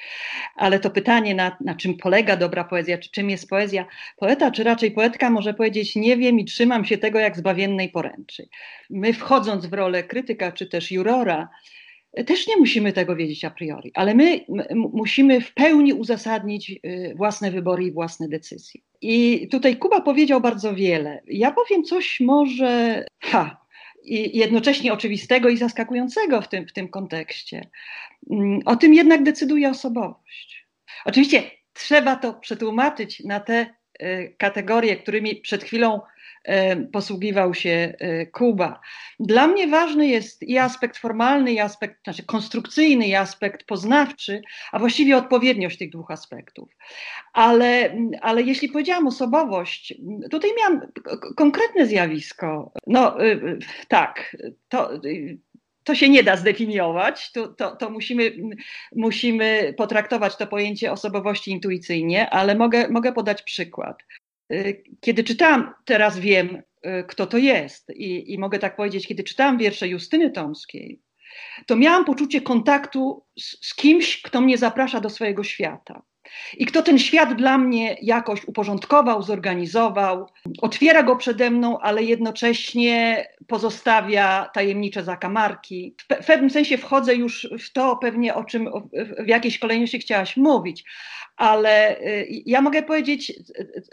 ale 0.55 0.79
to 0.79 0.89
pytanie, 0.89 1.35
na, 1.35 1.57
na 1.61 1.75
czym 1.75 1.97
polega 1.97 2.37
dobra 2.37 2.63
poezja, 2.63 2.97
czy 2.97 3.11
czym 3.11 3.29
jest 3.29 3.49
poezja, 3.49 3.85
poeta, 4.17 4.51
czy 4.51 4.63
raczej 4.63 4.91
poetka 4.91 5.29
może 5.29 5.53
powiedzieć: 5.53 5.95
Nie 5.95 6.17
wiem 6.17 6.39
i 6.39 6.45
trzymam 6.45 6.85
się 6.85 6.97
tego 6.97 7.19
jak 7.19 7.37
zbawiennej 7.37 7.89
poręczy. 7.89 8.47
My, 8.89 9.13
wchodząc 9.13 9.65
w 9.65 9.73
rolę 9.73 10.03
krytyka, 10.03 10.51
czy 10.51 10.67
też 10.67 10.91
jurora, 10.91 11.49
też 12.25 12.47
nie 12.47 12.57
musimy 12.57 12.93
tego 12.93 13.15
wiedzieć 13.15 13.45
a 13.45 13.51
priori, 13.51 13.91
ale 13.93 14.15
my 14.15 14.45
musimy 14.75 15.41
w 15.41 15.53
pełni 15.53 15.93
uzasadnić 15.93 16.71
y, 16.71 17.13
własne 17.15 17.51
wybory 17.51 17.83
i 17.83 17.91
własne 17.91 18.27
decyzje. 18.29 18.81
I 19.01 19.47
tutaj 19.51 19.77
Kuba 19.77 20.01
powiedział 20.01 20.41
bardzo 20.41 20.75
wiele. 20.75 21.21
Ja 21.27 21.51
powiem 21.51 21.83
coś 21.83 22.19
może, 22.19 23.05
ha, 23.19 23.67
jednocześnie 24.33 24.93
oczywistego 24.93 25.49
i 25.49 25.57
zaskakującego 25.57 26.41
w 26.41 26.47
tym, 26.47 26.67
w 26.67 26.73
tym 26.73 26.87
kontekście. 26.87 27.69
Mm, 28.31 28.59
o 28.65 28.75
tym 28.75 28.93
jednak 28.93 29.23
decyduje 29.23 29.69
osobowość. 29.69 30.67
Oczywiście 31.05 31.43
trzeba 31.73 32.15
to 32.15 32.33
przetłumaczyć 32.33 33.19
na 33.19 33.39
te 33.39 33.65
y, 34.01 34.35
kategorie, 34.37 34.95
którymi 34.95 35.35
przed 35.35 35.63
chwilą 35.63 36.01
posługiwał 36.91 37.53
się 37.53 37.93
e, 37.99 38.25
Kuba. 38.25 38.81
Dla 39.19 39.47
mnie 39.47 39.67
ważny 39.67 40.07
jest 40.07 40.43
i 40.43 40.57
aspekt 40.57 40.97
formalny, 40.97 41.53
i 41.53 41.59
aspekt 41.59 42.03
znaczy 42.03 42.23
konstrukcyjny, 42.23 43.07
i 43.07 43.15
aspekt 43.15 43.63
poznawczy, 43.63 44.41
a 44.71 44.79
właściwie 44.79 45.17
odpowiedniość 45.17 45.77
tych 45.77 45.89
dwóch 45.89 46.11
aspektów. 46.11 46.69
Ale, 47.33 47.97
ale 48.21 48.41
jeśli 48.41 48.69
powiedziałam 48.69 49.07
osobowość, 49.07 49.93
tutaj 50.31 50.49
miałam 50.57 50.81
konkretne 51.35 51.85
zjawisko. 51.85 52.71
No 52.87 53.23
y, 53.23 53.25
y, 53.25 53.59
tak, 53.87 54.37
to 54.69 54.95
y, 55.05 55.37
to 55.83 55.95
się 55.95 56.09
nie 56.09 56.23
da 56.23 56.37
zdefiniować, 56.37 57.31
to, 57.31 57.47
to, 57.47 57.75
to, 57.75 57.89
musimy, 57.89 58.33
musimy 58.95 59.73
potraktować 59.77 60.35
to 60.37 60.47
pojęcie 60.47 60.91
osobowości 60.91 61.51
intuicyjnie, 61.51 62.29
ale 62.29 62.55
mogę, 62.55 62.89
mogę 62.89 63.13
podać 63.13 63.43
przykład. 63.43 64.03
Y, 64.53 64.83
kiedy 65.01 65.23
czytałam, 65.23 65.73
teraz 65.85 66.19
wiem, 66.19 66.55
y, 66.85 67.03
kto 67.07 67.27
to 67.27 67.37
jest, 67.37 67.89
i, 67.89 68.33
i 68.33 68.37
mogę 68.37 68.59
tak 68.59 68.75
powiedzieć, 68.75 69.07
kiedy 69.07 69.23
czytałam 69.23 69.57
wiersze 69.57 69.87
Justyny 69.87 70.31
Tomskiej, 70.31 71.01
to 71.65 71.75
miałam 71.75 72.05
poczucie 72.05 72.41
kontaktu 72.41 73.25
z, 73.39 73.67
z 73.67 73.75
kimś, 73.75 74.21
kto 74.21 74.41
mnie 74.41 74.57
zaprasza 74.57 74.99
do 74.99 75.09
swojego 75.09 75.43
świata. 75.43 76.01
I 76.57 76.65
kto 76.65 76.81
ten 76.83 76.99
świat 76.99 77.33
dla 77.33 77.57
mnie 77.57 77.97
jakoś 78.01 78.45
uporządkował, 78.45 79.23
zorganizował, 79.23 80.27
otwiera 80.61 81.03
go 81.03 81.15
przede 81.15 81.49
mną, 81.49 81.79
ale 81.79 82.03
jednocześnie 82.03 83.25
pozostawia 83.47 84.49
tajemnicze 84.53 85.03
zakamarki. 85.03 85.95
W 86.21 86.25
pewnym 86.25 86.49
sensie 86.49 86.77
wchodzę 86.77 87.15
już 87.15 87.49
w 87.59 87.73
to 87.73 87.97
pewnie, 87.97 88.35
o 88.35 88.43
czym 88.43 88.69
w 89.25 89.27
jakiejś 89.27 89.59
kolejności 89.59 89.99
chciałaś 89.99 90.37
mówić, 90.37 90.83
ale 91.37 92.01
y, 92.01 92.27
ja 92.45 92.61
mogę 92.61 92.83
powiedzieć, 92.83 93.33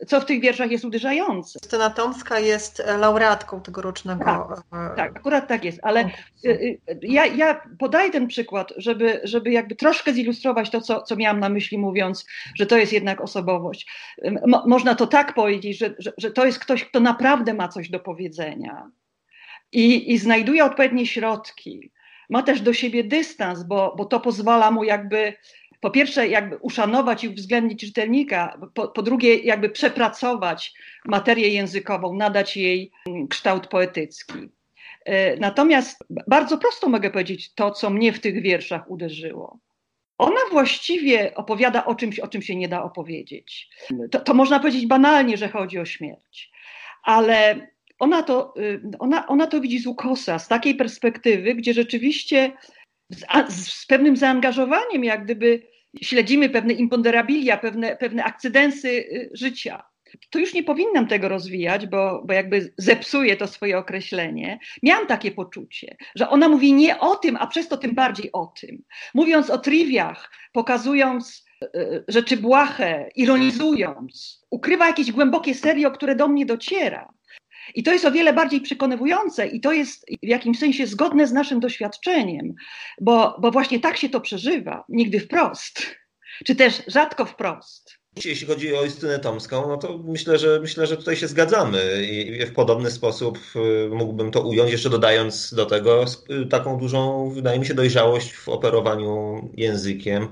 co 0.06 0.20
w 0.20 0.24
tych 0.24 0.40
wierszach 0.40 0.70
jest 0.70 0.84
uderzające. 0.84 1.58
Justyna 1.62 1.90
Tomska 1.90 2.38
jest 2.38 2.82
laureatką 2.98 3.60
tegorocznego. 3.60 4.24
Tak, 4.24 4.96
tak 4.96 5.16
akurat 5.16 5.48
tak 5.48 5.64
jest, 5.64 5.78
ale 5.82 6.04
y, 6.44 6.48
y, 6.48 6.78
ja, 7.02 7.26
ja 7.26 7.60
podaję 7.78 8.10
ten 8.10 8.26
przykład, 8.26 8.72
żeby, 8.76 9.20
żeby 9.24 9.50
jakby 9.50 9.74
troszkę 9.74 10.12
zilustrować 10.12 10.70
to, 10.70 10.80
co, 10.80 11.02
co 11.02 11.16
miałam 11.16 11.40
na 11.40 11.48
myśli, 11.48 11.78
mówiąc, 11.78 12.26
że 12.54 12.66
to 12.66 12.76
jest 12.76 12.92
jednak 12.92 13.20
osobowość. 13.20 13.86
Mo, 14.46 14.64
można 14.66 14.94
to 14.94 15.06
tak 15.06 15.34
powiedzieć, 15.34 15.78
że, 15.78 15.94
że, 15.98 16.12
że 16.18 16.30
to 16.30 16.46
jest 16.46 16.58
ktoś, 16.58 16.84
kto 16.84 17.00
naprawdę 17.00 17.54
ma 17.54 17.68
coś 17.68 17.90
do 17.90 18.00
powiedzenia 18.00 18.90
i, 19.72 20.12
i 20.12 20.18
znajduje 20.18 20.64
odpowiednie 20.64 21.06
środki. 21.06 21.92
Ma 22.30 22.42
też 22.42 22.60
do 22.60 22.72
siebie 22.72 23.04
dystans, 23.04 23.62
bo, 23.62 23.94
bo 23.98 24.04
to 24.04 24.20
pozwala 24.20 24.70
mu 24.70 24.84
jakby 24.84 25.34
po 25.84 25.90
pierwsze 25.90 26.28
jakby 26.28 26.56
uszanować 26.56 27.24
i 27.24 27.28
uwzględnić 27.28 27.80
czytelnika, 27.80 28.60
po, 28.74 28.88
po, 28.88 29.02
drugie 29.02 29.34
jakby 29.34 29.68
przepracować 29.68 30.74
materię 31.04 31.48
językową, 31.48 32.14
nadać 32.14 32.56
jej 32.56 32.92
mm, 33.06 33.28
kształt 33.28 33.66
poetycki. 33.66 34.34
E, 35.04 35.36
natomiast 35.36 36.04
bardzo 36.28 36.58
prosto 36.58 36.88
mogę 36.88 37.10
powiedzieć 37.10 37.54
to, 37.54 37.70
co 37.70 37.90
mnie 37.90 38.12
w 38.12 38.20
tych 38.20 38.42
wierszach 38.42 38.90
uderzyło. 38.90 39.58
Ona 40.18 40.40
właściwie 40.50 41.34
opowiada 41.34 41.84
o 41.84 41.94
czymś, 41.94 42.20
o 42.20 42.28
czym 42.28 42.42
się 42.42 42.56
nie 42.56 42.68
da 42.68 42.82
opowiedzieć. 42.82 43.68
To, 44.10 44.20
to 44.20 44.34
można 44.34 44.60
powiedzieć 44.60 44.86
banalnie, 44.86 45.36
że 45.36 45.48
chodzi 45.48 45.78
o 45.78 45.84
śmierć, 45.84 46.50
ale 47.02 47.68
ona 47.98 48.22
to, 48.22 48.54
y, 48.58 48.80
ona, 48.98 49.26
ona 49.26 49.46
to 49.46 49.60
widzi 49.60 49.78
z 49.78 49.86
ukosa, 49.86 50.38
z 50.38 50.48
takiej 50.48 50.74
perspektywy, 50.74 51.54
gdzie 51.54 51.74
rzeczywiście 51.74 52.52
z, 53.10 53.24
z 53.72 53.86
pewnym 53.86 54.16
zaangażowaniem, 54.16 55.04
jak 55.04 55.24
gdyby 55.24 55.73
śledzimy 56.02 56.48
pewne 56.48 56.72
imponderabilia, 56.72 57.56
pewne, 57.56 57.96
pewne 57.96 58.24
akcydensy 58.24 58.88
y, 58.88 59.30
życia. 59.32 59.82
To 60.30 60.38
już 60.38 60.54
nie 60.54 60.62
powinnam 60.62 61.06
tego 61.06 61.28
rozwijać, 61.28 61.86
bo, 61.86 62.22
bo 62.26 62.32
jakby 62.32 62.74
zepsuję 62.78 63.36
to 63.36 63.46
swoje 63.46 63.78
określenie. 63.78 64.58
Miałam 64.82 65.06
takie 65.06 65.30
poczucie, 65.30 65.96
że 66.14 66.28
ona 66.28 66.48
mówi 66.48 66.72
nie 66.72 67.00
o 67.00 67.16
tym, 67.16 67.36
a 67.36 67.46
przez 67.46 67.68
to 67.68 67.76
tym 67.76 67.94
bardziej 67.94 68.32
o 68.32 68.52
tym. 68.60 68.82
Mówiąc 69.14 69.50
o 69.50 69.58
triwiach, 69.58 70.30
pokazując 70.52 71.44
y, 71.62 72.04
rzeczy 72.08 72.36
błahe, 72.36 73.08
ironizując, 73.16 74.44
ukrywa 74.50 74.86
jakieś 74.86 75.12
głębokie 75.12 75.54
serio, 75.54 75.90
które 75.90 76.16
do 76.16 76.28
mnie 76.28 76.46
dociera. 76.46 77.14
I 77.74 77.82
to 77.82 77.92
jest 77.92 78.04
o 78.04 78.10
wiele 78.10 78.32
bardziej 78.32 78.60
przekonywujące 78.60 79.46
i 79.46 79.60
to 79.60 79.72
jest 79.72 80.06
w 80.22 80.26
jakimś 80.26 80.58
sensie 80.58 80.86
zgodne 80.86 81.26
z 81.26 81.32
naszym 81.32 81.60
doświadczeniem, 81.60 82.54
bo, 83.00 83.36
bo 83.40 83.50
właśnie 83.50 83.80
tak 83.80 83.96
się 83.96 84.08
to 84.08 84.20
przeżywa, 84.20 84.84
nigdy 84.88 85.20
wprost, 85.20 85.96
czy 86.44 86.54
też 86.54 86.82
rzadko 86.86 87.26
wprost. 87.26 87.98
Jeśli 88.24 88.46
chodzi 88.46 88.74
o 88.74 88.84
Justynę 88.84 89.18
Tomską, 89.18 89.68
no 89.68 89.76
to 89.76 89.98
myślę, 89.98 90.38
że 90.38 90.60
myślę, 90.60 90.86
że 90.86 90.96
tutaj 90.96 91.16
się 91.16 91.28
zgadzamy 91.28 92.06
i 92.10 92.46
w 92.46 92.52
podobny 92.52 92.90
sposób 92.90 93.38
y, 93.56 93.88
mógłbym 93.94 94.30
to 94.30 94.42
ująć, 94.42 94.72
jeszcze 94.72 94.90
dodając 94.90 95.54
do 95.54 95.66
tego 95.66 96.04
y, 96.04 96.46
taką 96.46 96.78
dużą, 96.78 97.30
wydaje 97.30 97.58
mi 97.58 97.66
się, 97.66 97.74
dojrzałość 97.74 98.32
w 98.32 98.48
operowaniu 98.48 99.42
językiem 99.56 100.28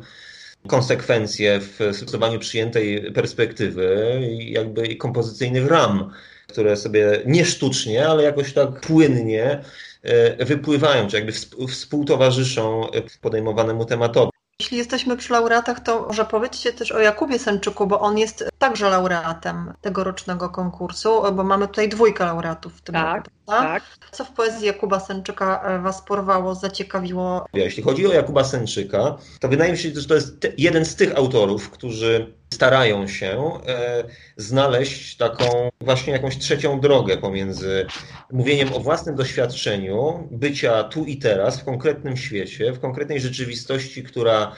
konsekwencje 0.67 1.61
w 1.61 1.79
stosowaniu 1.93 2.39
przyjętej 2.39 3.13
perspektywy 3.13 4.21
i 4.31 4.53
jakby 4.53 4.97
kompozycyjnych 4.97 5.67
ram 5.67 6.13
które 6.53 6.77
sobie 6.77 7.23
nie 7.27 7.45
sztucznie, 7.45 8.09
ale 8.09 8.23
jakoś 8.23 8.53
tak 8.53 8.81
płynnie 8.81 9.65
e, 10.03 10.45
wypływają, 10.45 11.09
czy 11.09 11.17
jakby 11.17 11.33
współtowarzyszą 11.69 12.87
podejmowanemu 13.21 13.85
tematowi. 13.85 14.33
Jeśli 14.61 14.79
jesteśmy 14.79 15.17
przy 15.17 15.33
laureatach, 15.33 15.81
to 15.81 16.07
może 16.07 16.25
powiedzcie 16.25 16.73
też 16.73 16.93
o 16.93 17.01
Jakubie 17.01 17.39
Sęczyku, 17.39 17.87
bo 17.87 18.01
on 18.01 18.19
jest 18.19 18.45
także 18.59 18.91
laureatem 18.91 19.73
tegorocznego 19.81 20.49
konkursu, 20.49 21.23
bo 21.33 21.45
mamy 21.45 21.69
tutaj 21.69 21.89
dwójkę 21.89 22.25
laureatów 22.25 22.77
w 22.77 22.81
tym 22.81 22.93
tak, 22.93 23.17
roku. 23.17 23.31
Tak. 23.47 23.83
Co 24.13 24.25
w 24.25 24.31
poezji 24.31 24.67
Jakuba 24.67 25.01
Sęczyka 25.01 25.63
e, 25.63 25.79
Was 25.79 26.03
porwało, 26.03 26.55
zaciekawiło? 26.55 27.47
Jeśli 27.55 27.83
chodzi 27.83 28.07
o 28.07 28.13
Jakuba 28.13 28.45
Sęczyka, 28.45 29.17
to 29.41 29.49
wydaje 29.49 29.73
mi 29.73 29.79
się, 29.79 29.91
że 29.95 30.09
to 30.09 30.15
jest 30.15 30.47
jeden 30.59 30.85
z 30.85 30.97
tych 30.97 31.17
autorów, 31.17 31.71
którzy 31.71 32.35
starają 32.53 33.09
się 33.09 33.51
e, 33.67 34.05
znaleźć 34.37 35.17
taką 35.17 35.71
właśnie 35.81 36.13
jakąś 36.13 36.39
trzecią 36.39 36.81
drogę 36.81 37.17
pomiędzy 37.17 37.87
mówieniem 38.33 38.73
o 38.73 38.81
własnym 38.81 39.17
doświadczeniu, 39.17 40.29
bycia 40.31 40.85
tu 40.85 41.05
i 41.05 41.17
teraz, 41.17 41.61
w 41.61 41.65
konkretnym 41.65 42.17
świecie, 42.17 42.73
w 42.73 42.81
konkretnej 42.81 43.21
rzeczywistości, 43.21 44.03
która 44.03 44.53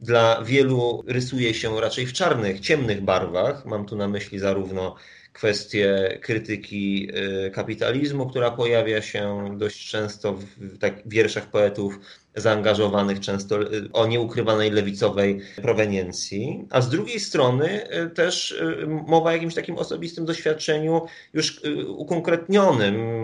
dla 0.00 0.42
wielu 0.42 1.04
rysuje 1.06 1.54
się 1.54 1.80
raczej 1.80 2.06
w 2.06 2.12
czarnych, 2.12 2.60
ciemnych 2.60 3.00
barwach. 3.00 3.64
Mam 3.64 3.86
tu 3.86 3.96
na 3.96 4.08
myśli 4.08 4.38
zarówno 4.38 4.94
kwestię 5.32 6.18
krytyki 6.22 7.10
y, 7.46 7.50
kapitalizmu, 7.50 8.26
która 8.26 8.50
pojawia 8.50 9.02
się 9.02 9.50
dość 9.58 9.90
często 9.90 10.32
w 10.32 10.78
tak, 10.78 11.08
wierszach 11.08 11.50
poetów 11.50 11.98
zaangażowanych 12.40 13.20
często 13.20 13.62
y, 13.62 13.92
o 13.92 14.06
nieukrywanej 14.06 14.70
lewicowej 14.70 15.40
proweniencji, 15.62 16.66
a 16.70 16.80
z 16.80 16.88
drugiej 16.88 17.20
strony 17.20 17.88
y, 18.06 18.10
też 18.10 18.62
mowa 19.06 19.30
o 19.30 19.32
jakimś 19.32 19.54
takim 19.54 19.78
osobistym 19.78 20.24
doświadczeniu 20.24 21.06
już 21.32 21.60
ukonkretnionym 21.88 23.22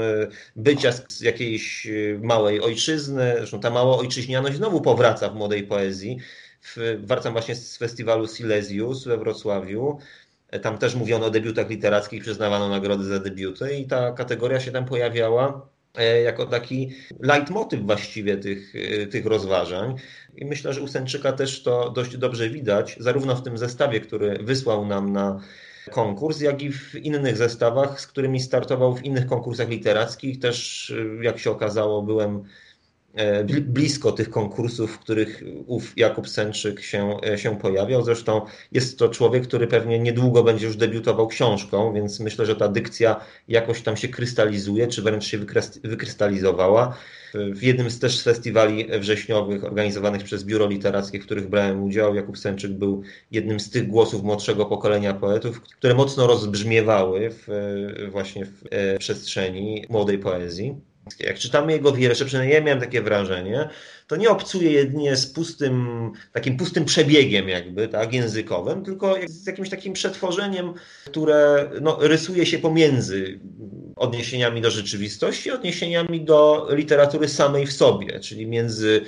bycia 0.56 0.92
z 0.92 1.20
jakiejś 1.20 1.88
małej 2.22 2.60
ojczyzny, 2.60 3.34
zresztą 3.36 3.60
ta 3.60 3.70
mała 3.70 3.98
ojczyźnianość 3.98 4.56
znowu 4.56 4.80
powraca 4.80 5.28
w 5.28 5.34
młodej 5.34 5.62
poezji. 5.62 6.18
Wracam 6.98 7.32
właśnie 7.32 7.54
z 7.54 7.76
festiwalu 7.76 8.28
Silesius 8.28 9.04
we 9.04 9.18
Wrocławiu, 9.18 9.98
tam 10.62 10.78
też 10.78 10.94
mówiono 10.94 11.26
o 11.26 11.30
debiutach 11.30 11.70
literackich, 11.70 12.22
przyznawano 12.22 12.68
nagrody 12.68 13.04
za 13.04 13.18
debiuty 13.18 13.76
i 13.76 13.86
ta 13.86 14.12
kategoria 14.12 14.60
się 14.60 14.72
tam 14.72 14.84
pojawiała 14.84 15.73
jako 16.24 16.46
taki 16.46 16.92
leitmotyw 17.20 17.80
właściwie 17.80 18.36
tych, 18.36 18.74
e, 18.74 19.06
tych 19.06 19.26
rozważań. 19.26 19.94
I 20.36 20.44
myślę, 20.44 20.72
że 20.72 20.80
u 20.80 20.88
Sęczyka 20.88 21.32
też 21.32 21.62
to 21.62 21.90
dość 21.90 22.16
dobrze 22.16 22.50
widać, 22.50 22.96
zarówno 23.00 23.36
w 23.36 23.42
tym 23.42 23.58
zestawie, 23.58 24.00
który 24.00 24.38
wysłał 24.38 24.86
nam 24.86 25.12
na 25.12 25.40
konkurs, 25.90 26.40
jak 26.40 26.62
i 26.62 26.72
w 26.72 26.94
innych 26.94 27.36
zestawach, 27.36 28.00
z 28.00 28.06
którymi 28.06 28.40
startował 28.40 28.94
w 28.94 29.04
innych 29.04 29.26
konkursach 29.26 29.68
literackich. 29.68 30.38
Też, 30.38 30.90
e, 31.20 31.24
jak 31.24 31.38
się 31.38 31.50
okazało, 31.50 32.02
byłem 32.02 32.44
E, 32.44 32.63
blisko 33.60 34.12
tych 34.12 34.30
konkursów, 34.30 34.92
w 34.92 34.98
których 34.98 35.42
ów 35.66 35.92
Jakub 35.96 36.28
Sęczyk 36.28 36.80
się, 36.80 37.16
e, 37.26 37.38
się 37.38 37.58
pojawiał. 37.58 38.04
Zresztą 38.04 38.40
jest 38.72 38.98
to 38.98 39.08
człowiek, 39.08 39.42
który 39.46 39.66
pewnie 39.66 39.98
niedługo 39.98 40.42
będzie 40.42 40.66
już 40.66 40.76
debiutował 40.76 41.28
książką, 41.28 41.94
więc 41.94 42.20
myślę, 42.20 42.46
że 42.46 42.56
ta 42.56 42.68
dykcja 42.68 43.20
jakoś 43.48 43.82
tam 43.82 43.96
się 43.96 44.08
krystalizuje, 44.08 44.86
czy 44.86 45.02
wręcz 45.02 45.24
się 45.24 45.38
wykrystalizowała. 45.84 46.96
W 47.34 47.62
jednym 47.62 47.90
z 47.90 47.98
też 47.98 48.22
festiwali 48.22 48.86
wrześniowych 49.00 49.64
organizowanych 49.64 50.22
przez 50.22 50.44
Biuro 50.44 50.68
Literackie, 50.68 51.20
w 51.20 51.24
których 51.24 51.48
brałem 51.48 51.82
udział, 51.82 52.14
Jakub 52.14 52.38
Sęczyk 52.38 52.72
był 52.72 53.02
jednym 53.30 53.60
z 53.60 53.70
tych 53.70 53.88
głosów 53.88 54.22
młodszego 54.22 54.66
pokolenia 54.66 55.14
poetów, 55.14 55.60
które 55.60 55.94
mocno 55.94 56.26
rozbrzmiewały 56.26 57.30
w, 57.30 57.48
właśnie 58.10 58.46
w 58.46 58.64
e, 58.70 58.98
przestrzeni 58.98 59.84
młodej 59.88 60.18
poezji. 60.18 60.93
Jak 61.20 61.38
czytamy 61.38 61.72
jego 61.72 61.92
wiersze, 61.92 62.24
przynajmniej 62.24 62.54
ja 62.54 62.64
miałem 62.64 62.80
takie 62.80 63.02
wrażenie, 63.02 63.68
to 64.06 64.16
nie 64.16 64.30
obcuje 64.30 64.72
jedynie 64.72 65.16
z 65.16 65.26
pustym, 65.26 66.10
takim 66.32 66.56
pustym 66.56 66.84
przebiegiem 66.84 67.48
jakby, 67.48 67.88
tak, 67.88 68.12
językowym, 68.12 68.84
tylko 68.84 69.16
z 69.26 69.46
jakimś 69.46 69.70
takim 69.70 69.92
przetworzeniem, 69.92 70.74
które 71.04 71.70
no, 71.80 71.98
rysuje 72.00 72.46
się 72.46 72.58
pomiędzy 72.58 73.40
odniesieniami 73.96 74.60
do 74.60 74.70
rzeczywistości, 74.70 75.50
odniesieniami 75.50 76.20
do 76.20 76.68
literatury 76.70 77.28
samej 77.28 77.66
w 77.66 77.72
sobie, 77.72 78.20
czyli 78.20 78.46
między, 78.46 79.04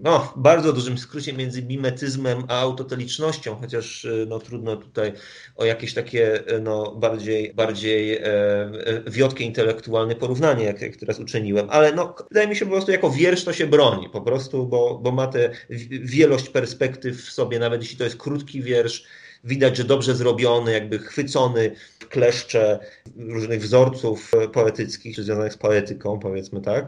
no, 0.00 0.32
bardzo 0.36 0.72
dużym 0.72 0.98
skrócie 0.98 1.32
między 1.32 1.62
mimetyzmem 1.62 2.44
a 2.48 2.60
autotelicznością, 2.60 3.56
chociaż 3.56 4.06
no, 4.26 4.38
trudno 4.38 4.76
tutaj 4.76 5.12
o 5.56 5.64
jakieś 5.64 5.94
takie 5.94 6.42
no, 6.62 6.94
bardziej, 6.96 7.54
bardziej 7.54 8.16
e, 8.16 8.22
e 8.24 9.10
wiotkie 9.10 9.44
intelektualne 9.44 10.14
porównanie, 10.14 10.64
jak, 10.64 10.80
jak 10.80 10.96
teraz 10.96 11.20
uczyniłem, 11.20 11.70
ale 11.70 11.92
no, 11.92 12.14
wydaje 12.28 12.48
mi 12.48 12.56
się 12.56 12.64
po 12.64 12.72
prostu 12.72 12.92
jako 12.92 13.10
wiersz 13.10 13.44
to 13.44 13.52
się 13.52 13.66
broni 13.66 14.08
po 14.10 14.20
prostu, 14.20 14.66
bo, 14.66 14.98
bo 14.98 15.12
ma 15.12 15.26
tę 15.26 15.50
wielość 15.90 16.48
perspektyw 16.48 17.24
w 17.24 17.32
sobie, 17.32 17.58
nawet 17.58 17.82
jeśli 17.82 17.98
to 17.98 18.04
jest 18.04 18.16
krótki 18.16 18.62
wiersz, 18.62 19.04
widać, 19.44 19.76
że 19.76 19.84
dobrze 19.84 20.14
zrobiony, 20.14 20.72
jakby 20.72 20.98
chwycony 20.98 21.70
w 22.00 22.08
kleszcze 22.08 22.78
różnych 23.16 23.60
wzorców 23.60 24.32
poetyckich, 24.52 25.16
czy 25.16 25.22
związanych 25.22 25.52
z 25.52 25.58
poetyką, 25.58 26.18
powiedzmy 26.18 26.60
tak. 26.60 26.86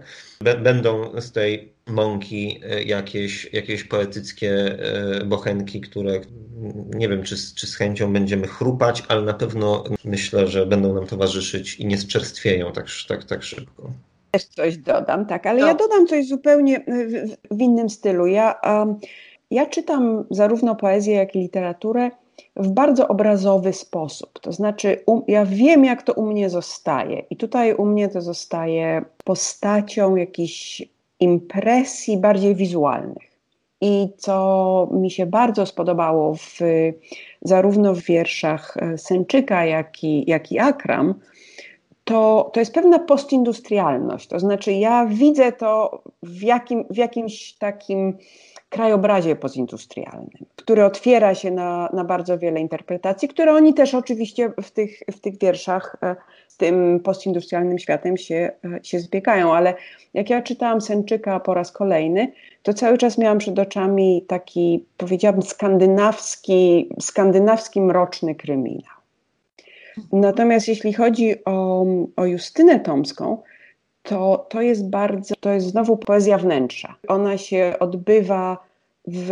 Będą 0.62 1.20
z 1.20 1.32
tej 1.32 1.72
mąki 1.86 2.60
e, 2.64 2.82
jakieś, 2.82 3.52
jakieś 3.52 3.84
poetyckie 3.84 4.78
e, 5.20 5.24
bochenki, 5.24 5.80
które 5.80 6.20
nie 6.94 7.08
wiem, 7.08 7.22
czy, 7.22 7.36
czy 7.54 7.66
z 7.66 7.76
chęcią 7.76 8.12
będziemy 8.12 8.46
chrupać, 8.46 9.02
ale 9.08 9.22
na 9.22 9.34
pewno 9.34 9.84
myślę, 10.04 10.46
że 10.46 10.66
będą 10.66 10.94
nam 10.94 11.06
towarzyszyć 11.06 11.80
i 11.80 11.86
nie 11.86 11.98
zczerstwieją 11.98 12.72
tak, 12.72 12.86
tak, 13.08 13.24
tak 13.24 13.42
szybko. 13.42 13.90
Też 14.30 14.44
coś 14.44 14.76
dodam, 14.76 15.26
tak, 15.26 15.46
ale 15.46 15.60
ja 15.60 15.74
dodam 15.74 16.06
coś 16.06 16.28
zupełnie 16.28 16.80
w, 16.80 17.56
w 17.56 17.60
innym 17.60 17.90
stylu. 17.90 18.26
Ja, 18.26 18.60
um, 18.64 18.98
ja 19.50 19.66
czytam 19.66 20.24
zarówno 20.30 20.76
poezję, 20.76 21.14
jak 21.14 21.36
i 21.36 21.38
literaturę 21.38 22.10
w 22.56 22.68
bardzo 22.68 23.08
obrazowy 23.08 23.72
sposób. 23.72 24.40
To 24.40 24.52
znaczy, 24.52 25.02
um, 25.06 25.22
ja 25.28 25.46
wiem, 25.46 25.84
jak 25.84 26.02
to 26.02 26.12
u 26.12 26.26
mnie 26.26 26.50
zostaje, 26.50 27.22
i 27.30 27.36
tutaj 27.36 27.74
u 27.74 27.86
mnie 27.86 28.08
to 28.08 28.20
zostaje 28.20 29.04
postacią 29.24 30.16
jakichś 30.16 30.82
impresji 31.20 32.16
bardziej 32.16 32.54
wizualnych. 32.54 33.30
I 33.80 34.08
co 34.16 34.88
mi 34.92 35.10
się 35.10 35.26
bardzo 35.26 35.66
spodobało 35.66 36.34
w, 36.34 36.58
zarówno 37.42 37.94
w 37.94 38.00
wierszach 38.00 38.76
e, 38.76 38.98
Sęczyka, 38.98 39.64
jak 39.64 40.04
i, 40.04 40.30
jak 40.30 40.52
i 40.52 40.58
Akram, 40.58 41.14
to, 42.04 42.50
to 42.52 42.60
jest 42.60 42.74
pewna 42.74 42.98
postindustrialność. 42.98 44.28
To 44.28 44.40
znaczy, 44.40 44.72
ja 44.72 45.06
widzę 45.06 45.52
to 45.52 46.02
w, 46.22 46.42
jakim, 46.42 46.84
w 46.90 46.96
jakimś 46.96 47.52
takim 47.52 48.18
krajobrazie 48.70 49.36
postindustrialnym, 49.36 50.46
który 50.56 50.84
otwiera 50.84 51.34
się 51.34 51.50
na, 51.50 51.88
na 51.92 52.04
bardzo 52.04 52.38
wiele 52.38 52.60
interpretacji, 52.60 53.28
które 53.28 53.52
oni 53.52 53.74
też 53.74 53.94
oczywiście 53.94 54.52
w 54.62 54.70
tych, 54.70 55.02
w 55.12 55.20
tych 55.20 55.38
wierszach 55.38 55.96
e, 56.02 56.16
z 56.48 56.56
tym 56.56 57.00
postindustrialnym 57.00 57.78
światem 57.78 58.16
się, 58.16 58.50
e, 58.64 58.84
się 58.84 59.00
zbiegają. 59.00 59.54
Ale 59.54 59.74
jak 60.14 60.30
ja 60.30 60.42
czytałam 60.42 60.80
Sęczyka 60.80 61.40
po 61.40 61.54
raz 61.54 61.72
kolejny, 61.72 62.32
to 62.62 62.74
cały 62.74 62.98
czas 62.98 63.18
miałam 63.18 63.38
przed 63.38 63.58
oczami 63.58 64.24
taki, 64.28 64.84
powiedziałabym, 64.96 65.42
skandynawski, 65.42 66.88
skandynawski 67.00 67.80
mroczny 67.80 68.34
kryminał. 68.34 69.00
Natomiast 70.12 70.68
jeśli 70.68 70.92
chodzi 70.92 71.44
o, 71.44 71.86
o 72.16 72.26
Justynę 72.26 72.80
Tomską, 72.80 73.42
to, 74.02 74.46
to 74.50 74.62
jest 74.62 74.90
bardzo, 74.90 75.34
to 75.40 75.50
jest 75.50 75.66
znowu 75.66 75.96
poezja 75.96 76.38
wnętrza. 76.38 76.94
Ona 77.08 77.38
się 77.38 77.74
odbywa 77.80 78.58
w, 79.06 79.28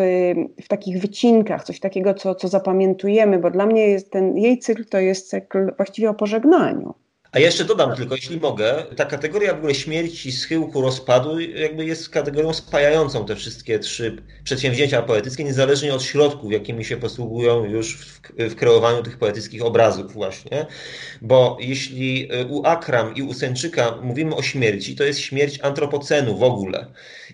w 0.62 0.68
takich 0.68 1.00
wycinkach, 1.00 1.64
coś 1.64 1.80
takiego, 1.80 2.14
co, 2.14 2.34
co 2.34 2.48
zapamiętujemy, 2.48 3.38
bo 3.38 3.50
dla 3.50 3.66
mnie 3.66 3.86
jest 3.86 4.10
ten 4.10 4.38
jej 4.38 4.58
cykl 4.58 4.84
to 4.84 4.98
jest 4.98 5.30
cykl 5.30 5.72
właściwie 5.76 6.10
o 6.10 6.14
pożegnaniu. 6.14 6.94
A 7.32 7.38
jeszcze 7.38 7.64
dodam 7.64 7.96
tylko, 7.96 8.14
jeśli 8.14 8.40
mogę, 8.40 8.86
ta 8.96 9.04
kategoria 9.04 9.54
w 9.54 9.58
ogóle 9.58 9.74
śmierci, 9.74 10.32
schyłku, 10.32 10.82
rozpadu 10.82 11.40
jakby 11.40 11.84
jest 11.84 12.08
kategorią 12.08 12.54
spajającą 12.54 13.26
te 13.26 13.36
wszystkie 13.36 13.78
trzy 13.78 14.22
przedsięwzięcia 14.44 15.02
poetyckie, 15.02 15.44
niezależnie 15.44 15.94
od 15.94 16.02
środków, 16.02 16.52
jakimi 16.52 16.84
się 16.84 16.96
posługują 16.96 17.64
już 17.64 17.96
w, 17.96 18.20
w 18.38 18.54
kreowaniu 18.54 19.02
tych 19.02 19.18
poetyckich 19.18 19.64
obrazów 19.64 20.12
właśnie. 20.12 20.66
Bo 21.22 21.56
jeśli 21.60 22.28
u 22.48 22.66
Akram 22.66 23.14
i 23.14 23.22
u 23.22 23.34
Sęczyka 23.34 23.98
mówimy 24.02 24.36
o 24.36 24.42
śmierci, 24.42 24.96
to 24.96 25.04
jest 25.04 25.20
śmierć 25.20 25.60
antropocenu 25.62 26.36
w 26.36 26.42
ogóle. 26.42 26.86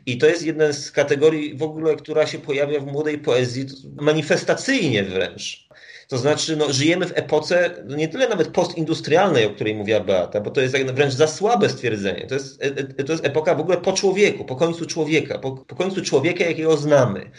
I 0.06 0.18
to 0.18 0.26
jest 0.26 0.42
jedna 0.42 0.72
z 0.72 0.90
kategorii 0.90 1.56
w 1.56 1.62
ogóle, 1.62 1.96
która 1.96 2.26
się 2.26 2.38
pojawia 2.38 2.80
w 2.80 2.86
młodej 2.86 3.18
poezji 3.18 3.66
manifestacyjnie 4.00 5.02
wręcz. 5.02 5.63
To 6.08 6.18
znaczy, 6.18 6.56
no, 6.56 6.72
żyjemy 6.72 7.06
w 7.06 7.12
epoce 7.14 7.70
no 7.84 7.96
nie 7.96 8.08
tyle 8.08 8.28
nawet 8.28 8.48
postindustrialnej, 8.48 9.46
o 9.46 9.50
której 9.50 9.74
mówiła 9.74 10.00
Beata, 10.00 10.40
bo 10.40 10.50
to 10.50 10.60
jest 10.60 10.76
wręcz 10.76 11.14
za 11.14 11.26
słabe 11.26 11.68
stwierdzenie. 11.68 12.26
To 12.26 12.34
jest, 12.34 12.62
e, 12.62 12.66
e, 12.66 13.04
to 13.04 13.12
jest 13.12 13.26
epoka 13.26 13.54
w 13.54 13.60
ogóle 13.60 13.76
po 13.76 13.92
człowieku, 13.92 14.44
po 14.44 14.56
końcu 14.56 14.86
człowieka, 14.86 15.38
po, 15.38 15.52
po 15.52 15.76
końcu 15.76 16.02
człowieka, 16.02 16.44
jakiego 16.44 16.76
znamy. 16.76 17.30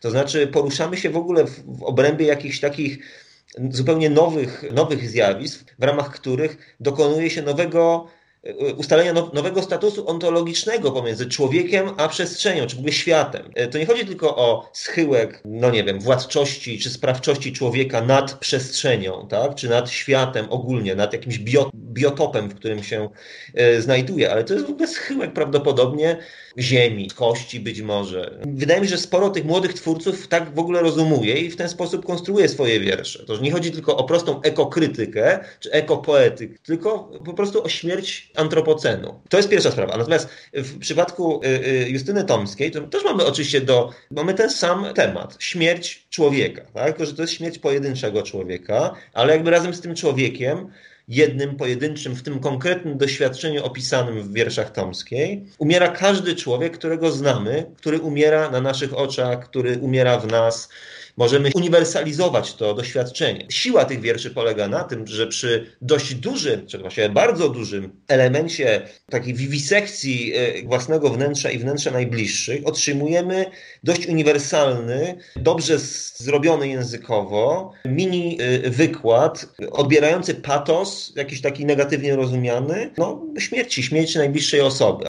To 0.00 0.10
znaczy, 0.10 0.46
poruszamy 0.46 0.96
się 0.96 1.10
w 1.10 1.16
ogóle 1.16 1.44
w, 1.44 1.78
w 1.78 1.82
obrębie 1.82 2.26
jakichś 2.26 2.60
takich 2.60 2.98
zupełnie 3.70 4.10
nowych, 4.10 4.64
nowych 4.72 5.10
zjawisk, 5.10 5.74
w 5.78 5.82
ramach 5.82 6.10
których 6.10 6.76
dokonuje 6.80 7.30
się 7.30 7.42
nowego 7.42 8.06
ustalenia 8.76 9.12
nowego 9.12 9.62
statusu 9.62 10.08
ontologicznego 10.08 10.92
pomiędzy 10.92 11.26
człowiekiem 11.26 11.90
a 11.96 12.08
przestrzenią, 12.08 12.66
czy 12.66 12.76
w 12.76 12.78
ogóle 12.78 12.92
światem. 12.92 13.50
E, 13.54 13.66
to 13.66 13.78
nie 13.78 13.86
chodzi 13.86 14.06
tylko 14.06 14.36
o 14.36 14.70
schyłek, 14.72 15.42
no 15.44 15.70
nie 15.70 15.84
wiem, 15.84 16.00
władczości 16.00 16.78
czy 16.78 16.90
sprawczości 16.90 17.52
człowieka 17.52 18.00
nad 18.00 18.34
przestrzenią, 18.34 19.26
tak? 19.30 19.54
czy 19.54 19.68
nad 19.68 19.90
światem 19.90 20.46
ogólnie, 20.50 20.94
nad 20.94 21.12
jakimś 21.12 21.38
biotopem, 21.74 22.48
w 22.48 22.54
którym 22.54 22.82
się 22.82 23.08
e, 23.54 23.82
znajduje, 23.82 24.32
ale 24.32 24.44
to 24.44 24.54
jest 24.54 24.66
w 24.66 24.70
ogóle 24.70 24.88
schyłek 24.88 25.32
prawdopodobnie 25.32 26.18
ziemi, 26.58 27.10
kości 27.10 27.60
być 27.60 27.82
może. 27.82 28.38
Wydaje 28.46 28.80
mi 28.80 28.86
się, 28.86 28.90
że 28.90 29.02
sporo 29.02 29.30
tych 29.30 29.44
młodych 29.44 29.74
twórców 29.74 30.28
tak 30.28 30.54
w 30.54 30.58
ogóle 30.58 30.80
rozumuje 30.80 31.34
i 31.34 31.50
w 31.50 31.56
ten 31.56 31.68
sposób 31.68 32.06
konstruuje 32.06 32.48
swoje 32.48 32.80
wiersze. 32.80 33.24
To 33.26 33.36
nie 33.36 33.52
chodzi 33.52 33.70
tylko 33.72 33.96
o 33.96 34.04
prostą 34.04 34.42
ekokrytykę 34.42 35.40
czy 35.60 35.72
ekopoetykę, 35.72 36.54
tylko 36.62 36.98
po 37.24 37.34
prostu 37.34 37.64
o 37.64 37.68
śmierć 37.68 38.30
antropocenu. 38.36 39.20
To 39.28 39.36
jest 39.36 39.48
pierwsza 39.48 39.70
sprawa. 39.70 39.96
Natomiast 39.96 40.28
w 40.52 40.78
przypadku 40.78 41.40
y, 41.44 41.48
y, 41.48 41.88
Justyny 41.90 42.24
Tomskiej 42.24 42.70
to 42.70 42.80
też 42.80 43.04
mamy 43.04 43.26
oczywiście 43.26 43.60
do, 43.60 43.90
mamy 44.10 44.34
ten 44.34 44.50
sam 44.50 44.86
temat, 44.94 45.36
śmierć 45.38 46.06
człowieka, 46.10 46.62
tak? 46.74 46.86
Tylko, 46.86 47.06
że 47.06 47.14
to 47.14 47.22
jest 47.22 47.34
śmierć 47.34 47.58
pojedynczego 47.58 48.22
człowieka, 48.22 48.94
ale 49.12 49.32
jakby 49.32 49.50
razem 49.50 49.74
z 49.74 49.80
tym 49.80 49.94
człowiekiem 49.94 50.70
jednym, 51.08 51.56
pojedynczym, 51.56 52.14
w 52.14 52.22
tym 52.22 52.40
konkretnym 52.40 52.98
doświadczeniu 52.98 53.64
opisanym 53.64 54.22
w 54.22 54.32
wierszach 54.32 54.72
Tomskiej, 54.72 55.44
umiera 55.58 55.88
każdy 55.88 56.34
człowiek, 56.36 56.78
którego 56.78 57.12
znamy, 57.12 57.66
który 57.76 58.00
umiera 58.00 58.50
na 58.50 58.60
naszych 58.60 58.94
oczach, 58.94 59.48
który 59.48 59.78
umiera 59.78 60.18
w 60.18 60.26
nas, 60.26 60.68
możemy 61.16 61.50
uniwersalizować 61.54 62.54
to 62.54 62.74
doświadczenie. 62.74 63.46
Siła 63.50 63.84
tych 63.84 64.00
wierszy 64.00 64.30
polega 64.30 64.68
na 64.68 64.84
tym, 64.84 65.06
że 65.06 65.26
przy 65.26 65.76
dość 65.82 66.14
dużym, 66.14 66.66
czy 66.66 66.78
właściwie 66.78 67.08
bardzo 67.08 67.48
dużym 67.48 68.00
elemencie 68.08 68.88
takiej 69.10 69.34
wiwisekcji 69.34 70.32
e, 70.34 70.62
własnego 70.62 71.10
wnętrza 71.10 71.50
i 71.50 71.58
wnętrza 71.58 71.90
najbliższych 71.90 72.66
otrzymujemy 72.66 73.46
dość 73.84 74.06
uniwersalny, 74.06 75.18
dobrze 75.36 75.78
zrobiony 76.16 76.68
językowo, 76.68 77.72
mini 77.84 78.38
e, 78.40 78.70
wykład 78.70 79.46
odbierający 79.72 80.34
patos, 80.34 81.12
jakiś 81.16 81.40
taki 81.40 81.64
negatywnie 81.66 82.16
rozumiany, 82.16 82.90
no 82.98 83.22
śmierci, 83.38 83.82
śmierci 83.82 84.18
najbliższej 84.18 84.60
osoby 84.60 85.06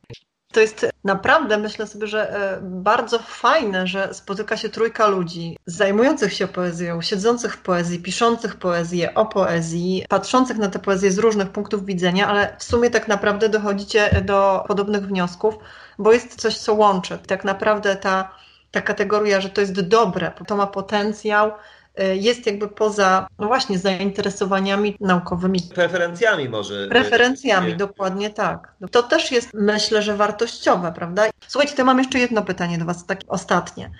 to 0.56 0.62
jest 0.62 0.86
naprawdę, 1.04 1.58
myślę 1.58 1.88
sobie, 1.88 2.08
że 2.08 2.34
e, 2.34 2.60
bardzo 2.62 3.20
fajne, 3.20 3.88
że 3.88 4.14
spotyka 4.14 4.58
się 4.58 4.70
trójka 4.70 5.08
ludzi 5.08 5.58
zajmujących 5.66 6.34
się 6.34 6.48
poezją, 6.48 7.02
siedzących 7.02 7.54
w 7.54 7.62
poezji, 7.62 8.00
piszących 8.00 8.56
poezję 8.56 9.14
o 9.14 9.26
poezji, 9.26 10.06
patrzących 10.10 10.58
na 10.58 10.70
tę 10.70 10.80
poezję 10.80 11.12
z 11.12 11.18
różnych 11.18 11.50
punktów 11.50 11.86
widzenia, 11.86 12.28
ale 12.28 12.56
w 12.60 12.64
sumie 12.64 12.90
tak 12.90 13.08
naprawdę 13.08 13.50
dochodzicie 13.50 14.22
do 14.26 14.64
podobnych 14.68 15.08
wniosków, 15.08 15.56
bo 16.00 16.14
jest 16.14 16.42
coś, 16.42 16.58
co 16.58 16.74
łączy. 16.74 17.18
Tak 17.28 17.44
naprawdę 17.44 17.96
ta, 17.96 18.32
ta 18.72 18.82
kategoria, 18.82 19.42
że 19.42 19.50
to 19.50 19.62
jest 19.62 19.82
dobre, 19.82 20.32
to 20.48 20.56
ma 20.56 20.68
potencjał, 20.68 21.52
jest 21.98 22.46
jakby 22.46 22.68
poza, 22.68 23.28
no 23.40 23.48
właśnie, 23.48 23.80
zainteresowaniami 23.80 24.98
naukowymi. 25.00 25.60
Preferencjami 25.76 26.50
może. 26.50 26.88
Preferencjami, 26.88 27.68
nie. 27.68 27.76
dokładnie 27.76 28.30
tak. 28.30 28.76
To 28.92 29.04
też 29.04 29.32
jest, 29.32 29.50
myślę, 29.54 30.02
że 30.02 30.18
wartościowe, 30.18 30.92
prawda? 30.96 31.24
Słuchajcie, 31.48 31.76
to 31.76 31.86
mam 31.86 31.98
jeszcze 31.98 32.20
jedno 32.20 32.42
pytanie 32.42 32.78
do 32.78 32.86
Was, 32.86 33.06
takie 33.06 33.28
ostatnie, 33.28 33.92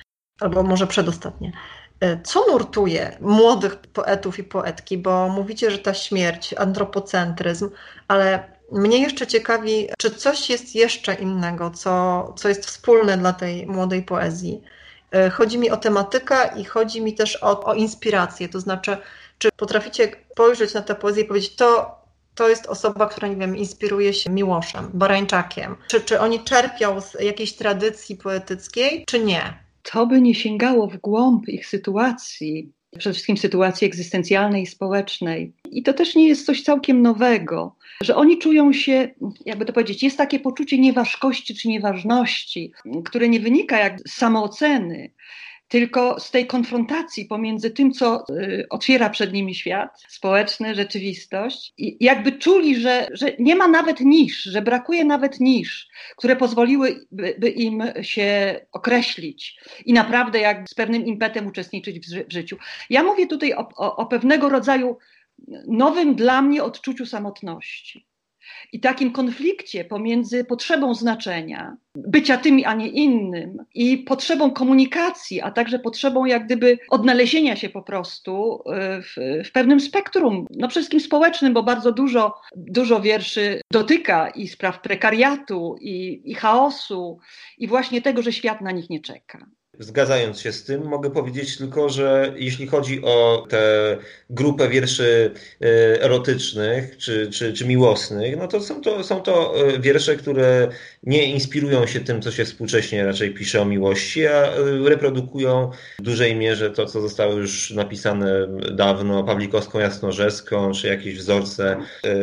albo 0.42 0.64
może 0.64 0.88
przedostatnie. 0.88 1.52
Y, 2.04 2.20
co 2.24 2.46
nurtuje 2.52 3.18
młodych 3.22 3.78
poetów 3.78 4.40
i 4.40 4.44
poetki? 4.44 4.98
Bo 4.98 5.30
mówicie, 5.30 5.72
że 5.72 5.80
ta 5.80 5.94
śmierć, 5.94 6.54
antropocentryzm, 6.54 7.70
ale 8.08 8.56
mnie 8.72 9.02
jeszcze 9.02 9.28
ciekawi, 9.28 9.88
czy 9.98 10.12
coś 10.12 10.50
jest 10.50 10.76
jeszcze 10.76 11.14
innego, 11.14 11.70
co, 11.70 12.34
co 12.38 12.50
jest 12.50 12.66
wspólne 12.66 13.18
dla 13.18 13.34
tej 13.34 13.68
młodej 13.68 14.04
poezji 14.04 14.62
chodzi 15.32 15.58
mi 15.58 15.72
o 15.72 15.78
tematykę 15.78 16.36
i 16.58 16.64
chodzi 16.64 17.02
mi 17.02 17.14
też 17.14 17.44
o, 17.44 17.64
o 17.64 17.74
inspirację. 17.74 18.50
To 18.50 18.60
znaczy, 18.60 18.98
czy 19.38 19.50
potraficie 19.58 20.12
spojrzeć 20.32 20.74
na 20.74 20.82
tę 20.82 20.96
poezję 20.96 21.24
i 21.24 21.28
powiedzieć, 21.28 21.56
to, 21.56 21.96
to 22.36 22.50
jest 22.50 22.66
osoba, 22.66 23.08
która, 23.08 23.28
nie 23.28 23.36
wiem, 23.36 23.58
inspiruje 23.58 24.14
się 24.14 24.30
Miłoszem, 24.30 24.90
Barańczakiem. 24.94 25.76
Czy, 25.88 26.02
czy 26.02 26.20
oni 26.20 26.40
czerpią 26.40 27.02
z 27.02 27.14
jakiejś 27.22 27.54
tradycji 27.54 28.16
poetyckiej, 28.16 29.04
czy 29.08 29.20
nie? 29.20 29.66
To 29.92 30.08
by 30.08 30.22
nie 30.22 30.36
sięgało 30.36 30.88
w 30.88 30.98
głąb 30.98 31.48
ich 31.48 31.68
sytuacji, 31.68 32.74
przede 32.98 33.14
wszystkim 33.14 33.38
sytuacji 33.38 33.88
egzystencjalnej 33.88 34.64
i 34.64 34.68
społecznej. 34.68 35.54
I 35.72 35.84
to 35.84 35.94
też 35.94 36.16
nie 36.16 36.28
jest 36.28 36.46
coś 36.46 36.64
całkiem 36.64 37.02
nowego 37.02 37.76
że 38.04 38.16
oni 38.16 38.38
czują 38.38 38.74
się, 38.74 39.10
jakby 39.46 39.66
to 39.66 39.74
powiedzieć, 39.74 40.04
jest 40.04 40.18
takie 40.18 40.40
poczucie 40.40 40.78
nieważkości 40.78 41.56
czy 41.56 41.68
nieważności, 41.68 42.72
które 43.06 43.30
nie 43.30 43.40
wynika 43.40 43.80
jak 43.80 44.00
z 44.00 44.14
samooceny, 44.14 45.12
tylko 45.68 46.20
z 46.20 46.32
tej 46.32 46.48
konfrontacji 46.48 47.26
pomiędzy 47.26 47.72
tym, 47.72 47.92
co 47.92 48.24
y, 48.30 48.66
otwiera 48.70 49.10
przed 49.10 49.34
nimi 49.34 49.56
świat 49.56 50.04
społeczny, 50.08 50.76
rzeczywistość, 50.76 51.74
i 51.78 51.98
jakby 52.00 52.32
czuli, 52.32 52.82
że, 52.82 53.08
że 53.12 53.32
nie 53.40 53.56
ma 53.56 53.68
nawet 53.68 54.00
nisz, 54.00 54.44
że 54.44 54.62
brakuje 54.62 55.06
nawet 55.06 55.40
nisz, 55.40 55.88
które 56.18 56.36
pozwoliłyby 56.36 57.36
by 57.40 57.50
im 57.50 57.84
się 58.02 58.60
określić 58.72 59.60
i 59.86 59.94
naprawdę 59.94 60.40
jak 60.40 60.70
z 60.70 60.74
pewnym 60.74 61.06
impetem 61.06 61.48
uczestniczyć 61.48 62.00
w, 62.00 62.28
w 62.28 62.34
życiu. 62.34 62.58
Ja 62.90 63.04
mówię 63.04 63.28
tutaj 63.28 63.54
o, 63.54 63.70
o, 63.76 63.96
o 63.96 64.06
pewnego 64.06 64.50
rodzaju 64.50 64.98
nowym 65.68 66.16
dla 66.16 66.42
mnie 66.42 66.64
odczuciu 66.64 67.06
samotności. 67.06 68.06
I 68.72 68.80
takim 68.80 69.12
konflikcie 69.12 69.86
pomiędzy 69.86 70.44
potrzebą 70.44 70.94
znaczenia, 70.94 71.78
bycia 71.96 72.38
tym, 72.38 72.62
a 72.66 72.74
nie 72.74 72.88
innym, 72.88 73.58
i 73.76 73.98
potrzebą 73.98 74.52
komunikacji, 74.52 75.42
a 75.42 75.52
także 75.52 75.80
potrzebą 75.80 76.26
jak 76.26 76.46
gdyby 76.46 76.78
odnalezienia 76.90 77.56
się 77.56 77.70
po 77.70 77.82
prostu 77.82 78.64
e, 78.66 79.02
w, 79.02 79.16
w 79.46 79.52
pewnym 79.52 79.80
spektrum, 79.80 80.46
no 80.50 80.68
przede 80.68 80.70
wszystkim 80.70 81.00
społecznym, 81.00 81.54
bo 81.54 81.64
bardzo 81.64 81.92
dużo, 81.92 82.34
dużo 82.56 83.02
wierszy 83.02 83.62
dotyka 83.72 84.30
i 84.30 84.48
spraw 84.48 84.82
prekariatu, 84.82 85.76
i, 85.82 86.22
i 86.26 86.34
chaosu, 86.34 87.20
i 87.58 87.68
właśnie 87.68 88.02
tego, 88.02 88.22
że 88.22 88.34
świat 88.34 88.62
na 88.62 88.72
nich 88.72 88.90
nie 88.90 89.00
czeka. 89.00 89.46
Zgadzając 89.80 90.40
się 90.40 90.52
z 90.52 90.64
tym, 90.64 90.84
mogę 90.84 91.12
powiedzieć 91.12 91.58
tylko, 91.58 91.90
że 91.90 92.34
jeśli 92.36 92.68
chodzi 92.68 93.02
o 93.04 93.48
tę 93.50 93.98
grupę 94.30 94.70
wierszy 94.70 95.32
e, 95.62 95.66
erotycznych 96.02 96.98
czy, 96.98 97.30
czy, 97.32 97.54
czy 97.54 97.66
miłosnych, 97.66 98.38
no 98.38 98.48
to 98.48 98.62
są, 98.62 98.82
to 98.82 99.04
są 99.04 99.22
to 99.22 99.54
e, 99.68 99.80
wiersze, 99.80 100.16
które 100.16 100.68
nie 101.04 101.26
inspirują 101.26 101.88
się 101.88 102.00
tym, 102.00 102.22
co 102.22 102.32
się 102.32 102.46
współcześnie 102.46 103.06
raczej 103.06 103.34
pisze 103.34 103.62
o 103.62 103.66
miłości, 103.66 104.28
a 104.28 104.32
e, 104.32 104.56
reprodukują 104.86 105.72
w 106.00 106.02
dużej 106.02 106.36
mierze 106.36 106.70
to, 106.70 106.86
co 106.86 107.02
zostało 107.02 107.34
już 107.34 107.72
napisane 107.72 108.48
dawno 108.72 109.24
Pawlikowską 109.24 109.80
Jasnorzeską, 109.80 110.72
czy 110.72 110.88
jakieś 110.88 111.18
wzorce 111.18 111.78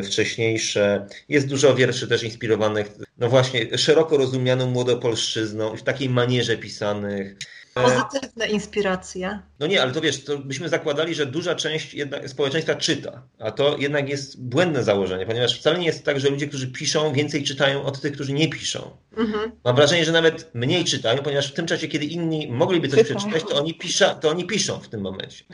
wcześniejsze. 0.04 1.06
Jest 1.28 1.48
dużo 1.48 1.74
wierszy 1.74 2.08
też 2.08 2.22
inspirowanych, 2.22 2.86
no 3.18 3.28
właśnie, 3.28 3.78
szeroko 3.78 4.16
rozumianą 4.16 4.66
młodopolszczyzną 4.66 5.74
i 5.74 5.76
w 5.76 5.82
takiej 5.82 6.08
manierze 6.08 6.56
pisanych. 6.56 7.36
Pozytywne 7.74 8.46
inspiracje. 8.46 9.38
No 9.60 9.66
nie, 9.66 9.82
ale 9.82 9.92
to 9.92 10.00
wiesz, 10.00 10.24
to 10.24 10.38
byśmy 10.38 10.68
zakładali, 10.68 11.14
że 11.14 11.26
duża 11.26 11.54
część 11.54 11.96
społeczeństwa 12.26 12.74
czyta, 12.74 13.22
a 13.38 13.50
to 13.50 13.76
jednak 13.78 14.08
jest 14.08 14.42
błędne 14.42 14.84
założenie, 14.84 15.26
ponieważ 15.26 15.58
wcale 15.58 15.78
nie 15.78 15.86
jest 15.86 16.04
tak, 16.04 16.20
że 16.20 16.30
ludzie, 16.30 16.46
którzy 16.46 16.72
piszą, 16.72 17.12
więcej 17.12 17.44
czytają 17.44 17.84
od 17.84 18.00
tych, 18.00 18.12
którzy 18.12 18.32
nie 18.32 18.48
piszą. 18.48 18.96
Mhm. 19.16 19.52
Mam 19.64 19.76
wrażenie, 19.76 20.04
że 20.04 20.12
nawet 20.12 20.54
mniej 20.54 20.84
czytają, 20.84 21.22
ponieważ 21.22 21.52
w 21.52 21.54
tym 21.54 21.66
czasie, 21.66 21.88
kiedy 21.88 22.04
inni 22.04 22.48
mogliby 22.48 22.88
coś 22.88 23.02
przeczytać, 23.04 23.42
to 23.48 23.56
oni, 23.56 23.74
pisza, 23.74 24.14
to 24.14 24.30
oni 24.30 24.46
piszą 24.46 24.80
w 24.80 24.88
tym 24.88 25.00
momencie. 25.00 25.44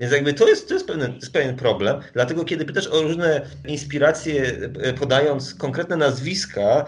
Więc 0.00 0.12
jakby 0.12 0.34
to 0.34 0.48
jest, 0.48 0.68
to 0.68 0.74
jest, 0.74 0.86
pewien, 0.86 1.12
to 1.12 1.16
jest 1.16 1.32
pewien 1.32 1.56
problem. 1.56 2.00
Dlatego, 2.12 2.44
kiedy 2.44 2.64
pytasz 2.64 2.86
o 2.86 3.02
różne 3.02 3.46
inspiracje, 3.68 4.42
e, 4.82 4.92
podając 4.92 5.54
konkretne 5.54 5.96
nazwiska, 5.96 6.86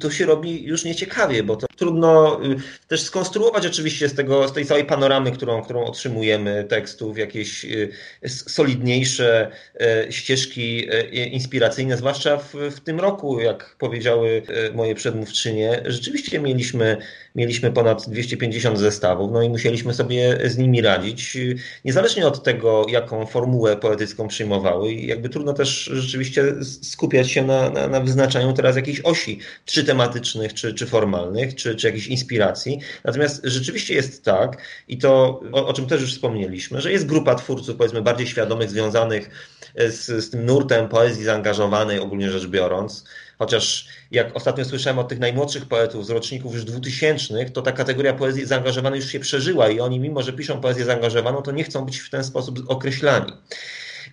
tu 0.00 0.10
się 0.10 0.26
robi 0.26 0.64
już 0.64 0.84
nieciekawie, 0.84 1.42
bo 1.42 1.56
to 1.56 1.66
trudno 1.76 2.40
y, 2.44 2.56
też 2.88 3.02
skonstruować 3.02 3.66
oczywiście 3.66 4.08
z, 4.08 4.14
tego, 4.14 4.48
z 4.48 4.52
tej 4.52 4.66
całej 4.66 4.84
panoramy, 4.84 5.32
którą, 5.32 5.62
którą 5.62 5.84
otrzymujemy, 5.84 6.64
tekstów, 6.68 7.18
jakieś 7.18 7.64
y, 7.64 7.90
solidniejsze 8.28 9.50
e, 9.80 10.12
ścieżki 10.12 10.88
e, 10.90 11.26
inspiracyjne, 11.26 11.96
zwłaszcza 11.96 12.36
w, 12.36 12.54
w 12.54 12.80
tym 12.80 13.00
roku, 13.00 13.40
jak 13.40 13.76
powiedziały 13.78 14.42
moje 14.74 14.94
przedmówczynie, 14.94 15.82
rzeczywiście 15.86 16.40
mieliśmy, 16.40 16.96
mieliśmy 17.34 17.72
ponad 17.72 18.10
250 18.10 18.78
zestawów, 18.78 19.32
no 19.32 19.42
i 19.42 19.48
musieliśmy 19.48 19.94
sobie 19.94 20.38
z 20.50 20.58
nimi 20.58 20.82
radzić, 20.82 21.38
niezależnie 21.84 22.21
niezależnie 22.22 22.26
od 22.26 22.42
tego, 22.42 22.86
jaką 22.88 23.26
formułę 23.26 23.76
poetycką 23.76 24.28
przyjmowały 24.28 24.92
i 24.92 25.06
jakby 25.06 25.28
trudno 25.28 25.52
też 25.52 25.84
rzeczywiście 25.84 26.54
skupiać 26.82 27.30
się 27.30 27.44
na, 27.44 27.70
na, 27.70 27.88
na 27.88 28.00
wyznaczaniu 28.00 28.52
teraz 28.52 28.76
jakiejś 28.76 29.00
osi, 29.00 29.38
czy 29.64 29.84
tematycznych, 29.84 30.54
czy, 30.54 30.74
czy 30.74 30.86
formalnych, 30.86 31.54
czy, 31.54 31.76
czy 31.76 31.86
jakiejś 31.86 32.06
inspiracji. 32.06 32.80
Natomiast 33.04 33.40
rzeczywiście 33.44 33.94
jest 33.94 34.24
tak, 34.24 34.58
i 34.88 34.98
to 34.98 35.40
o, 35.52 35.66
o 35.66 35.72
czym 35.72 35.86
też 35.86 36.00
już 36.00 36.12
wspomnieliśmy, 36.12 36.80
że 36.80 36.92
jest 36.92 37.06
grupa 37.06 37.34
twórców, 37.34 37.76
powiedzmy, 37.76 38.02
bardziej 38.02 38.26
świadomych, 38.26 38.70
związanych 38.70 39.30
z, 39.76 40.24
z 40.24 40.30
tym 40.30 40.46
nurtem 40.46 40.88
poezji 40.88 41.24
zaangażowanej, 41.24 41.98
ogólnie 41.98 42.30
rzecz 42.30 42.46
biorąc, 42.46 43.04
Chociaż 43.42 43.86
jak 44.10 44.36
ostatnio 44.36 44.64
słyszałem 44.64 44.98
od 44.98 45.08
tych 45.08 45.18
najmłodszych 45.18 45.66
poetów 45.66 46.06
z 46.06 46.10
roczników 46.10 46.54
już 46.54 46.64
dwutysięcznych, 46.64 47.50
to 47.50 47.62
ta 47.62 47.72
kategoria 47.72 48.12
poezji 48.12 48.46
zaangażowanej 48.46 49.00
już 49.00 49.08
się 49.08 49.20
przeżyła 49.20 49.68
i 49.68 49.80
oni, 49.80 50.00
mimo 50.00 50.22
że 50.22 50.32
piszą 50.32 50.60
poezję 50.60 50.84
zaangażowaną, 50.84 51.42
to 51.42 51.52
nie 51.52 51.64
chcą 51.64 51.84
być 51.84 51.98
w 51.98 52.10
ten 52.10 52.24
sposób 52.24 52.58
określani. 52.68 53.32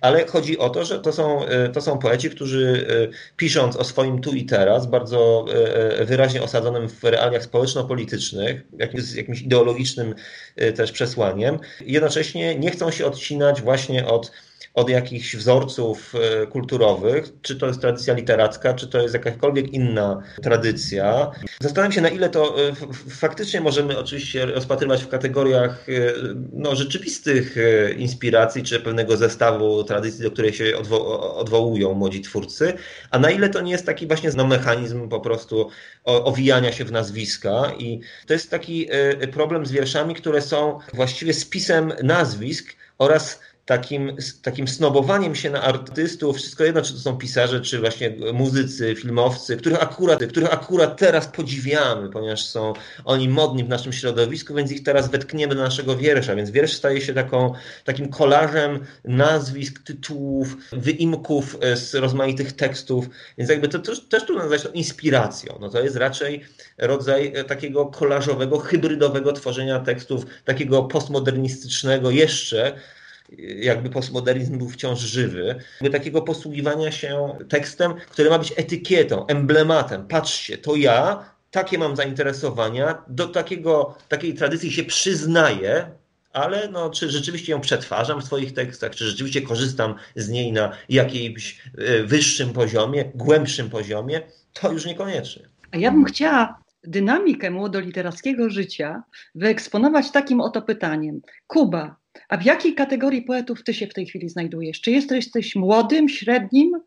Ale 0.01 0.25
chodzi 0.27 0.57
o 0.57 0.69
to, 0.69 0.85
że 0.85 0.99
to 0.99 1.13
są, 1.13 1.45
e, 1.45 1.69
to 1.69 1.81
są 1.81 1.97
poeci, 1.97 2.29
którzy 2.29 2.87
e, 2.89 3.35
pisząc 3.37 3.75
o 3.75 3.83
swoim 3.83 4.21
tu 4.21 4.31
i 4.31 4.45
teraz, 4.45 4.87
bardzo 4.87 5.45
e, 5.99 6.05
wyraźnie 6.05 6.41
osadzonym 6.41 6.89
w 6.89 7.03
realiach 7.03 7.43
społeczno-politycznych, 7.43 8.61
z 8.97 9.15
jakimś 9.15 9.41
ideologicznym 9.41 10.15
też 10.75 10.91
przesłaniem, 10.91 11.59
jednocześnie 11.81 12.55
nie 12.55 12.71
chcą 12.71 12.91
się 12.91 13.05
odcinać 13.05 13.61
właśnie 13.61 14.07
od 14.07 14.31
od 14.73 14.89
jakichś 14.89 15.35
wzorców 15.35 16.13
e, 16.15 16.47
kulturowych, 16.47 17.25
czy 17.41 17.55
to 17.55 17.67
jest 17.67 17.81
tradycja 17.81 18.13
literacka, 18.13 18.73
czy 18.73 18.87
to 18.87 19.01
jest 19.01 19.13
jakakolwiek 19.13 19.73
inna 19.73 20.21
tradycja. 20.43 21.31
Zastanawiam 21.61 21.91
się, 21.91 22.01
na 22.01 22.09
ile 22.09 22.29
to 22.29 22.69
e, 22.69 22.75
faktycznie 23.09 23.61
możemy 23.61 23.97
oczywiście 23.97 24.45
rozpatrywać 24.45 25.03
w 25.03 25.07
kategoriach 25.07 25.89
e, 25.89 25.93
no, 26.53 26.75
rzeczywistych 26.75 27.55
inspiracji, 27.97 28.63
czy 28.63 28.79
pewnego 28.79 29.17
zestawu 29.17 29.83
tradycji, 29.83 30.23
do 30.23 30.31
której 30.31 30.53
się 30.53 30.77
odwo 30.77 31.19
odwołują 31.37 31.93
młodzi 31.93 32.21
twórcy, 32.21 32.73
a 33.11 33.19
na 33.19 33.31
ile 33.31 33.49
to 33.49 33.61
nie 33.61 33.71
jest 33.71 33.85
taki 33.85 34.07
właśnie 34.07 34.29
no, 34.35 34.47
mechanizm 34.47 35.09
po 35.09 35.19
prostu 35.19 35.69
owijania 36.03 36.71
się 36.71 36.85
w 36.85 36.91
nazwiska 36.91 37.71
i 37.77 37.99
to 38.27 38.33
jest 38.33 38.51
taki 38.51 38.89
problem 39.31 39.65
z 39.65 39.71
wierszami, 39.71 40.15
które 40.15 40.41
są 40.41 40.79
właściwie 40.93 41.33
spisem 41.33 41.93
nazwisk 42.03 42.75
oraz 42.97 43.39
takim, 43.69 44.15
takim 44.41 44.67
snobowaniem 44.67 45.35
się 45.35 45.49
na 45.49 45.61
artystów, 45.61 46.37
wszystko 46.37 46.63
jedno, 46.63 46.81
czy 46.81 46.93
to 46.93 46.99
są 46.99 47.17
pisarze, 47.17 47.61
czy 47.61 47.79
właśnie 47.79 48.15
muzycy, 48.33 48.95
filmowcy, 48.95 49.57
których 49.57 49.83
akurat, 49.83 50.23
których 50.23 50.53
akurat 50.53 50.97
teraz 50.97 51.27
podziwiamy, 51.27 52.09
ponieważ 52.09 52.45
są 52.45 52.73
oni 53.05 53.29
modni 53.29 53.63
w 53.63 53.69
naszym 53.69 53.93
środowisku, 53.93 54.53
więc 54.53 54.71
ich 54.71 54.83
teraz 54.83 55.09
wetkniemy 55.09 55.55
do 55.55 55.61
naszego 55.61 55.97
wiersza. 55.97 56.35
Więc 56.35 56.49
wiersz 56.51 56.73
staje 56.73 57.01
się 57.01 57.13
taką, 57.13 57.53
takim 57.83 58.09
kolażem 58.09 58.85
nazwisk, 59.05 59.83
tytułów, 59.83 60.57
wyimków 60.71 61.57
e, 61.61 61.77
z 61.77 61.95
rozmaitych 61.95 62.51
tekstów, 62.51 63.09
więc 63.37 63.49
jakby 63.49 63.67
to 63.67 63.79
też, 63.79 64.07
też 64.07 64.25
tu 64.25 64.37
nazwać 64.37 64.63
to 64.63 64.69
inspiracją. 64.69 65.57
No 65.61 65.69
to 65.69 65.83
jest 65.83 65.95
raczej 65.95 66.45
rodzaj 66.77 67.31
e, 67.35 67.43
takiego 67.43 67.85
kolażowego, 67.85 68.59
hybrydowego 68.59 69.33
tworzenia 69.33 69.79
tekstów, 69.79 70.25
takiego 70.45 70.83
postmodernistycznego 70.83 72.11
jeszcze, 72.11 72.75
jakby 73.37 73.89
postmodernizm 73.89 74.57
był 74.57 74.69
wciąż 74.69 74.99
żywy, 74.99 75.55
takiego 75.91 76.21
posługiwania 76.21 76.91
się 76.91 77.35
tekstem, 77.49 77.93
który 78.09 78.29
ma 78.29 78.39
być 78.39 78.53
etykietą, 78.57 79.27
emblematem. 79.27 80.07
Patrzcie, 80.07 80.57
to 80.57 80.75
ja, 80.75 81.25
takie 81.51 81.77
mam 81.77 81.95
zainteresowania, 81.95 83.03
do 83.07 83.27
takiego, 83.27 83.97
takiej 84.07 84.33
tradycji 84.33 84.71
się 84.71 84.83
przyznaję, 84.83 85.91
ale 86.33 86.67
no, 86.67 86.89
czy 86.89 87.09
rzeczywiście 87.09 87.51
ją 87.51 87.61
przetwarzam 87.61 88.21
w 88.21 88.25
swoich 88.25 88.53
tekstach, 88.53 88.95
czy 88.95 89.05
rzeczywiście 89.05 89.41
korzystam 89.41 89.95
z 90.15 90.29
niej 90.29 90.51
na 90.51 90.71
jakimś 90.89 91.61
e, 91.77 92.03
wyższym 92.03 92.53
poziomie, 92.53 93.11
głębszym 93.15 93.69
poziomie, 93.69 94.21
to 94.53 94.71
już 94.71 94.85
niekoniecznie. 94.85 95.49
A 95.71 95.77
ja 95.77 95.91
bym 95.91 96.05
chciała 96.05 96.59
dynamikę 96.83 97.51
młodoliterackiego 97.51 98.49
życia 98.49 99.03
wyeksponować 99.35 100.11
takim 100.11 100.41
oto 100.41 100.61
pytaniem. 100.61 101.21
Kuba, 101.47 101.95
a 102.29 102.37
w 102.37 102.45
jakiej 102.45 102.75
kategorii 102.75 103.21
poetów 103.21 103.63
ty 103.63 103.73
się 103.73 103.87
w 103.87 103.93
tej 103.93 104.05
chwili 104.05 104.29
znajdujesz? 104.29 104.81
Czy 104.81 104.91
jesteś, 104.91 105.25
jesteś 105.25 105.55
młodym, 105.55 106.09
średnim? 106.09 106.81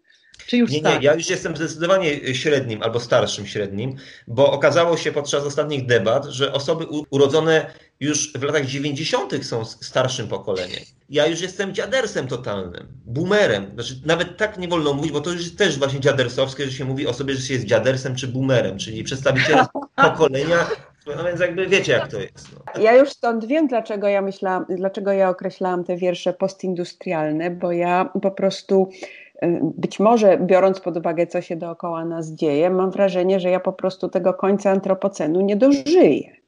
Czy 0.47 0.57
już 0.57 0.70
nie, 0.70 0.80
nie, 0.80 0.99
ja 1.01 1.14
już 1.14 1.30
jestem 1.30 1.57
zdecydowanie 1.57 2.35
średnim 2.35 2.83
albo 2.83 3.01
starszym 3.01 3.47
średnim, 3.47 3.97
bo 4.26 4.53
okazało 4.53 4.97
się 4.97 5.12
podczas 5.12 5.45
ostatnich 5.45 5.87
debat, 5.87 6.26
że 6.26 6.53
osoby 6.53 6.87
urodzone 7.11 7.74
już 8.01 8.33
w 8.33 8.43
latach 8.43 8.66
90. 8.66 9.47
są 9.47 9.64
starszym 9.64 10.28
pokoleniem. 10.28 10.80
Ja 11.09 11.26
już 11.26 11.41
jestem 11.41 11.74
dziadersem 11.74 12.28
totalnym, 12.28 12.87
boomerem. 13.05 13.70
Znaczy, 13.74 14.01
nawet 14.05 14.37
tak 14.37 14.59
nie 14.59 14.68
wolno 14.68 14.95
mówić, 14.95 15.12
bo 15.12 15.20
to 15.20 15.30
już 15.30 15.43
jest 15.43 15.59
też 15.59 15.78
właśnie 15.78 16.01
dziadersowskie, 16.01 16.64
że 16.64 16.72
się 16.72 16.85
mówi 16.85 17.07
o 17.07 17.14
sobie, 17.14 17.35
że 17.35 17.43
się 17.43 17.55
jest 17.55 17.66
dziadersem 17.66 18.16
czy 18.16 18.28
boomerem, 18.28 18.78
czyli 18.78 19.05
przedstawicielem 19.05 19.66
pokolenia, 19.97 20.66
no 21.07 21.24
więc 21.24 21.40
jakby 21.40 21.66
wiecie, 21.66 21.92
jak 21.92 22.09
to 22.09 22.20
jest. 22.20 22.48
No. 22.76 22.82
Ja 22.82 22.96
już 22.96 23.11
stąd 23.11 23.44
wiem, 23.44 23.66
dlaczego 23.66 24.09
ja 24.09 24.22
myślałam, 24.22 24.66
dlaczego 24.68 25.12
ja 25.12 25.28
określałam 25.28 25.84
te 25.84 25.96
wiersze 25.96 26.32
postindustrialne, 26.32 27.50
bo 27.50 27.72
ja 27.72 28.11
po 28.22 28.30
prostu 28.30 28.88
y, 29.42 29.61
być 29.62 30.00
może 30.00 30.38
biorąc 30.38 30.80
pod 30.80 30.96
uwagę, 30.96 31.26
co 31.26 31.40
się 31.40 31.57
dookoła 31.57 32.05
nas 32.05 32.32
dzieje, 32.32 32.70
mam 32.70 32.90
wrażenie, 32.90 33.40
że 33.40 33.50
ja 33.50 33.61
po 33.61 33.72
prostu 33.72 34.09
tego 34.09 34.34
końca 34.34 34.70
antropocenu 34.70 35.40
nie 35.40 35.57
dożyję. 35.57 36.41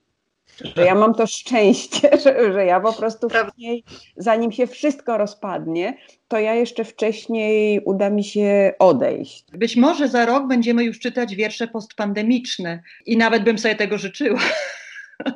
Że 0.77 0.85
ja 0.85 0.95
mam 0.95 1.15
to 1.15 1.27
szczęście, 1.27 2.11
że, 2.25 2.53
że 2.53 2.67
ja 2.67 2.81
po 2.81 2.93
prostu 2.93 3.29
wcześniej, 3.29 3.85
zanim 4.17 4.53
się 4.53 4.67
wszystko 4.67 5.19
rozpadnie, 5.19 5.97
to 6.29 6.39
ja 6.39 6.55
jeszcze 6.55 6.85
wcześniej 6.85 7.81
uda 7.85 8.11
mi 8.11 8.25
się 8.25 8.73
odejść. 8.79 9.45
Być 9.53 9.77
może 9.77 10.09
za 10.09 10.27
rok 10.27 10.47
będziemy 10.49 10.85
już 10.85 10.99
czytać 10.99 11.35
wiersze 11.35 11.69
postpandemiczne 11.69 12.83
i 13.07 13.17
nawet 13.17 13.45
bym 13.45 13.59
sobie 13.59 13.75
tego 13.75 13.99
życzyła. 13.99 14.41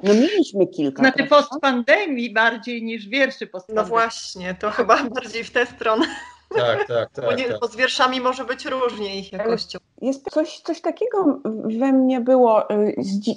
No 0.02 0.14
mieliśmy 0.14 0.66
kilka. 0.66 1.02
Znaczy 1.02 1.26
postpandemii 1.26 2.32
bardziej 2.32 2.82
niż 2.82 3.08
wierszy 3.08 3.46
postpandemii. 3.46 3.90
No 3.90 3.96
właśnie, 3.96 4.54
to 4.54 4.70
chyba 4.70 5.04
bardziej 5.04 5.44
w 5.44 5.50
tę 5.50 5.66
stronę. 5.66 6.06
Tak, 6.56 6.86
tak, 6.88 7.10
tak. 7.10 7.24
Bo, 7.24 7.32
nie, 7.32 7.44
tak. 7.44 7.60
bo 7.60 7.68
z 7.68 7.76
wierszami 7.76 8.20
może 8.20 8.44
być 8.44 8.64
różnie 8.64 9.18
ich 9.18 9.32
jakością. 9.32 9.78
Jest 10.02 10.30
coś, 10.30 10.60
coś 10.60 10.80
takiego 10.80 11.40
we 11.64 11.92
mnie 11.92 12.20
było, 12.20 12.70
y, 12.70 12.94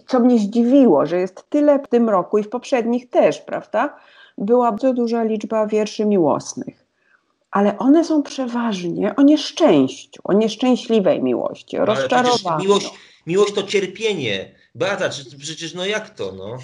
co 0.07 0.19
mnie 0.19 0.39
zdziwiło, 0.39 1.05
że 1.05 1.19
jest 1.19 1.49
tyle 1.49 1.79
w 1.79 1.87
tym 1.87 2.09
roku 2.09 2.37
i 2.37 2.43
w 2.43 2.49
poprzednich 2.49 3.09
też, 3.09 3.39
prawda? 3.39 3.97
Była 4.37 4.71
bardzo 4.71 4.93
duża 4.93 5.23
liczba 5.23 5.67
wierszy 5.67 6.05
miłosnych. 6.05 6.85
Ale 7.51 7.77
one 7.77 8.05
są 8.05 8.23
przeważnie 8.23 9.15
o 9.15 9.21
nieszczęściu, 9.21 10.21
o 10.23 10.33
nieszczęśliwej 10.33 11.23
miłości, 11.23 11.77
o 11.77 11.85
rozczarowaniu. 11.85 12.63
Miłość, 12.63 12.91
miłość 13.27 13.53
to 13.53 13.63
cierpienie. 13.63 14.55
Beata, 14.75 15.09
przecież 15.39 15.73
no 15.73 15.85
jak 15.85 16.09
to, 16.09 16.31
no? 16.31 16.57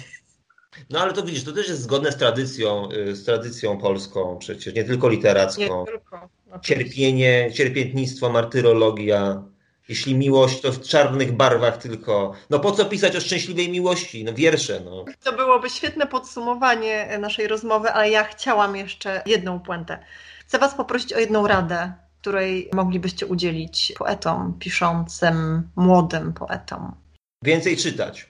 No 0.90 1.00
ale 1.00 1.12
to 1.12 1.22
widzisz, 1.22 1.44
to 1.44 1.52
też 1.52 1.68
jest 1.68 1.82
zgodne 1.82 2.12
z 2.12 2.16
tradycją, 2.16 2.88
y, 2.92 3.16
z 3.16 3.24
tradycją 3.24 3.78
polską 3.78 4.38
przecież, 4.38 4.74
nie 4.74 4.84
tylko 4.84 5.08
literacką. 5.08 5.80
Nie 5.80 5.92
tylko. 5.92 6.28
Cierpienie, 6.62 7.50
cierpiętnictwo, 7.54 8.30
martyrologia. 8.30 9.42
Jeśli 9.88 10.14
miłość, 10.14 10.60
to 10.60 10.72
w 10.72 10.80
czarnych 10.80 11.32
barwach 11.32 11.76
tylko. 11.76 12.32
No 12.50 12.60
po 12.60 12.72
co 12.72 12.84
pisać 12.84 13.16
o 13.16 13.20
szczęśliwej 13.20 13.68
miłości? 13.68 14.24
No 14.24 14.32
wiersze, 14.32 14.80
no. 14.84 15.04
To 15.24 15.32
byłoby 15.32 15.70
świetne 15.70 16.06
podsumowanie 16.06 17.18
naszej 17.20 17.48
rozmowy, 17.48 17.92
ale 17.92 18.10
ja 18.10 18.24
chciałam 18.24 18.76
jeszcze 18.76 19.22
jedną 19.26 19.60
puentę. 19.60 19.98
Chcę 20.46 20.58
Was 20.58 20.74
poprosić 20.74 21.12
o 21.12 21.18
jedną 21.18 21.46
radę, 21.46 21.92
której 22.20 22.70
moglibyście 22.72 23.26
udzielić 23.26 23.92
poetom 23.98 24.58
piszącym, 24.58 25.68
młodym 25.76 26.32
poetom. 26.32 26.94
Więcej 27.42 27.76
czytać. 27.76 28.28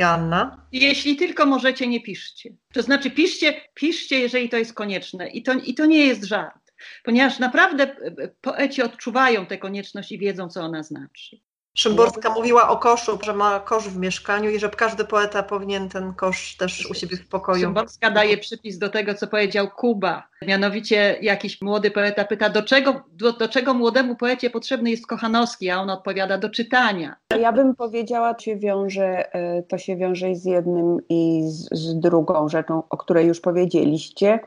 Joanna? 0.00 0.66
Jeśli 0.72 1.16
tylko 1.16 1.46
możecie, 1.46 1.86
nie 1.86 2.00
piszcie. 2.00 2.50
To 2.72 2.82
znaczy 2.82 3.10
piszcie, 3.10 3.60
piszcie, 3.74 4.20
jeżeli 4.20 4.48
to 4.48 4.56
jest 4.56 4.74
konieczne. 4.74 5.28
I 5.28 5.42
to, 5.42 5.52
i 5.52 5.74
to 5.74 5.86
nie 5.86 6.06
jest 6.06 6.24
żart, 6.24 6.72
ponieważ 7.04 7.38
naprawdę 7.38 7.96
poeci 8.40 8.82
odczuwają 8.82 9.46
tę 9.46 9.58
konieczność 9.58 10.12
i 10.12 10.18
wiedzą, 10.18 10.48
co 10.48 10.60
ona 10.60 10.82
znaczy. 10.82 11.40
Szymborska 11.74 12.30
mówiła 12.30 12.68
o 12.68 12.76
koszu, 12.76 13.18
że 13.22 13.34
ma 13.34 13.60
kosz 13.60 13.88
w 13.88 13.98
mieszkaniu 13.98 14.50
i 14.50 14.58
że 14.58 14.68
każdy 14.68 15.04
poeta 15.04 15.42
powinien 15.42 15.88
ten 15.88 16.14
kosz 16.14 16.56
też 16.56 16.90
u 16.90 16.94
siebie 16.94 17.16
w 17.16 17.28
pokoju. 17.28 17.60
Szymborska 17.60 18.10
daje 18.10 18.38
przypis 18.38 18.78
do 18.78 18.88
tego, 18.88 19.14
co 19.14 19.26
powiedział 19.26 19.70
Kuba. 19.70 20.28
Mianowicie 20.46 21.18
jakiś 21.22 21.62
młody 21.62 21.90
poeta 21.90 22.24
pyta, 22.24 22.50
do 22.50 22.62
czego, 22.62 23.00
do, 23.12 23.32
do 23.32 23.48
czego 23.48 23.74
młodemu 23.74 24.16
poecie 24.16 24.50
potrzebny 24.50 24.90
jest 24.90 25.06
Kochanowski, 25.06 25.70
a 25.70 25.80
on 25.80 25.90
odpowiada, 25.90 26.38
do 26.38 26.50
czytania. 26.50 27.16
Ja 27.40 27.52
bym 27.52 27.74
powiedziała, 27.74 28.34
to 28.34 28.42
się 28.42 28.56
wiąże, 28.56 29.34
e, 29.34 29.62
to 29.62 29.78
się 29.78 29.96
wiąże 29.96 30.34
z 30.34 30.44
jednym 30.44 30.98
i 31.08 31.42
z, 31.44 31.68
z 31.72 32.00
drugą 32.00 32.48
rzeczą, 32.48 32.82
o 32.90 32.96
której 32.96 33.26
już 33.26 33.40
powiedzieliście. 33.40 34.40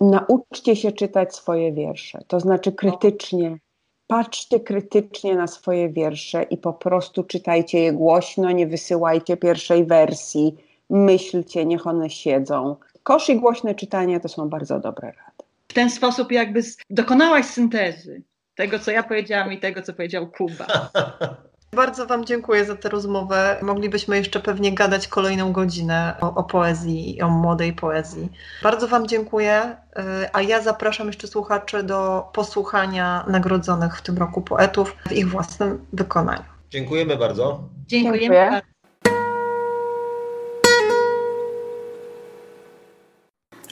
Nauczcie 0.00 0.76
się 0.76 0.92
czytać 0.92 1.34
swoje 1.34 1.72
wiersze, 1.72 2.24
to 2.26 2.40
znaczy 2.40 2.72
krytycznie 2.72 3.58
patrzcie 4.06 4.60
krytycznie 4.60 5.34
na 5.34 5.46
swoje 5.46 5.88
wiersze 5.88 6.42
i 6.42 6.56
po 6.56 6.72
prostu 6.72 7.24
czytajcie 7.24 7.78
je 7.78 7.92
głośno, 7.92 8.50
nie 8.50 8.66
wysyłajcie 8.66 9.36
pierwszej 9.36 9.84
wersji, 9.84 10.56
myślcie, 10.90 11.66
niech 11.66 11.86
one 11.86 12.10
siedzą. 12.10 12.76
Kosz 13.02 13.28
i 13.28 13.36
głośne 13.36 13.74
czytanie 13.74 14.20
to 14.20 14.28
są 14.28 14.48
bardzo 14.48 14.80
dobre 14.80 15.06
rady. 15.06 15.48
W 15.68 15.72
ten 15.72 15.90
sposób 15.90 16.32
jakby 16.32 16.62
dokonałaś 16.90 17.46
syntezy 17.46 18.22
tego, 18.54 18.78
co 18.78 18.90
ja 18.90 19.02
powiedziałam 19.02 19.52
i 19.52 19.60
tego, 19.60 19.82
co 19.82 19.92
powiedział 19.92 20.30
Kuba. 20.30 20.66
Bardzo 21.74 22.06
Wam 22.06 22.24
dziękuję 22.24 22.64
za 22.64 22.76
tę 22.76 22.88
rozmowę. 22.88 23.56
Moglibyśmy 23.62 24.16
jeszcze 24.16 24.40
pewnie 24.40 24.74
gadać 24.74 25.08
kolejną 25.08 25.52
godzinę 25.52 26.16
o, 26.20 26.34
o, 26.34 26.44
poezji 26.44 27.16
i 27.16 27.22
o 27.22 27.28
młodej 27.28 27.72
poezji. 27.72 28.32
Bardzo 28.62 28.88
Wam 28.88 29.08
dziękuję, 29.08 29.76
y, 29.98 30.02
a 30.32 30.42
ja 30.42 30.62
zapraszam 30.62 31.06
jeszcze 31.06 31.28
słuchaczy 31.28 31.82
do 31.82 32.28
posłuchania 32.32 33.24
nagrodzonych 33.28 33.96
w 33.96 34.02
tym 34.02 34.18
roku 34.18 34.42
poetów 34.42 34.96
w 35.08 35.12
ich 35.12 35.28
własnym 35.28 35.86
wykonaniu. 35.92 36.44
Dziękujemy 36.70 37.16
bardzo. 37.16 37.60
Dziękujemy. 37.86 38.20
Dziękuję. 38.20 38.60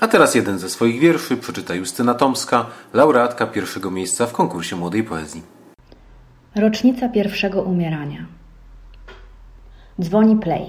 A 0.00 0.08
teraz 0.08 0.34
jeden 0.34 0.58
ze 0.58 0.70
swoich 0.70 1.00
wierszy 1.00 1.36
przeczyta 1.36 1.74
Justyna 1.74 2.14
Tomska, 2.14 2.66
laureatka 2.94 3.46
pierwszego 3.46 3.90
miejsca 3.90 4.26
w 4.26 4.32
konkursie 4.32 4.76
młodej 4.76 5.04
poezji. 5.04 5.61
Rocznica 6.56 7.08
pierwszego 7.08 7.62
umierania. 7.62 8.26
Dzwoni 10.00 10.36
play. 10.36 10.66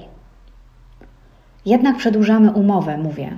Jednak 1.66 1.98
przedłużamy 1.98 2.52
umowę, 2.52 2.98
mówię. 2.98 3.38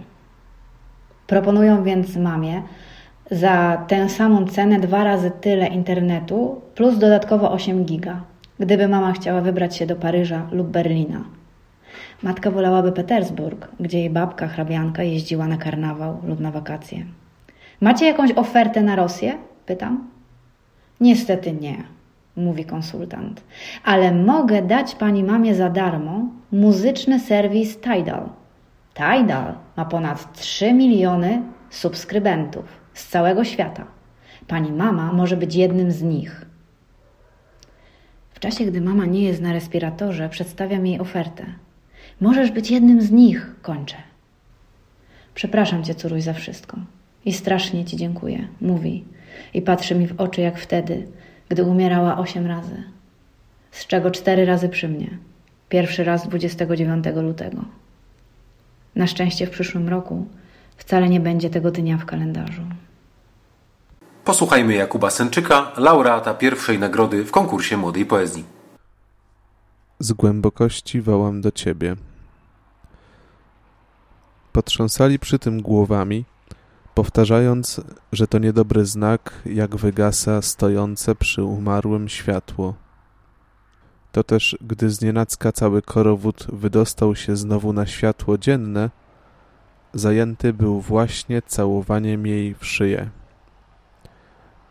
Proponują 1.28 1.84
więc 1.84 2.16
mamie 2.16 2.62
za 3.32 3.86
tę 3.88 4.10
samą 4.10 4.48
cenę 4.48 4.80
dwa 4.80 5.04
razy 5.04 5.32
tyle 5.42 5.68
internetu 5.68 6.62
plus 6.76 6.98
dodatkowo 6.98 7.52
8 7.52 7.86
giga, 7.86 8.22
gdyby 8.60 8.88
mama 8.88 9.12
chciała 9.12 9.42
wybrać 9.42 9.78
się 9.78 9.86
do 9.86 9.96
Paryża 9.96 10.48
lub 10.52 10.68
Berlina. 10.68 11.24
Matka 12.24 12.52
wolałaby 12.52 12.92
Petersburg, 12.92 13.68
gdzie 13.80 14.00
jej 14.00 14.10
babka, 14.10 14.48
hrabianka 14.48 15.04
jeździła 15.04 15.48
na 15.48 15.58
karnawał 15.58 16.18
lub 16.24 16.40
na 16.40 16.52
wakacje. 16.52 17.06
Macie 17.82 18.06
jakąś 18.06 18.32
ofertę 18.32 18.82
na 18.82 18.96
Rosję? 18.96 19.38
Pytam. 19.66 20.08
Niestety 21.00 21.54
nie 21.54 21.96
mówi 22.36 22.66
konsultant. 22.66 23.44
Ale 23.84 24.12
mogę 24.12 24.62
dać 24.62 24.96
pani 24.96 25.24
mamie 25.24 25.56
za 25.56 25.70
darmo 25.70 26.30
muzyczny 26.52 27.20
serwis 27.20 27.78
Tidal. 27.78 28.30
Tidal 28.94 29.54
ma 29.78 29.86
ponad 29.86 30.34
3 30.34 30.74
miliony 30.74 31.42
subskrybentów 31.70 32.66
z 32.94 33.08
całego 33.08 33.44
świata. 33.44 33.86
Pani 34.48 34.72
mama 34.72 35.14
może 35.14 35.38
być 35.38 35.56
jednym 35.56 35.92
z 35.92 36.02
nich. 36.02 36.46
W 38.34 38.40
czasie, 38.40 38.66
gdy 38.66 38.82
mama 38.82 39.06
nie 39.06 39.24
jest 39.24 39.42
na 39.42 39.54
respiratorze, 39.54 40.30
przedstawiam 40.30 40.86
jej 40.86 41.00
ofertę. 41.00 41.46
Możesz 42.22 42.52
być 42.52 42.72
jednym 42.72 43.02
z 43.02 43.12
nich, 43.12 43.56
kończę. 43.62 43.96
Przepraszam 45.34 45.84
cię, 45.84 45.96
córuś, 45.96 46.24
za 46.24 46.34
wszystko. 46.34 46.78
I 47.26 47.34
strasznie 47.34 47.86
ci 47.86 47.98
dziękuję, 47.98 48.48
mówi. 48.62 49.04
I 49.54 49.62
patrzy 49.62 49.96
mi 49.96 50.08
w 50.08 50.22
oczy 50.22 50.42
jak 50.42 50.58
wtedy, 50.58 51.08
gdy 51.50 51.64
umierała 51.64 52.18
osiem 52.18 52.48
razy, 52.48 52.84
z 53.72 53.88
czego 53.88 54.12
cztery 54.12 54.46
razy 54.46 54.70
przy 54.70 54.88
mnie. 54.90 55.18
Pierwszy 55.70 56.04
raz 56.04 56.28
29 56.28 57.06
lutego. 57.16 57.62
Na 58.96 59.08
szczęście 59.08 59.48
w 59.48 59.50
przyszłym 59.50 59.90
roku 59.90 60.28
wcale 60.78 61.10
nie 61.10 61.20
będzie 61.20 61.50
tego 61.50 61.72
dnia 61.72 61.98
w 61.98 62.06
kalendarzu. 62.06 62.62
Posłuchajmy 64.26 64.74
Jakuba 64.74 65.10
Sęczyka, 65.10 65.72
laureata 65.78 66.34
pierwszej 66.34 66.80
nagrody 66.80 67.26
w 67.26 67.32
konkursie 67.32 67.78
młodej 67.78 68.06
poezji. 68.06 68.46
Z 70.00 70.14
głębokości 70.14 71.02
wołam 71.02 71.42
do 71.42 71.52
ciebie. 71.52 71.96
Potrząsali 74.52 75.20
przy 75.20 75.40
tym 75.40 75.62
głowami, 75.62 76.26
powtarzając, 76.96 77.82
że 78.12 78.28
to 78.28 78.40
niedobry 78.40 78.86
znak, 78.86 79.42
jak 79.46 79.76
wygasa 79.76 80.42
stojące 80.42 81.16
przy 81.16 81.44
umarłym 81.44 82.10
światło. 82.10 82.74
To 84.12 84.24
też, 84.24 84.58
gdy 84.62 84.90
znienacka 84.90 85.52
cały 85.52 85.82
korowód 85.82 86.48
wydostał 86.54 87.16
się 87.16 87.36
znowu 87.36 87.74
na 87.74 87.86
światło 87.86 88.38
dzienne, 88.38 88.90
zajęty 89.94 90.54
był 90.54 90.82
właśnie 90.82 91.42
całowaniem 91.42 92.28
jej 92.28 92.56
w 92.56 92.66
szyję. 92.66 93.10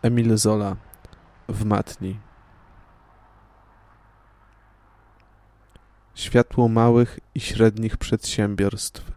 Emil 0.02 0.36
Zola 0.36 0.76
w 1.48 1.64
matni. 1.64 2.18
Światło 6.14 6.68
małych 6.68 7.20
i 7.34 7.40
średnich 7.40 7.96
przedsiębiorstw 7.96 9.13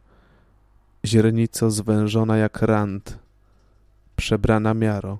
źrenico 1.05 1.71
zwężona 1.71 2.37
jak 2.37 2.61
rand, 2.61 3.19
przebrana 4.15 4.73
miaro. 4.73 5.19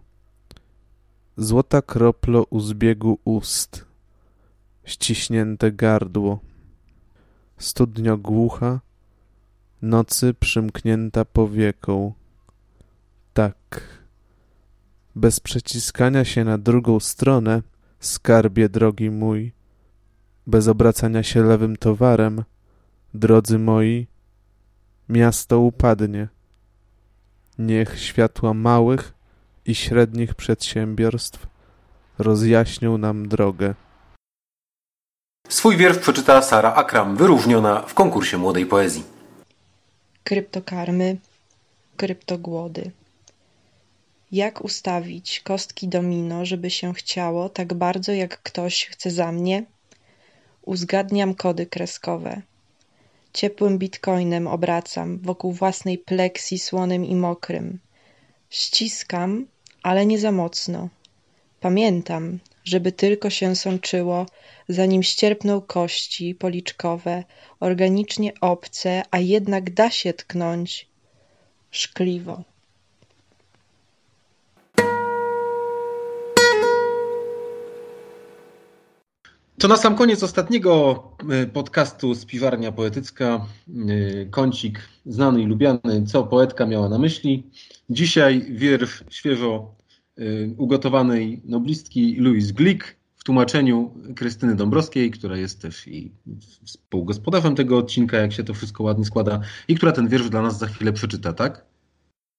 Złota 1.38 1.82
kroplo 1.82 2.44
u 2.50 2.60
zbiegu 2.60 3.20
ust, 3.24 3.86
ściśnięte 4.86 5.72
gardło, 5.72 6.40
studnio 7.58 8.18
głucha, 8.18 8.80
nocy 9.82 10.34
przymknięta 10.34 11.26
powieką. 11.26 12.14
Tak, 13.34 13.82
bez 15.16 15.40
przeciskania 15.40 16.26
się 16.26 16.44
na 16.44 16.58
drugą 16.58 17.00
stronę, 17.00 17.62
skarbie 18.00 18.70
drogi 18.70 19.10
mój, 19.10 19.52
bez 20.48 20.68
obracania 20.68 21.24
się 21.24 21.44
lewym 21.44 21.76
towarem, 21.76 22.44
drodzy 23.14 23.60
moi, 23.60 24.08
miasto 25.10 25.60
upadnie. 25.60 26.28
Niech 27.60 28.00
światła 28.00 28.54
małych 28.54 29.14
i 29.66 29.76
średnich 29.76 30.36
przedsiębiorstw 30.36 31.48
rozjaśnią 32.18 32.98
nam 32.98 33.28
drogę. 33.28 33.76
Swój 35.50 35.78
wiersz 35.78 35.98
przeczyta 35.98 36.42
Sara 36.42 36.74
Akram, 36.74 37.18
wyróżniona 37.18 37.82
w 37.82 37.94
konkursie 37.94 38.38
młodej 38.38 38.66
poezji. 38.66 39.04
Kryptokarmy, 40.24 41.18
kryptogłody. 41.98 42.92
Jak 44.32 44.62
ustawić 44.62 45.40
kostki 45.40 45.88
domino, 45.88 46.46
żeby 46.46 46.70
się 46.70 46.94
chciało 46.94 47.50
tak 47.50 47.74
bardzo, 47.74 48.12
jak 48.12 48.42
ktoś 48.42 48.86
chce 48.86 49.12
za 49.12 49.32
mnie? 49.32 49.66
Uzgadniam 50.62 51.36
kody 51.36 51.66
kreskowe. 51.66 52.42
Ciepłym 53.34 53.78
bitcoinem 53.78 54.48
obracam 54.48 55.20
wokół 55.20 55.52
własnej 55.52 55.98
pleksji 55.98 56.60
słonym 56.60 57.06
i 57.06 57.16
mokrym. 57.16 57.80
Ściskam, 58.50 59.48
ale 59.84 60.06
nie 60.06 60.20
za 60.20 60.32
mocno. 60.32 60.90
Pamiętam, 61.60 62.40
żeby 62.64 62.92
tylko 62.92 63.30
się 63.30 63.56
sączyło, 63.56 64.26
zanim 64.70 65.04
ścierpną 65.04 65.62
kości 65.62 66.36
policzkowe, 66.36 67.24
organicznie 67.60 68.32
obce, 68.42 69.04
a 69.12 69.20
jednak 69.20 69.74
da 69.74 69.90
się 69.90 70.14
tknąć 70.14 70.88
szkliwo. 71.72 72.44
To 79.60 79.68
na 79.68 79.78
sam 79.78 79.96
koniec 79.96 80.24
ostatniego 80.24 81.04
e, 81.30 81.46
podcastu 81.46 82.16
Spiwarnia 82.16 82.72
Poetycka, 82.72 83.46
e, 83.70 84.26
kącik 84.26 84.80
znany 85.06 85.42
i 85.42 85.46
lubiany, 85.46 86.06
co 86.08 86.24
poetka 86.24 86.66
miała 86.66 86.90
na 86.90 87.00
myśli. 87.00 87.50
Dzisiaj 87.90 88.46
wiersz 88.50 89.04
świeżo 89.10 89.76
e, 90.18 90.22
ugotowanej 90.58 91.42
noblistki 91.46 92.16
Louise 92.20 92.54
Glick 92.54 92.96
w 93.16 93.24
tłumaczeniu 93.24 93.94
Krystyny 94.16 94.56
Dąbrowskiej, 94.56 95.12
która 95.12 95.38
jest 95.38 95.62
też 95.62 95.88
i 95.88 96.12
współgospodarzem 96.66 97.56
tego 97.56 97.78
odcinka, 97.78 98.18
jak 98.18 98.34
się 98.34 98.44
to 98.44 98.54
wszystko 98.54 98.84
ładnie 98.84 99.06
składa 99.06 99.42
i 99.68 99.76
która 99.76 99.92
ten 99.92 100.08
wiersz 100.08 100.30
dla 100.30 100.42
nas 100.42 100.60
za 100.60 100.68
chwilę 100.68 100.94
przeczyta, 100.94 101.34
tak? 101.34 101.66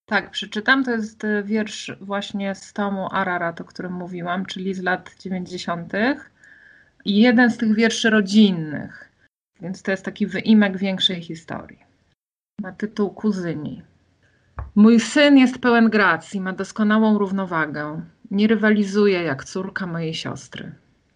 Tak, 0.06 0.30
przeczytam. 0.30 0.84
To 0.84 0.90
jest 0.90 1.22
wiersz 1.44 1.92
właśnie 2.00 2.54
z 2.54 2.72
tomu 2.72 3.08
Ararat, 3.10 3.60
o 3.60 3.64
którym 3.64 3.92
mówiłam, 3.92 4.46
czyli 4.46 4.74
z 4.74 4.82
lat 4.82 5.10
90 5.20 5.92
i 5.92 6.37
jeden 7.04 7.50
z 7.50 7.56
tych 7.56 7.74
wierszy 7.74 8.10
rodzinnych, 8.10 9.12
więc 9.60 9.82
to 9.82 9.90
jest 9.90 10.04
taki 10.04 10.26
wyimek 10.26 10.78
większej 10.78 11.22
historii. 11.22 11.78
Ma 12.60 12.72
tytuł 12.72 13.10
Kuzyni. 13.10 13.82
Mój 14.74 15.00
syn 15.00 15.38
jest 15.38 15.58
pełen 15.58 15.90
gracji, 15.90 16.40
ma 16.40 16.52
doskonałą 16.52 17.18
równowagę. 17.18 18.02
Nie 18.30 18.46
rywalizuje 18.46 19.22
jak 19.22 19.44
córka 19.44 19.86
mojej 19.86 20.14
siostry. 20.14 20.72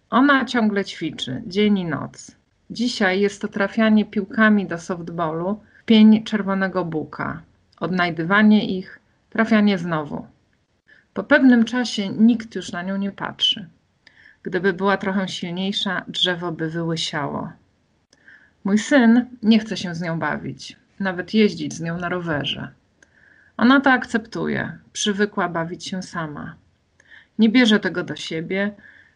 Ona 0.09 0.45
ciągle 0.45 0.85
ćwiczy, 0.85 1.41
dzień 1.47 1.77
i 1.79 1.85
noc. 1.85 2.35
Dzisiaj 2.69 3.19
jest 3.19 3.41
to 3.41 3.47
trafianie 3.47 4.05
piłkami 4.05 4.67
do 4.67 4.77
softballu 4.77 5.59
w 5.81 5.85
pień 5.85 6.23
czerwonego 6.23 6.85
buka, 6.85 7.41
odnajdywanie 7.79 8.77
ich, 8.77 8.99
trafianie 9.29 9.77
znowu. 9.77 10.27
Po 11.13 11.23
pewnym 11.23 11.65
czasie 11.65 12.09
nikt 12.09 12.55
już 12.55 12.71
na 12.71 12.81
nią 12.83 12.97
nie 12.97 13.11
patrzy. 13.11 13.69
Gdyby 14.43 14.73
była 14.73 14.97
trochę 14.97 15.27
silniejsza, 15.27 16.05
drzewo 16.07 16.51
by 16.51 16.69
wyłysiało. 16.69 17.51
Mój 18.63 18.77
syn 18.77 19.25
nie 19.43 19.59
chce 19.59 19.77
się 19.77 19.95
z 19.95 20.01
nią 20.01 20.19
bawić, 20.19 20.77
nawet 20.99 21.33
jeździć 21.33 21.73
z 21.73 21.81
nią 21.81 21.97
na 21.97 22.09
rowerze. 22.09 22.67
Ona 23.57 23.81
to 23.81 23.91
akceptuje, 23.91 24.77
przywykła 24.93 25.49
bawić 25.49 25.85
się 25.85 26.01
sama. 26.01 26.55
Nie 27.39 27.49
bierze 27.49 27.79
tego 27.79 28.03
do 28.03 28.15
siebie. 28.15 28.71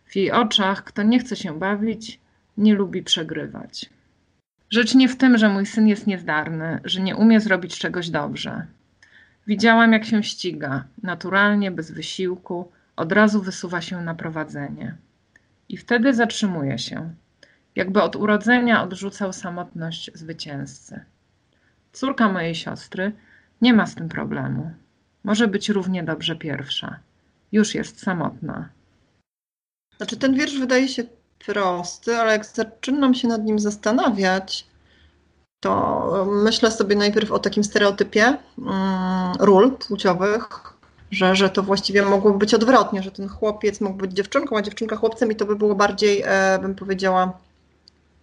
W 0.05 0.15
jej 0.15 0.31
oczach, 0.31 0.83
kto 0.83 1.03
nie 1.03 1.19
chce 1.19 1.35
się 1.35 1.59
bawić, 1.59 2.19
nie 2.57 2.75
lubi 2.75 3.03
przegrywać. 3.03 3.89
Rzecz 4.69 4.95
nie 4.95 5.09
w 5.09 5.17
tym, 5.17 5.37
że 5.37 5.49
mój 5.49 5.65
syn 5.65 5.87
jest 5.87 6.07
niezdarny, 6.07 6.79
że 6.83 7.01
nie 7.01 7.15
umie 7.15 7.39
zrobić 7.39 7.79
czegoś 7.79 8.09
dobrze. 8.09 8.65
Widziałam, 9.47 9.93
jak 9.93 10.05
się 10.05 10.23
ściga, 10.23 10.83
naturalnie, 11.03 11.71
bez 11.71 11.91
wysiłku, 11.91 12.71
od 12.95 13.11
razu 13.11 13.41
wysuwa 13.41 13.81
się 13.81 14.01
na 14.01 14.15
prowadzenie. 14.15 14.95
I 15.69 15.77
wtedy 15.77 16.13
zatrzymuje 16.13 16.79
się, 16.79 17.13
jakby 17.75 18.01
od 18.01 18.15
urodzenia 18.15 18.83
odrzucał 18.83 19.33
samotność 19.33 20.11
zwycięzcy. 20.13 21.05
Córka 21.93 22.31
mojej 22.31 22.55
siostry 22.55 23.11
nie 23.61 23.73
ma 23.73 23.85
z 23.85 23.95
tym 23.95 24.09
problemu. 24.09 24.71
Może 25.23 25.47
być 25.47 25.69
równie 25.69 26.03
dobrze 26.03 26.35
pierwsza. 26.35 26.99
Już 27.51 27.75
jest 27.75 28.03
samotna. 28.03 28.69
Znaczy, 29.97 30.17
ten 30.17 30.33
wiersz 30.33 30.59
wydaje 30.59 30.87
się 30.87 31.03
prosty, 31.45 32.17
ale 32.17 32.31
jak 32.31 32.45
zaczynam 32.45 33.13
się 33.13 33.27
nad 33.27 33.43
nim 33.43 33.59
zastanawiać, 33.59 34.67
to 35.59 36.25
myślę 36.43 36.71
sobie 36.71 36.95
najpierw 36.95 37.31
o 37.31 37.39
takim 37.39 37.63
stereotypie 37.63 38.37
mm, 38.57 39.33
ról 39.39 39.77
płciowych, 39.77 40.76
że, 41.11 41.35
że 41.35 41.49
to 41.49 41.63
właściwie 41.63 42.01
mogłoby 42.01 42.37
być 42.37 42.53
odwrotnie, 42.53 43.03
że 43.03 43.11
ten 43.11 43.27
chłopiec 43.27 43.81
mógł 43.81 43.97
być 43.97 44.11
dziewczynką, 44.11 44.57
a 44.57 44.61
dziewczynka 44.61 44.95
chłopcem 44.95 45.31
i 45.31 45.35
to 45.35 45.45
by 45.45 45.55
było 45.55 45.75
bardziej, 45.75 46.23
e, 46.25 46.59
bym 46.61 46.75
powiedziała, 46.75 47.37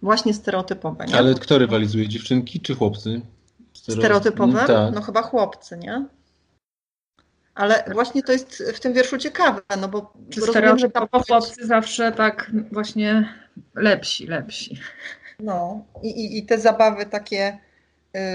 właśnie 0.01 0.33
stereotypowe. 0.33 1.05
Nie? 1.05 1.17
Ale 1.17 1.33
kto 1.33 1.57
rywalizuje, 1.57 2.07
dziewczynki 2.07 2.59
czy 2.59 2.75
chłopcy? 2.75 3.21
Stereo... 3.73 4.01
Stereotypowe? 4.01 4.59
Mm, 4.59 4.67
tak. 4.67 4.95
No 4.95 5.01
chyba 5.01 5.21
chłopcy, 5.21 5.77
nie? 5.77 6.05
Ale 7.55 7.83
właśnie 7.93 8.23
to 8.23 8.31
jest 8.31 8.63
w 8.75 8.79
tym 8.79 8.93
wierszu 8.93 9.17
ciekawe, 9.17 9.61
no 9.81 9.87
bo 9.87 10.13
Czy 10.29 10.39
rozumiem, 10.39 10.79
że 10.79 10.89
tam 10.89 11.07
chłopcy 11.27 11.67
zawsze 11.67 12.11
tak 12.11 12.51
właśnie 12.71 13.29
lepsi, 13.75 14.27
lepsi. 14.27 14.79
No 15.39 15.85
i, 16.03 16.07
i, 16.07 16.37
i 16.37 16.45
te 16.45 16.59
zabawy 16.59 17.05
takie 17.05 17.57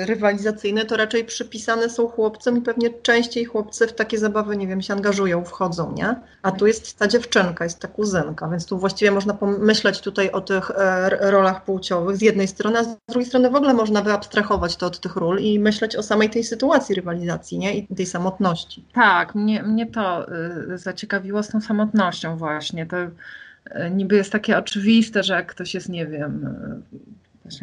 rywalizacyjne, 0.05 0.85
to 0.85 0.97
raczej 0.97 1.24
przypisane 1.24 1.91
są 1.91 2.09
chłopcom 2.09 2.59
i 2.59 2.61
pewnie 2.61 2.91
częściej 2.91 3.45
chłopcy 3.45 3.87
w 3.87 3.93
takie 3.93 4.18
zabawy, 4.18 4.57
nie 4.57 4.66
wiem, 4.66 4.83
się 4.83 4.95
angażują, 4.95 5.45
wchodzą, 5.45 5.93
nie? 5.93 6.14
A 6.43 6.53
tu 6.53 6.66
jest 6.66 6.99
ta 6.99 7.09
dziewczynka, 7.09 7.64
jest 7.64 7.78
ta 7.78 7.89
kuzynka, 7.89 8.49
więc 8.49 8.66
tu 8.66 8.78
właściwie 8.78 9.11
można 9.11 9.35
pomyśleć 9.35 10.01
tutaj 10.01 10.31
o 10.31 10.41
tych 10.41 10.70
e, 10.70 11.31
rolach 11.31 11.64
płciowych 11.64 12.16
z 12.16 12.22
jednej 12.22 12.49
strony, 12.49 12.78
a 12.78 12.85
z 12.85 12.97
drugiej 13.09 13.28
strony 13.28 13.51
w 13.51 13.55
ogóle 13.55 13.74
można 13.74 14.03
wyabstrahować 14.03 14.76
to 14.76 14.87
od 14.87 15.01
tych 15.01 15.16
ról 15.16 15.39
i 15.39 15.59
myśleć 15.59 15.97
o 15.97 16.03
samej 16.03 16.31
tej 16.31 16.45
sytuacji 16.45 16.95
rywalizacji, 16.95 17.59
nie? 17.59 17.74
I 17.74 17.95
tej 17.97 18.07
samotności. 18.07 18.85
Tak, 18.95 19.35
mnie, 19.35 19.62
mnie 19.62 19.87
to 19.87 20.26
y, 20.72 20.78
zaciekawiło 20.78 21.43
z 21.43 21.49
tą 21.49 21.61
samotnością 21.61 22.37
właśnie. 22.37 22.87
To 22.87 22.97
y, 22.97 23.11
niby 23.91 24.16
jest 24.16 24.33
takie 24.33 24.59
oczywiste, 24.59 25.22
że 25.22 25.35
jak 25.35 25.47
ktoś 25.47 25.74
jest, 25.74 25.89
nie 25.89 26.07
wiem, 26.07 26.55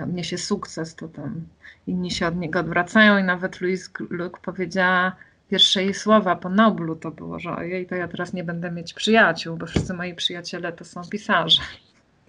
odniesie 0.04 0.38
sukces, 0.38 0.96
to 0.96 1.08
tam 1.08 1.42
inni 1.88 2.12
się 2.12 2.28
od 2.28 2.36
niego 2.36 2.60
odwracają 2.60 3.18
i 3.18 3.24
nawet 3.24 3.62
Louise 3.62 3.90
Luke 4.10 4.42
powiedziała 4.42 5.16
pierwsze 5.50 5.84
jej 5.84 5.94
słowa 5.94 6.36
po 6.36 6.50
Noblu 6.50 6.96
to 6.96 7.12
było, 7.12 7.40
że 7.40 7.56
ojej, 7.56 7.88
to 7.88 7.96
ja 7.96 8.08
teraz 8.08 8.34
nie 8.34 8.44
będę 8.44 8.72
mieć 8.72 8.94
przyjaciół, 8.94 9.58
bo 9.58 9.66
wszyscy 9.66 9.94
moi 9.94 10.16
przyjaciele 10.16 10.74
to 10.74 10.86
są 10.86 11.02
pisarze. 11.12 11.62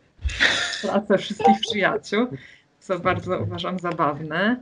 Tracę 0.83 1.19
wszystkich 1.19 1.61
przyjaciół, 1.61 2.27
co 2.81 2.99
bardzo 2.99 3.39
uważam 3.39 3.79
zabawne, 3.79 4.57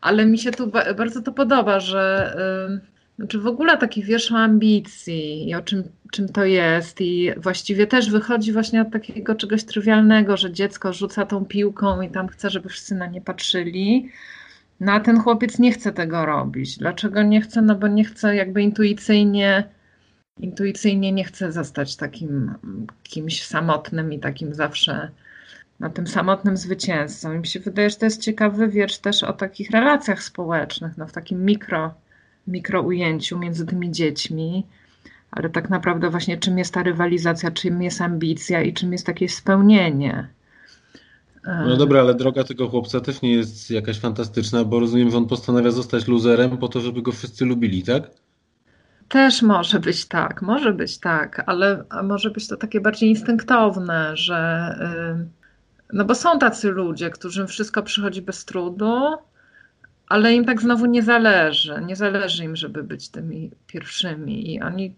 ale 0.00 0.26
mi 0.26 0.38
się 0.38 0.50
tu 0.50 0.66
bardzo 0.96 1.22
to 1.22 1.32
podoba, 1.32 1.80
że 1.80 2.34
znaczy 3.20 3.38
w 3.38 3.46
ogóle 3.46 3.78
taki 3.78 4.02
wiersz 4.02 4.32
o 4.32 4.36
ambicji 4.36 5.48
i 5.48 5.54
o 5.54 5.62
czym, 5.62 5.82
czym 6.12 6.28
to 6.28 6.44
jest 6.44 7.00
i 7.00 7.30
właściwie 7.36 7.86
też 7.86 8.10
wychodzi 8.10 8.52
właśnie 8.52 8.82
od 8.82 8.90
takiego 8.90 9.34
czegoś 9.34 9.64
trywialnego, 9.64 10.36
że 10.36 10.52
dziecko 10.52 10.92
rzuca 10.92 11.26
tą 11.26 11.44
piłką 11.44 12.00
i 12.00 12.10
tam 12.10 12.28
chce, 12.28 12.50
żeby 12.50 12.68
wszyscy 12.68 12.94
na 12.94 13.06
nie 13.06 13.20
patrzyli, 13.20 14.10
no 14.80 14.92
a 14.92 15.00
ten 15.00 15.20
chłopiec 15.20 15.58
nie 15.58 15.72
chce 15.72 15.92
tego 15.92 16.26
robić. 16.26 16.78
Dlaczego 16.78 17.22
nie 17.22 17.40
chce? 17.40 17.62
No 17.62 17.74
bo 17.74 17.88
nie 17.88 18.04
chce 18.04 18.36
jakby 18.36 18.62
intuicyjnie, 18.62 19.64
intuicyjnie 20.38 21.12
nie 21.12 21.24
chce 21.24 21.52
zostać 21.52 21.96
takim 21.96 22.54
kimś 23.02 23.46
samotnym 23.46 24.12
i 24.12 24.18
takim 24.18 24.54
zawsze 24.54 25.10
na 25.80 25.90
tym 25.90 26.06
samotnym 26.06 26.56
zwycięzcą. 26.56 27.32
I 27.32 27.38
mi 27.38 27.46
się 27.46 27.60
wydaje, 27.60 27.90
że 27.90 27.96
to 27.96 28.04
jest 28.04 28.20
ciekawy 28.20 28.68
wiersz 28.68 28.98
też 28.98 29.22
o 29.24 29.32
takich 29.32 29.70
relacjach 29.70 30.22
społecznych, 30.22 30.96
no 30.96 31.06
w 31.06 31.12
takim 31.12 31.44
mikro, 31.44 31.94
mikro 32.46 32.82
ujęciu 32.82 33.38
między 33.38 33.66
tymi 33.66 33.90
dziećmi, 33.90 34.66
ale 35.30 35.50
tak 35.50 35.70
naprawdę 35.70 36.10
właśnie 36.10 36.38
czym 36.38 36.58
jest 36.58 36.74
ta 36.74 36.82
rywalizacja, 36.82 37.50
czym 37.50 37.82
jest 37.82 38.00
ambicja 38.00 38.62
i 38.62 38.72
czym 38.72 38.92
jest 38.92 39.06
takie 39.06 39.28
spełnienie. 39.28 40.28
No 41.44 41.76
dobra, 41.76 42.00
ale 42.00 42.14
droga 42.14 42.44
tego 42.44 42.68
chłopca 42.68 43.00
też 43.00 43.22
nie 43.22 43.32
jest 43.32 43.70
jakaś 43.70 43.98
fantastyczna, 43.98 44.64
bo 44.64 44.80
rozumiem, 44.80 45.10
że 45.10 45.16
on 45.16 45.26
postanawia 45.26 45.70
zostać 45.70 46.08
luzerem 46.08 46.58
po 46.58 46.68
to, 46.68 46.80
żeby 46.80 47.02
go 47.02 47.12
wszyscy 47.12 47.44
lubili, 47.44 47.82
tak? 47.82 48.10
Też 49.08 49.42
może 49.42 49.80
być 49.80 50.04
tak, 50.04 50.42
może 50.42 50.72
być 50.72 50.98
tak, 50.98 51.42
ale 51.46 51.84
może 52.02 52.30
być 52.30 52.48
to 52.48 52.56
takie 52.56 52.80
bardziej 52.80 53.08
instynktowne, 53.08 54.16
że 54.16 54.70
no 55.92 56.04
bo 56.04 56.14
są 56.14 56.38
tacy 56.38 56.70
ludzie, 56.70 57.10
którym 57.10 57.46
wszystko 57.46 57.82
przychodzi 57.82 58.22
bez 58.22 58.44
trudu, 58.44 59.00
ale 60.08 60.34
im 60.34 60.44
tak 60.44 60.60
znowu 60.60 60.86
nie 60.86 61.02
zależy. 61.02 61.82
Nie 61.86 61.96
zależy 61.96 62.44
im, 62.44 62.56
żeby 62.56 62.82
być 62.82 63.08
tymi 63.08 63.50
pierwszymi 63.66 64.54
i 64.54 64.60
oni 64.62 64.94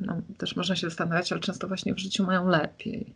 no, 0.00 0.16
też 0.38 0.56
można 0.56 0.76
się 0.76 0.86
zastanawiać, 0.86 1.32
ale 1.32 1.40
często 1.40 1.68
właśnie 1.68 1.94
w 1.94 1.98
życiu 1.98 2.24
mają 2.24 2.48
lepiej. 2.48 3.14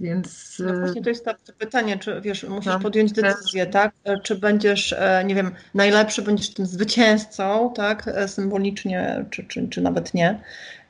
Więc... 0.00 0.56
No 0.66 0.80
właśnie 0.80 1.02
to 1.02 1.08
jest 1.08 1.24
to 1.24 1.34
pytanie, 1.58 1.98
czy 1.98 2.20
wiesz, 2.20 2.44
musisz 2.44 2.66
no, 2.72 2.80
podjąć 2.80 3.12
decyzję, 3.12 3.66
tak? 3.66 3.92
Czy 4.22 4.34
będziesz, 4.34 4.94
nie 5.24 5.34
wiem, 5.34 5.50
najlepszy, 5.74 6.22
będziesz 6.22 6.54
tym 6.54 6.66
zwycięzcą, 6.66 7.72
tak? 7.76 8.10
Symbolicznie, 8.26 9.24
czy, 9.30 9.44
czy, 9.44 9.68
czy 9.68 9.80
nawet 9.80 10.14
nie 10.14 10.40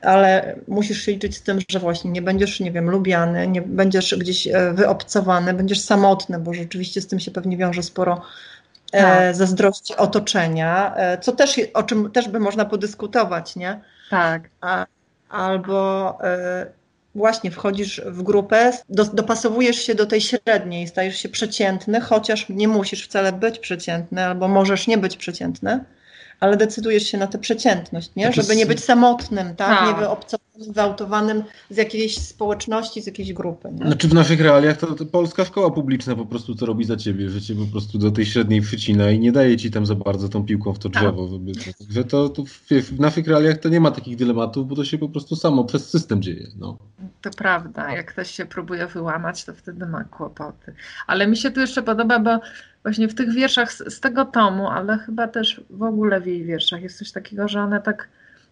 ale 0.01 0.55
musisz 0.67 1.01
się 1.01 1.11
liczyć 1.11 1.37
z 1.37 1.41
tym, 1.41 1.59
że 1.69 1.79
właśnie 1.79 2.11
nie 2.11 2.21
będziesz, 2.21 2.59
nie 2.59 2.71
wiem, 2.71 2.89
lubiany, 2.89 3.47
nie 3.47 3.61
będziesz 3.61 4.15
gdzieś 4.15 4.47
e, 4.47 4.73
wyobcowany, 4.73 5.53
będziesz 5.53 5.81
samotny, 5.81 6.39
bo 6.39 6.53
rzeczywiście 6.53 7.01
z 7.01 7.07
tym 7.07 7.19
się 7.19 7.31
pewnie 7.31 7.57
wiąże 7.57 7.83
sporo 7.83 8.21
e, 8.91 9.01
tak. 9.01 9.35
zazdrości 9.35 9.95
otoczenia, 9.95 10.95
e, 10.95 11.17
co 11.17 11.31
też, 11.31 11.61
o 11.73 11.83
czym 11.83 12.11
też 12.11 12.29
by 12.29 12.39
można 12.39 12.65
podyskutować, 12.65 13.55
nie? 13.55 13.81
Tak. 14.09 14.49
A, 14.61 14.85
albo 15.29 16.17
właśnie 17.15 17.51
wchodzisz 17.51 18.01
w 18.05 18.23
grupę, 18.23 18.71
do, 18.89 19.05
dopasowujesz 19.05 19.75
się 19.75 19.95
do 19.95 20.05
tej 20.05 20.21
średniej, 20.21 20.87
stajesz 20.87 21.17
się 21.17 21.29
przeciętny, 21.29 22.01
chociaż 22.01 22.49
nie 22.49 22.67
musisz 22.67 23.05
wcale 23.05 23.33
być 23.33 23.59
przeciętny, 23.59 24.25
albo 24.25 24.47
możesz 24.47 24.87
nie 24.87 24.97
być 24.97 25.17
przeciętny 25.17 25.83
ale 26.39 26.57
decydujesz 26.57 27.03
się 27.03 27.17
na 27.17 27.27
tę 27.27 27.37
przeciętność, 27.37 28.11
nie? 28.15 28.33
żeby 28.33 28.55
nie 28.55 28.65
być 28.65 28.83
samotnym, 28.83 29.55
tak? 29.55 29.87
nie 29.87 30.01
wyobcowanym, 30.01 30.73
wyautowanym 30.73 31.43
z 31.69 31.77
jakiejś 31.77 32.17
społeczności, 32.17 33.01
z 33.01 33.05
jakiejś 33.05 33.33
grupy. 33.33 33.71
Nie? 33.71 33.87
Znaczy 33.87 34.07
w 34.07 34.13
naszych 34.13 34.41
realiach 34.41 34.77
to, 34.77 34.87
to, 34.87 35.05
polska 35.05 35.45
szkoła 35.45 35.71
publiczna 35.71 36.15
po 36.15 36.25
prostu 36.25 36.55
to 36.55 36.65
robi 36.65 36.85
za 36.85 36.97
ciebie, 36.97 37.29
że 37.29 37.41
cię 37.41 37.55
po 37.55 37.65
prostu 37.65 37.97
do 37.97 38.11
tej 38.11 38.25
średniej 38.25 38.61
przycina 38.61 39.11
i 39.11 39.19
nie 39.19 39.31
daje 39.31 39.57
ci 39.57 39.71
tam 39.71 39.85
za 39.85 39.95
bardzo 39.95 40.29
tą 40.29 40.45
piłką 40.45 40.73
w 40.73 40.79
to 40.79 40.89
tak. 40.89 41.03
drzewo. 41.03 41.29
Że 41.89 42.03
to, 42.03 42.29
to 42.29 42.43
w, 42.45 42.69
w, 42.69 42.99
naszych 42.99 43.27
realiach 43.27 43.57
to 43.57 43.69
nie 43.69 43.79
ma 43.79 43.91
takich 43.91 44.15
dylematów, 44.15 44.67
bo 44.67 44.75
to 44.75 44.85
się 44.85 44.97
po 44.97 45.09
prostu 45.09 45.35
samo 45.35 45.63
przez 45.63 45.89
system 45.89 46.21
dzieje. 46.21 46.47
No. 46.57 46.77
To 47.21 47.29
prawda, 47.29 47.91
jak 47.91 48.11
ktoś 48.11 48.31
się 48.31 48.45
próbuje 48.45 48.87
wyłamać, 48.87 49.45
to 49.45 49.53
wtedy 49.53 49.85
ma 49.85 50.03
kłopoty. 50.03 50.73
Ale 51.07 51.27
mi 51.27 51.37
się 51.37 51.51
tu 51.51 51.59
jeszcze 51.59 51.83
podoba, 51.83 52.19
bo 52.19 52.39
właśnie 52.83 53.07
w 53.07 53.15
tych 53.15 53.33
wierszach 53.33 53.73
z, 53.73 53.93
z, 53.93 53.99
tego 53.99 54.25
tomu, 54.25 54.67
ale 54.67 54.97
chyba 54.97 55.27
też 55.27 55.61
w 55.69 55.83
ogóle 55.83 56.21
w 56.21 56.27
jej 56.27 56.43
wierszach 56.43 56.81
jest 56.81 56.97
coś 56.97 57.11
takiego, 57.11 57.47
że 57.47 57.61
one 57.61 57.81
tak 57.81 58.09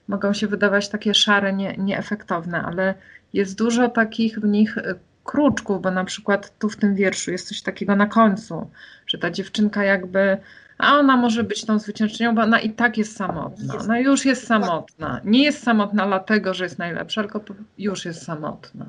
mogą 0.07 0.33
się 0.33 0.47
wydawać 0.47 0.89
takie 0.89 1.13
szare, 1.13 1.53
nie, 1.53 1.77
nieefektowne, 1.77 2.61
ale 2.61 2.93
jest 3.33 3.57
dużo 3.57 3.89
takich 3.89 4.39
w 4.39 4.47
nich 4.47 4.77
y, 4.77 4.95
kruczków, 5.23 5.81
bo 5.81 5.91
na 5.91 6.05
przykład 6.05 6.59
tu 6.59 6.69
w 6.69 6.75
tym 6.75 6.95
wierszu 6.95 7.31
jest 7.31 7.47
coś 7.47 7.61
takiego 7.61 7.95
na 7.95 8.07
końcu, 8.07 8.69
że 9.07 9.17
ta 9.17 9.31
dziewczynka 9.31 9.83
jakby, 9.83 10.37
a 10.77 10.99
ona 10.99 11.17
może 11.17 11.43
być 11.43 11.65
tą 11.65 11.79
zwyciężczynią, 11.79 12.35
bo 12.35 12.41
ona 12.41 12.59
i 12.59 12.69
tak 12.69 12.97
jest 12.97 13.15
samotna. 13.15 13.75
Ona 13.77 13.99
już 13.99 14.25
jest 14.25 14.47
samotna. 14.47 15.21
Nie 15.25 15.43
jest 15.43 15.63
samotna 15.63 16.07
dlatego, 16.07 16.53
że 16.53 16.63
jest 16.63 16.79
najlepsza, 16.79 17.21
tylko 17.21 17.41
już 17.77 18.05
jest 18.05 18.23
samotna. 18.23 18.85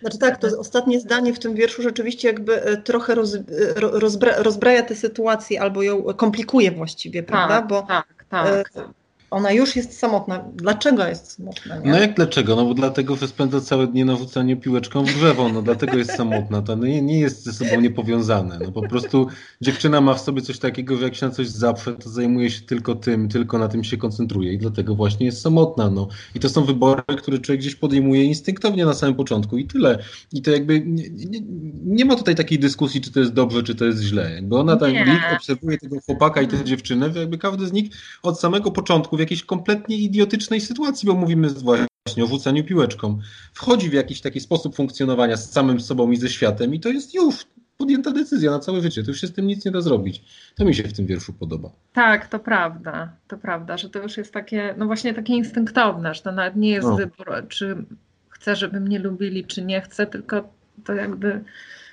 Znaczy 0.00 0.18
tak, 0.18 0.38
to 0.38 0.58
ostatnie 0.58 1.00
zdanie 1.00 1.34
w 1.34 1.38
tym 1.38 1.54
wierszu 1.54 1.82
rzeczywiście 1.82 2.28
jakby 2.28 2.62
e, 2.62 2.76
trochę 2.76 3.14
roz, 3.14 3.34
e, 3.34 3.40
rozbra, 3.76 4.42
rozbraja 4.42 4.82
tę 4.82 4.94
sytuację 4.94 5.60
albo 5.60 5.82
ją 5.82 6.02
komplikuje 6.02 6.70
właściwie, 6.70 7.22
prawda? 7.22 7.56
Tak, 7.56 7.66
Bo 7.66 7.82
tak, 7.82 8.24
tak. 8.28 8.46
E, 8.76 8.99
ona 9.30 9.52
już 9.52 9.76
jest 9.76 9.98
samotna. 9.98 10.44
Dlaczego 10.54 11.06
jest 11.06 11.32
samotna? 11.32 11.76
Nie? 11.78 11.90
No 11.90 11.98
jak 11.98 12.14
dlaczego? 12.14 12.56
No 12.56 12.64
bo 12.64 12.74
dlatego, 12.74 13.16
że 13.16 13.28
spędza 13.28 13.60
całe 13.60 13.86
dnie 13.86 14.04
na 14.04 14.16
rzucaniu 14.16 14.56
piłeczką 14.56 15.04
w 15.04 15.14
drzewo. 15.14 15.48
No 15.48 15.62
dlatego 15.62 15.98
jest 15.98 16.10
samotna. 16.10 16.62
To 16.62 16.74
nie, 16.74 17.02
nie 17.02 17.20
jest 17.20 17.44
ze 17.44 17.52
sobą 17.52 17.80
niepowiązane. 17.80 18.58
No 18.64 18.72
po 18.72 18.88
prostu 18.88 19.26
dziewczyna 19.60 20.00
ma 20.00 20.14
w 20.14 20.20
sobie 20.20 20.42
coś 20.42 20.58
takiego, 20.58 20.96
że 20.96 21.04
jak 21.04 21.14
się 21.14 21.26
na 21.26 21.32
coś 21.32 21.48
zaprze, 21.48 21.94
to 21.94 22.10
zajmuje 22.10 22.50
się 22.50 22.60
tylko 22.60 22.94
tym, 22.94 23.28
tylko 23.28 23.58
na 23.58 23.68
tym 23.68 23.84
się 23.84 23.96
koncentruje 23.96 24.52
i 24.52 24.58
dlatego 24.58 24.94
właśnie 24.94 25.26
jest 25.26 25.40
samotna. 25.40 25.90
No. 25.90 26.08
I 26.34 26.40
to 26.40 26.48
są 26.48 26.64
wybory, 26.64 27.02
które 27.18 27.38
człowiek 27.38 27.60
gdzieś 27.60 27.74
podejmuje 27.74 28.24
instynktownie 28.24 28.84
na 28.84 28.94
samym 28.94 29.14
początku 29.14 29.58
i 29.58 29.66
tyle. 29.66 29.98
I 30.32 30.42
to 30.42 30.50
jakby 30.50 30.80
nie, 30.86 31.10
nie, 31.10 31.40
nie 31.84 32.04
ma 32.04 32.16
tutaj 32.16 32.34
takiej 32.34 32.58
dyskusji, 32.58 33.00
czy 33.00 33.12
to 33.12 33.20
jest 33.20 33.32
dobrze, 33.32 33.62
czy 33.62 33.74
to 33.74 33.84
jest 33.84 34.02
źle. 34.02 34.34
Jakby 34.34 34.56
ona 34.56 34.76
tak 34.76 34.94
obserwuje 35.36 35.78
tego 35.78 36.00
chłopaka 36.00 36.42
i 36.42 36.48
tę 36.48 36.64
dziewczynę, 36.64 37.10
jakby 37.14 37.38
każdy 37.38 37.66
z 37.66 37.72
nich 37.72 37.90
od 38.22 38.40
samego 38.40 38.70
początku 38.70 39.19
w 39.20 39.22
jakiejś 39.22 39.44
kompletnie 39.44 39.96
idiotycznej 39.96 40.60
sytuacji, 40.60 41.06
bo 41.06 41.14
mówimy 41.14 41.48
właśnie 41.48 42.24
o 42.24 42.26
rzucaniu 42.26 42.64
piłeczką. 42.64 43.18
Wchodzi 43.52 43.90
w 43.90 43.92
jakiś 43.92 44.20
taki 44.20 44.40
sposób 44.40 44.76
funkcjonowania 44.76 45.36
z 45.36 45.52
samym 45.52 45.80
sobą 45.80 46.10
i 46.10 46.16
ze 46.16 46.28
światem 46.28 46.74
i 46.74 46.80
to 46.80 46.88
jest 46.88 47.14
już 47.14 47.46
podjęta 47.76 48.10
decyzja 48.10 48.50
na 48.50 48.58
całe 48.58 48.80
życie. 48.80 49.02
To 49.02 49.10
już 49.10 49.20
się 49.20 49.26
z 49.26 49.32
tym 49.32 49.46
nic 49.46 49.64
nie 49.64 49.70
da 49.70 49.80
zrobić. 49.80 50.24
To 50.56 50.64
mi 50.64 50.74
się 50.74 50.82
w 50.82 50.92
tym 50.92 51.06
wierszu 51.06 51.32
podoba. 51.32 51.70
Tak, 51.92 52.28
to 52.28 52.38
prawda. 52.38 53.12
To 53.28 53.38
prawda, 53.38 53.76
że 53.76 53.90
to 53.90 54.02
już 54.02 54.16
jest 54.16 54.32
takie, 54.32 54.74
no 54.78 54.86
właśnie 54.86 55.14
takie 55.14 55.34
instynktowne, 55.34 56.14
że 56.14 56.22
to 56.22 56.32
nawet 56.32 56.56
nie 56.56 56.70
jest 56.70 56.88
no. 56.88 56.96
wybór, 56.96 57.26
czy 57.48 57.84
chcę, 58.28 58.56
żeby 58.56 58.80
mnie 58.80 58.98
lubili, 58.98 59.44
czy 59.44 59.64
nie 59.64 59.80
chcę, 59.80 60.06
tylko 60.06 60.48
to 60.84 60.94
jakby 60.94 61.44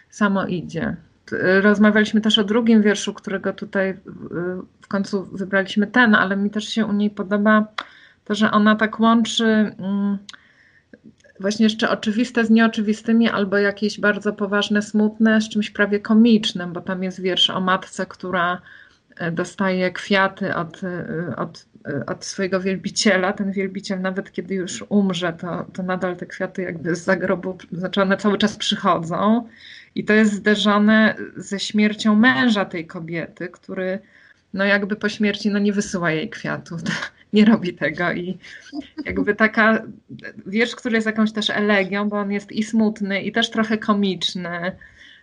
samo 0.10 0.46
idzie. 0.46 0.96
Rozmawialiśmy 1.62 2.22
też 2.22 2.40
o 2.40 2.44
drugim 2.44 2.82
wierszu, 2.82 3.14
którego 3.14 3.54
tutaj 3.54 3.98
w 4.82 4.88
końcu 4.88 5.26
wybraliśmy 5.26 5.88
ten, 5.88 6.16
ale 6.16 6.38
mi 6.38 6.50
też 6.50 6.70
się 6.70 6.86
u 6.86 6.94
niej 6.94 7.10
podoba 7.10 7.68
to, 8.26 8.36
że 8.36 8.52
ona 8.52 8.76
tak 8.76 9.00
łączy 9.00 9.46
mm, 9.46 10.18
właśnie 11.40 11.64
jeszcze 11.64 11.90
oczywiste 11.90 12.46
z 12.46 12.50
nieoczywistymi, 12.50 13.30
albo 13.30 13.58
jakieś 13.58 14.00
bardzo 14.00 14.34
poważne, 14.34 14.82
smutne 14.82 15.42
z 15.42 15.50
czymś 15.50 15.70
prawie 15.70 16.00
komicznym, 16.00 16.74
bo 16.74 16.82
tam 16.82 17.04
jest 17.04 17.22
wiersz 17.22 17.50
o 17.50 17.62
matce, 17.62 18.06
która 18.06 18.62
e, 19.18 19.32
dostaje 19.32 19.92
kwiaty 19.92 20.56
od, 20.56 20.84
e, 20.84 21.36
od, 21.36 21.66
od 22.08 22.26
swojego 22.26 22.60
wielbiciela. 22.60 23.34
Ten 23.34 23.52
wielbiciel 23.52 24.02
nawet 24.02 24.32
kiedy 24.32 24.56
już 24.56 24.86
umrze, 24.90 25.34
to, 25.34 25.66
to 25.74 25.84
nadal 25.84 26.16
te 26.16 26.26
kwiaty 26.26 26.62
jakby 26.62 26.96
z 26.96 27.04
zagrobu, 27.04 27.58
znaczy 27.72 28.02
one 28.02 28.18
cały 28.18 28.38
czas 28.38 28.58
przychodzą. 28.58 29.48
I 29.98 30.04
to 30.04 30.14
jest 30.14 30.34
zderzone 30.34 31.16
ze 31.36 31.60
śmiercią 31.60 32.16
męża 32.16 32.66
tej 32.66 32.88
kobiety, 32.88 33.50
który 33.50 34.00
no 34.54 34.66
jakby 34.66 34.96
po 34.96 35.10
śmierci 35.10 35.50
no 35.50 35.60
nie 35.60 35.74
wysyła 35.74 36.12
jej 36.12 36.30
kwiatów, 36.30 36.82
nie 37.34 37.46
robi 37.46 37.74
tego. 37.74 38.12
I 38.12 38.38
jakby 39.06 39.36
taka 39.36 39.84
wiersz, 40.46 40.76
który 40.76 40.96
jest 40.96 41.08
jakąś 41.08 41.32
też 41.32 41.50
elegią, 41.50 42.10
bo 42.10 42.20
on 42.20 42.32
jest 42.32 42.52
i 42.52 42.64
smutny 42.64 43.22
i 43.22 43.32
też 43.32 43.50
trochę 43.50 43.78
komiczny 43.78 44.72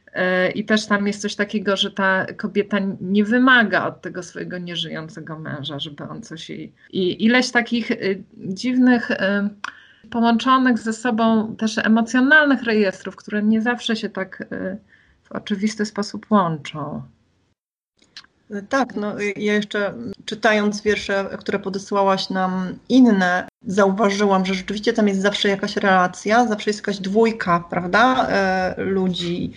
y, 0.09 0.53
i 0.53 0.65
też 0.65 0.87
tam 0.87 1.07
jest 1.07 1.21
coś 1.21 1.35
takiego, 1.35 1.77
że 1.77 1.91
ta 1.91 2.27
kobieta 2.37 2.79
nie 3.01 3.25
wymaga 3.25 3.87
od 3.87 4.03
tego 4.03 4.23
swojego 4.23 4.59
nieżyjącego 4.59 5.39
męża, 5.39 5.79
żeby 5.79 6.05
on 6.05 6.23
coś 6.23 6.51
jej... 6.51 6.73
I 6.91 7.25
ileś 7.25 7.51
takich 7.51 7.91
y, 7.91 8.23
dziwnych 8.37 9.11
y, 9.11 9.15
połączonych 10.11 10.79
ze 10.79 10.93
sobą 10.93 11.57
też 11.57 11.79
emocjonalnych 11.79 12.63
rejestrów, 12.63 13.17
które 13.17 13.43
nie 13.43 13.63
zawsze 13.63 13.97
się 13.97 14.09
tak 14.09 14.41
y, 14.41 14.79
w 15.23 15.33
oczywisty 15.33 15.87
sposób 15.87 16.27
łączą. 16.31 17.03
Tak, 18.69 18.97
no 18.97 19.15
ja 19.37 19.53
jeszcze 19.53 19.95
czytając 20.25 20.83
wiersze, 20.83 21.29
które 21.39 21.59
podesłałaś 21.59 22.31
nam 22.31 22.79
inne, 22.89 23.49
zauważyłam, 23.67 24.47
że 24.47 24.55
rzeczywiście 24.55 24.93
tam 24.93 25.09
jest 25.09 25.21
zawsze 25.21 25.49
jakaś 25.49 25.77
relacja, 25.77 26.47
zawsze 26.47 26.71
jest 26.71 26.81
jakaś 26.81 26.99
dwójka, 26.99 27.65
prawda, 27.71 28.29
e, 28.29 28.75
ludzi, 28.79 29.53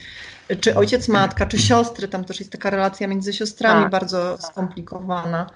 czy 0.62 0.76
ojciec, 0.76 1.08
matka, 1.08 1.46
czy 1.46 1.60
siostry, 1.60 2.08
tam 2.08 2.26
też 2.26 2.40
jest 2.40 2.52
taka 2.52 2.70
relacja 2.70 3.08
między 3.08 3.34
siostrami 3.34 3.82
tak. 3.82 3.92
bardzo 3.92 4.38
skomplikowana. 4.38 5.50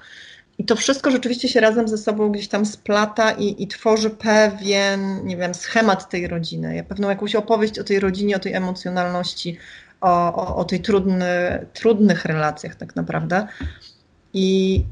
I 0.57 0.65
to 0.65 0.75
wszystko 0.75 1.11
rzeczywiście 1.11 1.49
się 1.49 1.59
razem 1.59 1.87
ze 1.87 1.97
sobą 1.97 2.31
gdzieś 2.31 2.47
tam 2.47 2.65
splata 2.65 3.31
i, 3.31 3.63
i 3.63 3.67
tworzy 3.67 4.09
pewien, 4.09 5.25
nie 5.25 5.37
wiem, 5.37 5.53
schemat 5.53 6.09
tej 6.09 6.27
rodziny, 6.27 6.85
pewną 6.89 7.09
jakąś 7.09 7.35
opowieść 7.35 7.79
o 7.79 7.83
tej 7.83 7.99
rodzinie, 7.99 8.35
o 8.35 8.39
tej 8.39 8.53
emocjonalności, 8.53 9.57
o, 10.01 10.35
o, 10.35 10.55
o 10.55 10.65
tej 10.65 10.79
trudny, 10.79 11.65
trudnych 11.73 12.25
relacjach 12.25 12.75
tak 12.75 12.95
naprawdę. 12.95 13.47
I 14.33 14.83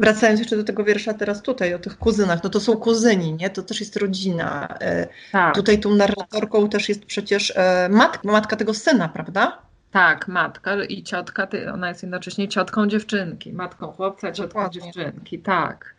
wracając 0.00 0.40
jeszcze 0.40 0.56
do 0.56 0.64
tego 0.64 0.84
wiersza 0.84 1.14
teraz 1.14 1.42
tutaj, 1.42 1.74
o 1.74 1.78
tych 1.78 1.98
kuzynach, 1.98 2.44
no 2.44 2.50
to 2.50 2.60
są 2.60 2.76
kuzyni, 2.76 3.32
nie? 3.32 3.50
To 3.50 3.62
też 3.62 3.80
jest 3.80 3.96
rodzina. 3.96 4.68
E, 4.80 5.06
tak. 5.32 5.54
Tutaj 5.54 5.80
tą 5.80 5.94
narratorką 5.94 6.68
też 6.68 6.88
jest 6.88 7.04
przecież 7.04 7.52
e, 7.56 7.88
matka, 7.88 8.28
matka 8.28 8.56
tego 8.56 8.74
syna, 8.74 9.08
prawda? 9.08 9.62
Tak, 9.92 10.28
matka 10.28 10.84
i 10.84 11.02
ciotka, 11.02 11.48
ona 11.74 11.88
jest 11.88 12.02
jednocześnie 12.02 12.48
ciotką 12.48 12.86
dziewczynki, 12.86 13.52
matką 13.52 13.86
chłopca, 13.86 14.32
ciotką 14.32 14.48
Dokładnie. 14.48 14.80
dziewczynki, 14.80 15.38
tak. 15.38 15.94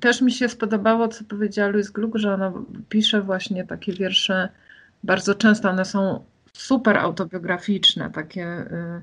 Też 0.00 0.20
mi 0.20 0.32
się 0.32 0.48
spodobało, 0.48 1.08
co 1.08 1.24
powiedziała 1.24 1.70
Louise 1.70 1.92
Gluck, 1.92 2.16
że 2.16 2.34
ona 2.34 2.52
pisze 2.88 3.22
właśnie 3.22 3.64
takie 3.66 3.92
wiersze, 3.92 4.48
bardzo 5.04 5.34
często 5.34 5.70
one 5.70 5.84
są 5.84 6.24
super 6.52 6.98
autobiograficzne, 6.98 8.10
takie, 8.10 8.46
y, 8.46 9.02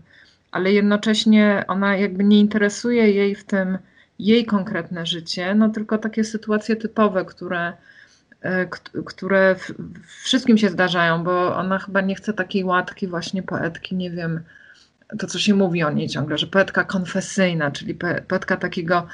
ale 0.52 0.72
jednocześnie 0.72 1.64
ona 1.68 1.98
jakby 1.98 2.24
nie 2.24 2.40
interesuje 2.40 3.12
jej 3.12 3.36
w 3.36 3.44
tym 3.44 3.78
jej 4.20 4.46
konkretne 4.46 5.06
życie, 5.06 5.56
no 5.56 5.70
tylko 5.70 5.98
takie 5.98 6.24
sytuacje 6.24 6.76
typowe, 6.76 7.26
które 7.26 7.74
które 9.06 9.56
wszystkim 10.24 10.58
się 10.58 10.70
zdarzają, 10.70 11.24
bo 11.24 11.56
ona 11.56 11.80
chyba 11.80 12.02
nie 12.02 12.16
chce 12.16 12.34
takiej 12.34 12.64
łatki 12.64 13.08
właśnie 13.08 13.44
poetki, 13.44 13.96
nie 13.96 14.12
wiem, 14.12 14.44
to 15.20 15.28
co 15.28 15.40
się 15.40 15.54
mówi 15.54 15.84
o 15.84 15.92
niej 15.92 16.10
ciągle, 16.10 16.38
że 16.38 16.48
poetka 16.48 16.84
konfesyjna, 16.84 17.72
czyli 17.72 17.96
poetka 18.28 18.58
takiego 18.58 19.08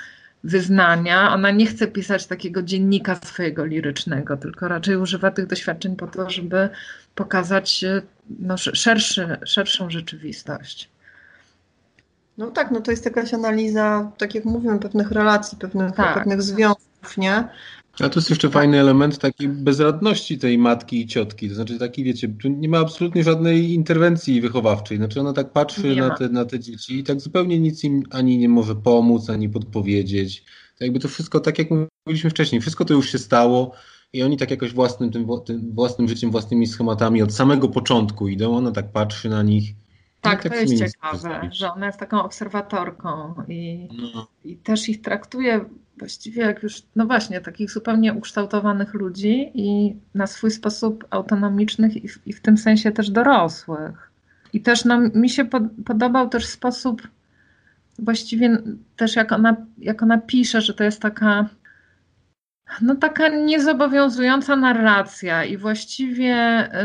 wyznania. 0.43 1.33
Ona 1.33 1.51
nie 1.51 1.65
chce 1.65 1.87
pisać 1.87 2.27
takiego 2.27 2.63
dziennika 2.63 3.15
swojego 3.15 3.65
lirycznego, 3.65 4.37
tylko 4.37 4.67
raczej 4.67 4.95
używa 4.95 5.31
tych 5.31 5.47
doświadczeń 5.47 5.95
po 5.95 6.07
to, 6.07 6.29
żeby 6.29 6.69
pokazać 7.15 7.85
no, 8.39 8.57
szerszy, 8.57 9.37
szerszą 9.45 9.89
rzeczywistość. 9.89 10.89
No 12.37 12.51
tak, 12.51 12.71
no 12.71 12.81
to 12.81 12.91
jest 12.91 13.05
jakaś 13.05 13.33
analiza, 13.33 14.11
tak 14.17 14.35
jak 14.35 14.45
mówimy, 14.45 14.79
pewnych 14.79 15.11
relacji, 15.11 15.57
pewnych, 15.57 15.95
tak. 15.95 16.13
pewnych 16.13 16.41
związków, 16.41 17.17
nie? 17.17 17.47
A 18.03 18.09
to 18.09 18.19
jest 18.19 18.29
jeszcze 18.29 18.49
fajny 18.49 18.79
element 18.79 19.17
takiej 19.17 19.49
bezradności 19.49 20.37
tej 20.37 20.57
matki 20.57 21.01
i 21.01 21.07
ciotki. 21.07 21.49
To 21.49 21.55
znaczy 21.55 21.79
taki, 21.79 22.03
wiecie, 22.03 22.29
tu 22.41 22.49
nie 22.49 22.69
ma 22.69 22.79
absolutnie 22.79 23.23
żadnej 23.23 23.73
interwencji 23.73 24.41
wychowawczej. 24.41 24.97
Znaczy 24.97 25.19
ona 25.19 25.33
tak 25.33 25.51
patrzy 25.51 25.95
na 25.95 26.09
te, 26.09 26.29
na 26.29 26.45
te 26.45 26.59
dzieci 26.59 26.99
i 26.99 27.03
tak 27.03 27.21
zupełnie 27.21 27.59
nic 27.59 27.83
im 27.83 28.03
ani 28.11 28.37
nie 28.37 28.49
może 28.49 28.75
pomóc, 28.75 29.29
ani 29.29 29.49
podpowiedzieć. 29.49 30.43
To 30.77 30.83
jakby 30.83 30.99
to 30.99 31.07
wszystko, 31.07 31.39
tak 31.39 31.59
jak 31.59 31.67
mówiliśmy 32.05 32.29
wcześniej, 32.29 32.61
wszystko 32.61 32.85
to 32.85 32.93
już 32.93 33.11
się 33.11 33.17
stało 33.17 33.71
i 34.13 34.23
oni 34.23 34.37
tak 34.37 34.51
jakoś 34.51 34.73
własnym, 34.73 35.11
tym, 35.11 35.27
tym 35.45 35.71
własnym 35.73 36.07
życiem, 36.07 36.31
własnymi 36.31 36.67
schematami 36.67 37.21
od 37.21 37.33
samego 37.33 37.67
początku 37.67 38.27
idą. 38.27 38.57
Ona 38.57 38.71
tak 38.71 38.91
patrzy 38.91 39.29
na 39.29 39.43
nich. 39.43 39.73
Tak, 40.21 40.43
tak 40.43 40.53
to 40.53 40.59
jest 40.59 40.77
ciekawe, 40.77 41.49
że 41.51 41.73
ona 41.73 41.85
jest 41.85 41.99
taką 41.99 42.23
obserwatorką 42.23 43.33
i, 43.47 43.87
no. 44.13 44.27
i 44.43 44.57
też 44.57 44.89
ich 44.89 45.01
traktuje 45.01 45.65
właściwie 46.01 46.41
jak 46.41 46.63
już, 46.63 46.83
no 46.95 47.05
właśnie, 47.05 47.41
takich 47.41 47.71
zupełnie 47.71 48.13
ukształtowanych 48.13 48.93
ludzi 48.93 49.51
i 49.53 49.95
na 50.13 50.27
swój 50.27 50.51
sposób 50.51 51.07
autonomicznych 51.09 52.03
i 52.03 52.07
w, 52.07 52.27
i 52.27 52.33
w 52.33 52.41
tym 52.41 52.57
sensie 52.57 52.91
też 52.91 53.09
dorosłych. 53.09 54.11
I 54.53 54.61
też 54.61 54.85
no, 54.85 54.99
mi 54.99 55.29
się 55.29 55.45
pod, 55.45 55.63
podobał 55.85 56.29
też 56.29 56.45
sposób, 56.45 57.07
właściwie 57.99 58.57
też 58.95 59.15
jak 59.15 59.31
ona, 59.31 59.55
jak 59.77 60.03
ona 60.03 60.17
pisze, 60.17 60.61
że 60.61 60.73
to 60.73 60.83
jest 60.83 61.01
taka 61.01 61.49
no 62.81 62.95
taka 62.95 63.27
niezobowiązująca 63.27 64.55
narracja 64.55 65.43
i 65.43 65.57
właściwie, 65.57 66.35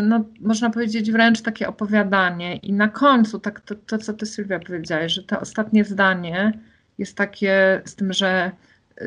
no, 0.02 0.24
można 0.40 0.70
powiedzieć 0.70 1.12
wręcz 1.12 1.42
takie 1.42 1.68
opowiadanie. 1.68 2.56
I 2.56 2.72
na 2.72 2.88
końcu, 2.88 3.38
tak 3.38 3.60
to, 3.60 3.74
to 3.74 3.98
co 3.98 4.12
ty 4.12 4.26
Sylwia 4.26 4.58
powiedziałaś, 4.58 5.12
że 5.12 5.22
to 5.22 5.40
ostatnie 5.40 5.84
zdanie 5.84 6.52
jest 6.98 7.16
takie 7.16 7.82
z 7.84 7.94
tym, 7.94 8.12
że 8.12 8.50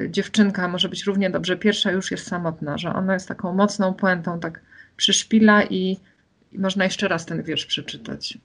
dziewczynka 0.09 0.67
może 0.67 0.89
być 0.89 1.03
równie 1.03 1.29
dobrze 1.29 1.57
pierwsza 1.57 1.91
już 1.91 2.11
jest 2.11 2.27
samotna, 2.27 2.77
że 2.77 2.93
ona 2.93 3.13
jest 3.13 3.27
taką 3.27 3.53
mocną 3.53 3.93
puentą, 3.93 4.39
tak 4.39 4.61
przyszpila 4.97 5.63
i, 5.63 5.97
i 6.51 6.59
można 6.59 6.83
jeszcze 6.83 7.07
raz 7.07 7.25
ten 7.25 7.43
wiersz 7.43 7.65
przeczytać. 7.65 8.37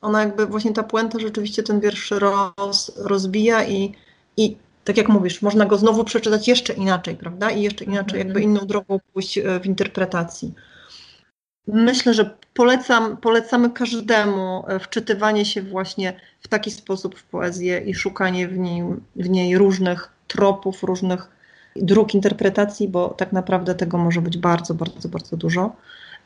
Ona 0.00 0.20
jakby 0.20 0.46
właśnie 0.46 0.72
ta 0.72 0.82
puenta 0.82 1.18
rzeczywiście 1.18 1.62
ten 1.62 1.80
wiersz 1.80 2.10
roz, 2.10 2.92
rozbija 2.96 3.64
i, 3.64 3.92
i 4.36 4.56
tak 4.84 4.96
jak 4.96 5.08
mówisz, 5.08 5.42
można 5.42 5.66
go 5.66 5.78
znowu 5.78 6.04
przeczytać 6.04 6.48
jeszcze 6.48 6.72
inaczej, 6.72 7.16
prawda? 7.16 7.50
I 7.50 7.62
jeszcze 7.62 7.84
inaczej, 7.84 8.18
jakby 8.18 8.40
mhm. 8.40 8.44
inną 8.44 8.66
drogą 8.66 9.00
pójść 9.12 9.38
e, 9.38 9.60
w 9.60 9.66
interpretacji. 9.66 10.54
Myślę, 11.66 12.14
że 12.14 12.30
polecam, 12.54 13.16
polecamy 13.16 13.70
każdemu 13.70 14.64
e, 14.68 14.78
wczytywanie 14.78 15.44
się 15.44 15.62
właśnie 15.62 16.20
w 16.40 16.48
taki 16.48 16.70
sposób 16.70 17.18
w 17.18 17.22
poezję 17.22 17.78
i 17.78 17.94
szukanie 17.94 18.48
w, 18.48 18.58
nim, 18.58 19.04
w 19.16 19.28
niej 19.28 19.58
różnych 19.58 20.19
tropów, 20.32 20.82
różnych 20.82 21.28
dróg 21.76 22.14
interpretacji, 22.14 22.88
bo 22.88 23.08
tak 23.08 23.32
naprawdę 23.32 23.74
tego 23.74 23.98
może 23.98 24.22
być 24.22 24.38
bardzo, 24.38 24.74
bardzo, 24.74 25.08
bardzo 25.08 25.36
dużo. 25.36 25.72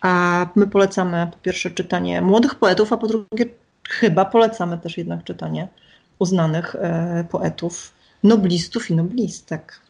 A 0.00 0.46
my 0.54 0.66
polecamy 0.66 1.28
po 1.32 1.38
pierwsze 1.38 1.70
czytanie 1.70 2.22
młodych 2.22 2.54
poetów, 2.54 2.92
a 2.92 2.96
po 2.96 3.06
drugie 3.06 3.46
chyba 3.88 4.24
polecamy 4.24 4.78
też 4.78 4.98
jednak 4.98 5.24
czytanie 5.24 5.68
uznanych 6.18 6.74
e, 6.74 7.24
poetów 7.30 7.92
noblistów 8.22 8.90
i 8.90 8.94
noblistek. 8.94 9.80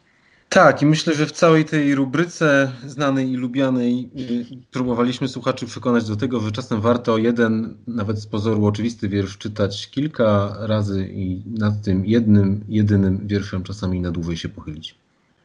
Tak, 0.55 0.83
i 0.83 0.87
myślę, 0.87 1.15
że 1.15 1.27
w 1.27 1.33
całej 1.33 1.65
tej 1.65 1.95
rubryce 1.95 2.73
znanej 2.87 3.31
i 3.31 3.37
lubianej 3.37 4.11
y, 4.19 4.47
próbowaliśmy 4.71 5.29
słuchaczy 5.29 5.67
przekonać 5.67 6.09
do 6.09 6.17
tego, 6.17 6.41
że 6.41 6.53
czasem 6.53 6.81
warto 6.81 7.19
jeden, 7.19 7.75
nawet 7.87 8.19
z 8.19 8.27
pozoru 8.27 8.67
oczywisty 8.67 9.09
wiersz 9.09 9.39
czytać 9.39 9.91
kilka 9.91 10.57
razy 10.61 11.09
i 11.13 11.43
nad 11.59 11.83
tym 11.83 12.07
jednym, 12.07 12.65
jedynym 12.69 13.21
wierszem 13.27 13.63
czasami 13.63 14.01
na 14.01 14.11
dłużej 14.11 14.37
się 14.37 14.49
pochylić. 14.49 14.95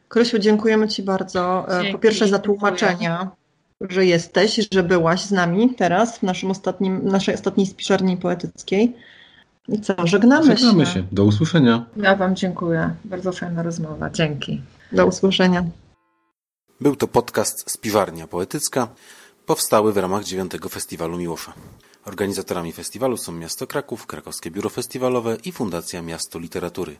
Krysiu, 0.08 0.38
dziękujemy 0.38 0.88
Ci 0.88 1.02
bardzo. 1.02 1.66
E, 1.68 1.82
Dzięki, 1.82 1.92
po 1.92 1.98
pierwsze 1.98 2.28
za 2.28 2.38
tłumaczenia, 2.38 3.30
że 3.80 4.06
jesteś, 4.06 4.68
że 4.72 4.82
byłaś 4.82 5.20
z 5.20 5.30
nami 5.30 5.74
teraz 5.74 6.18
w 6.18 6.22
naszym 6.22 6.50
ostatnim, 6.50 7.00
naszej 7.04 7.34
ostatniej 7.34 7.66
spiszarni 7.66 8.16
poetyckiej. 8.16 8.96
I 9.68 9.80
co, 9.80 10.06
żegnamy, 10.06 10.46
żegnamy 10.56 10.86
się. 10.86 10.92
się. 10.92 11.04
Do 11.12 11.24
usłyszenia. 11.24 11.84
Ja 11.96 12.16
Wam 12.16 12.36
dziękuję. 12.36 12.90
Bardzo 13.04 13.32
fajna 13.32 13.62
rozmowa. 13.62 14.10
Dzięki. 14.10 14.60
Do 14.92 15.06
usłyszenia. 15.06 15.64
Był 16.80 16.96
to 16.96 17.08
podcast 17.08 17.70
Spiwarnia 17.70 18.26
Poetycka, 18.26 18.88
powstały 19.46 19.92
w 19.92 19.96
ramach 19.96 20.24
dziewiątego 20.24 20.68
Festiwalu 20.68 21.18
Miłosza. 21.18 21.52
Organizatorami 22.04 22.72
festiwalu 22.72 23.16
są 23.16 23.32
Miasto 23.32 23.66
Kraków, 23.66 24.06
Krakowskie 24.06 24.50
Biuro 24.50 24.70
Festiwalowe 24.70 25.36
i 25.44 25.52
Fundacja 25.52 26.02
Miasto 26.02 26.38
Literatury. 26.38 26.96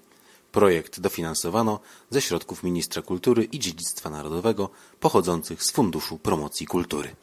Projekt 0.52 1.00
dofinansowano 1.00 1.80
ze 2.10 2.20
środków 2.20 2.62
Ministra 2.62 3.02
Kultury 3.02 3.44
i 3.44 3.58
Dziedzictwa 3.58 4.10
Narodowego 4.10 4.70
pochodzących 5.00 5.62
z 5.62 5.70
Funduszu 5.70 6.18
Promocji 6.18 6.66
Kultury. 6.66 7.16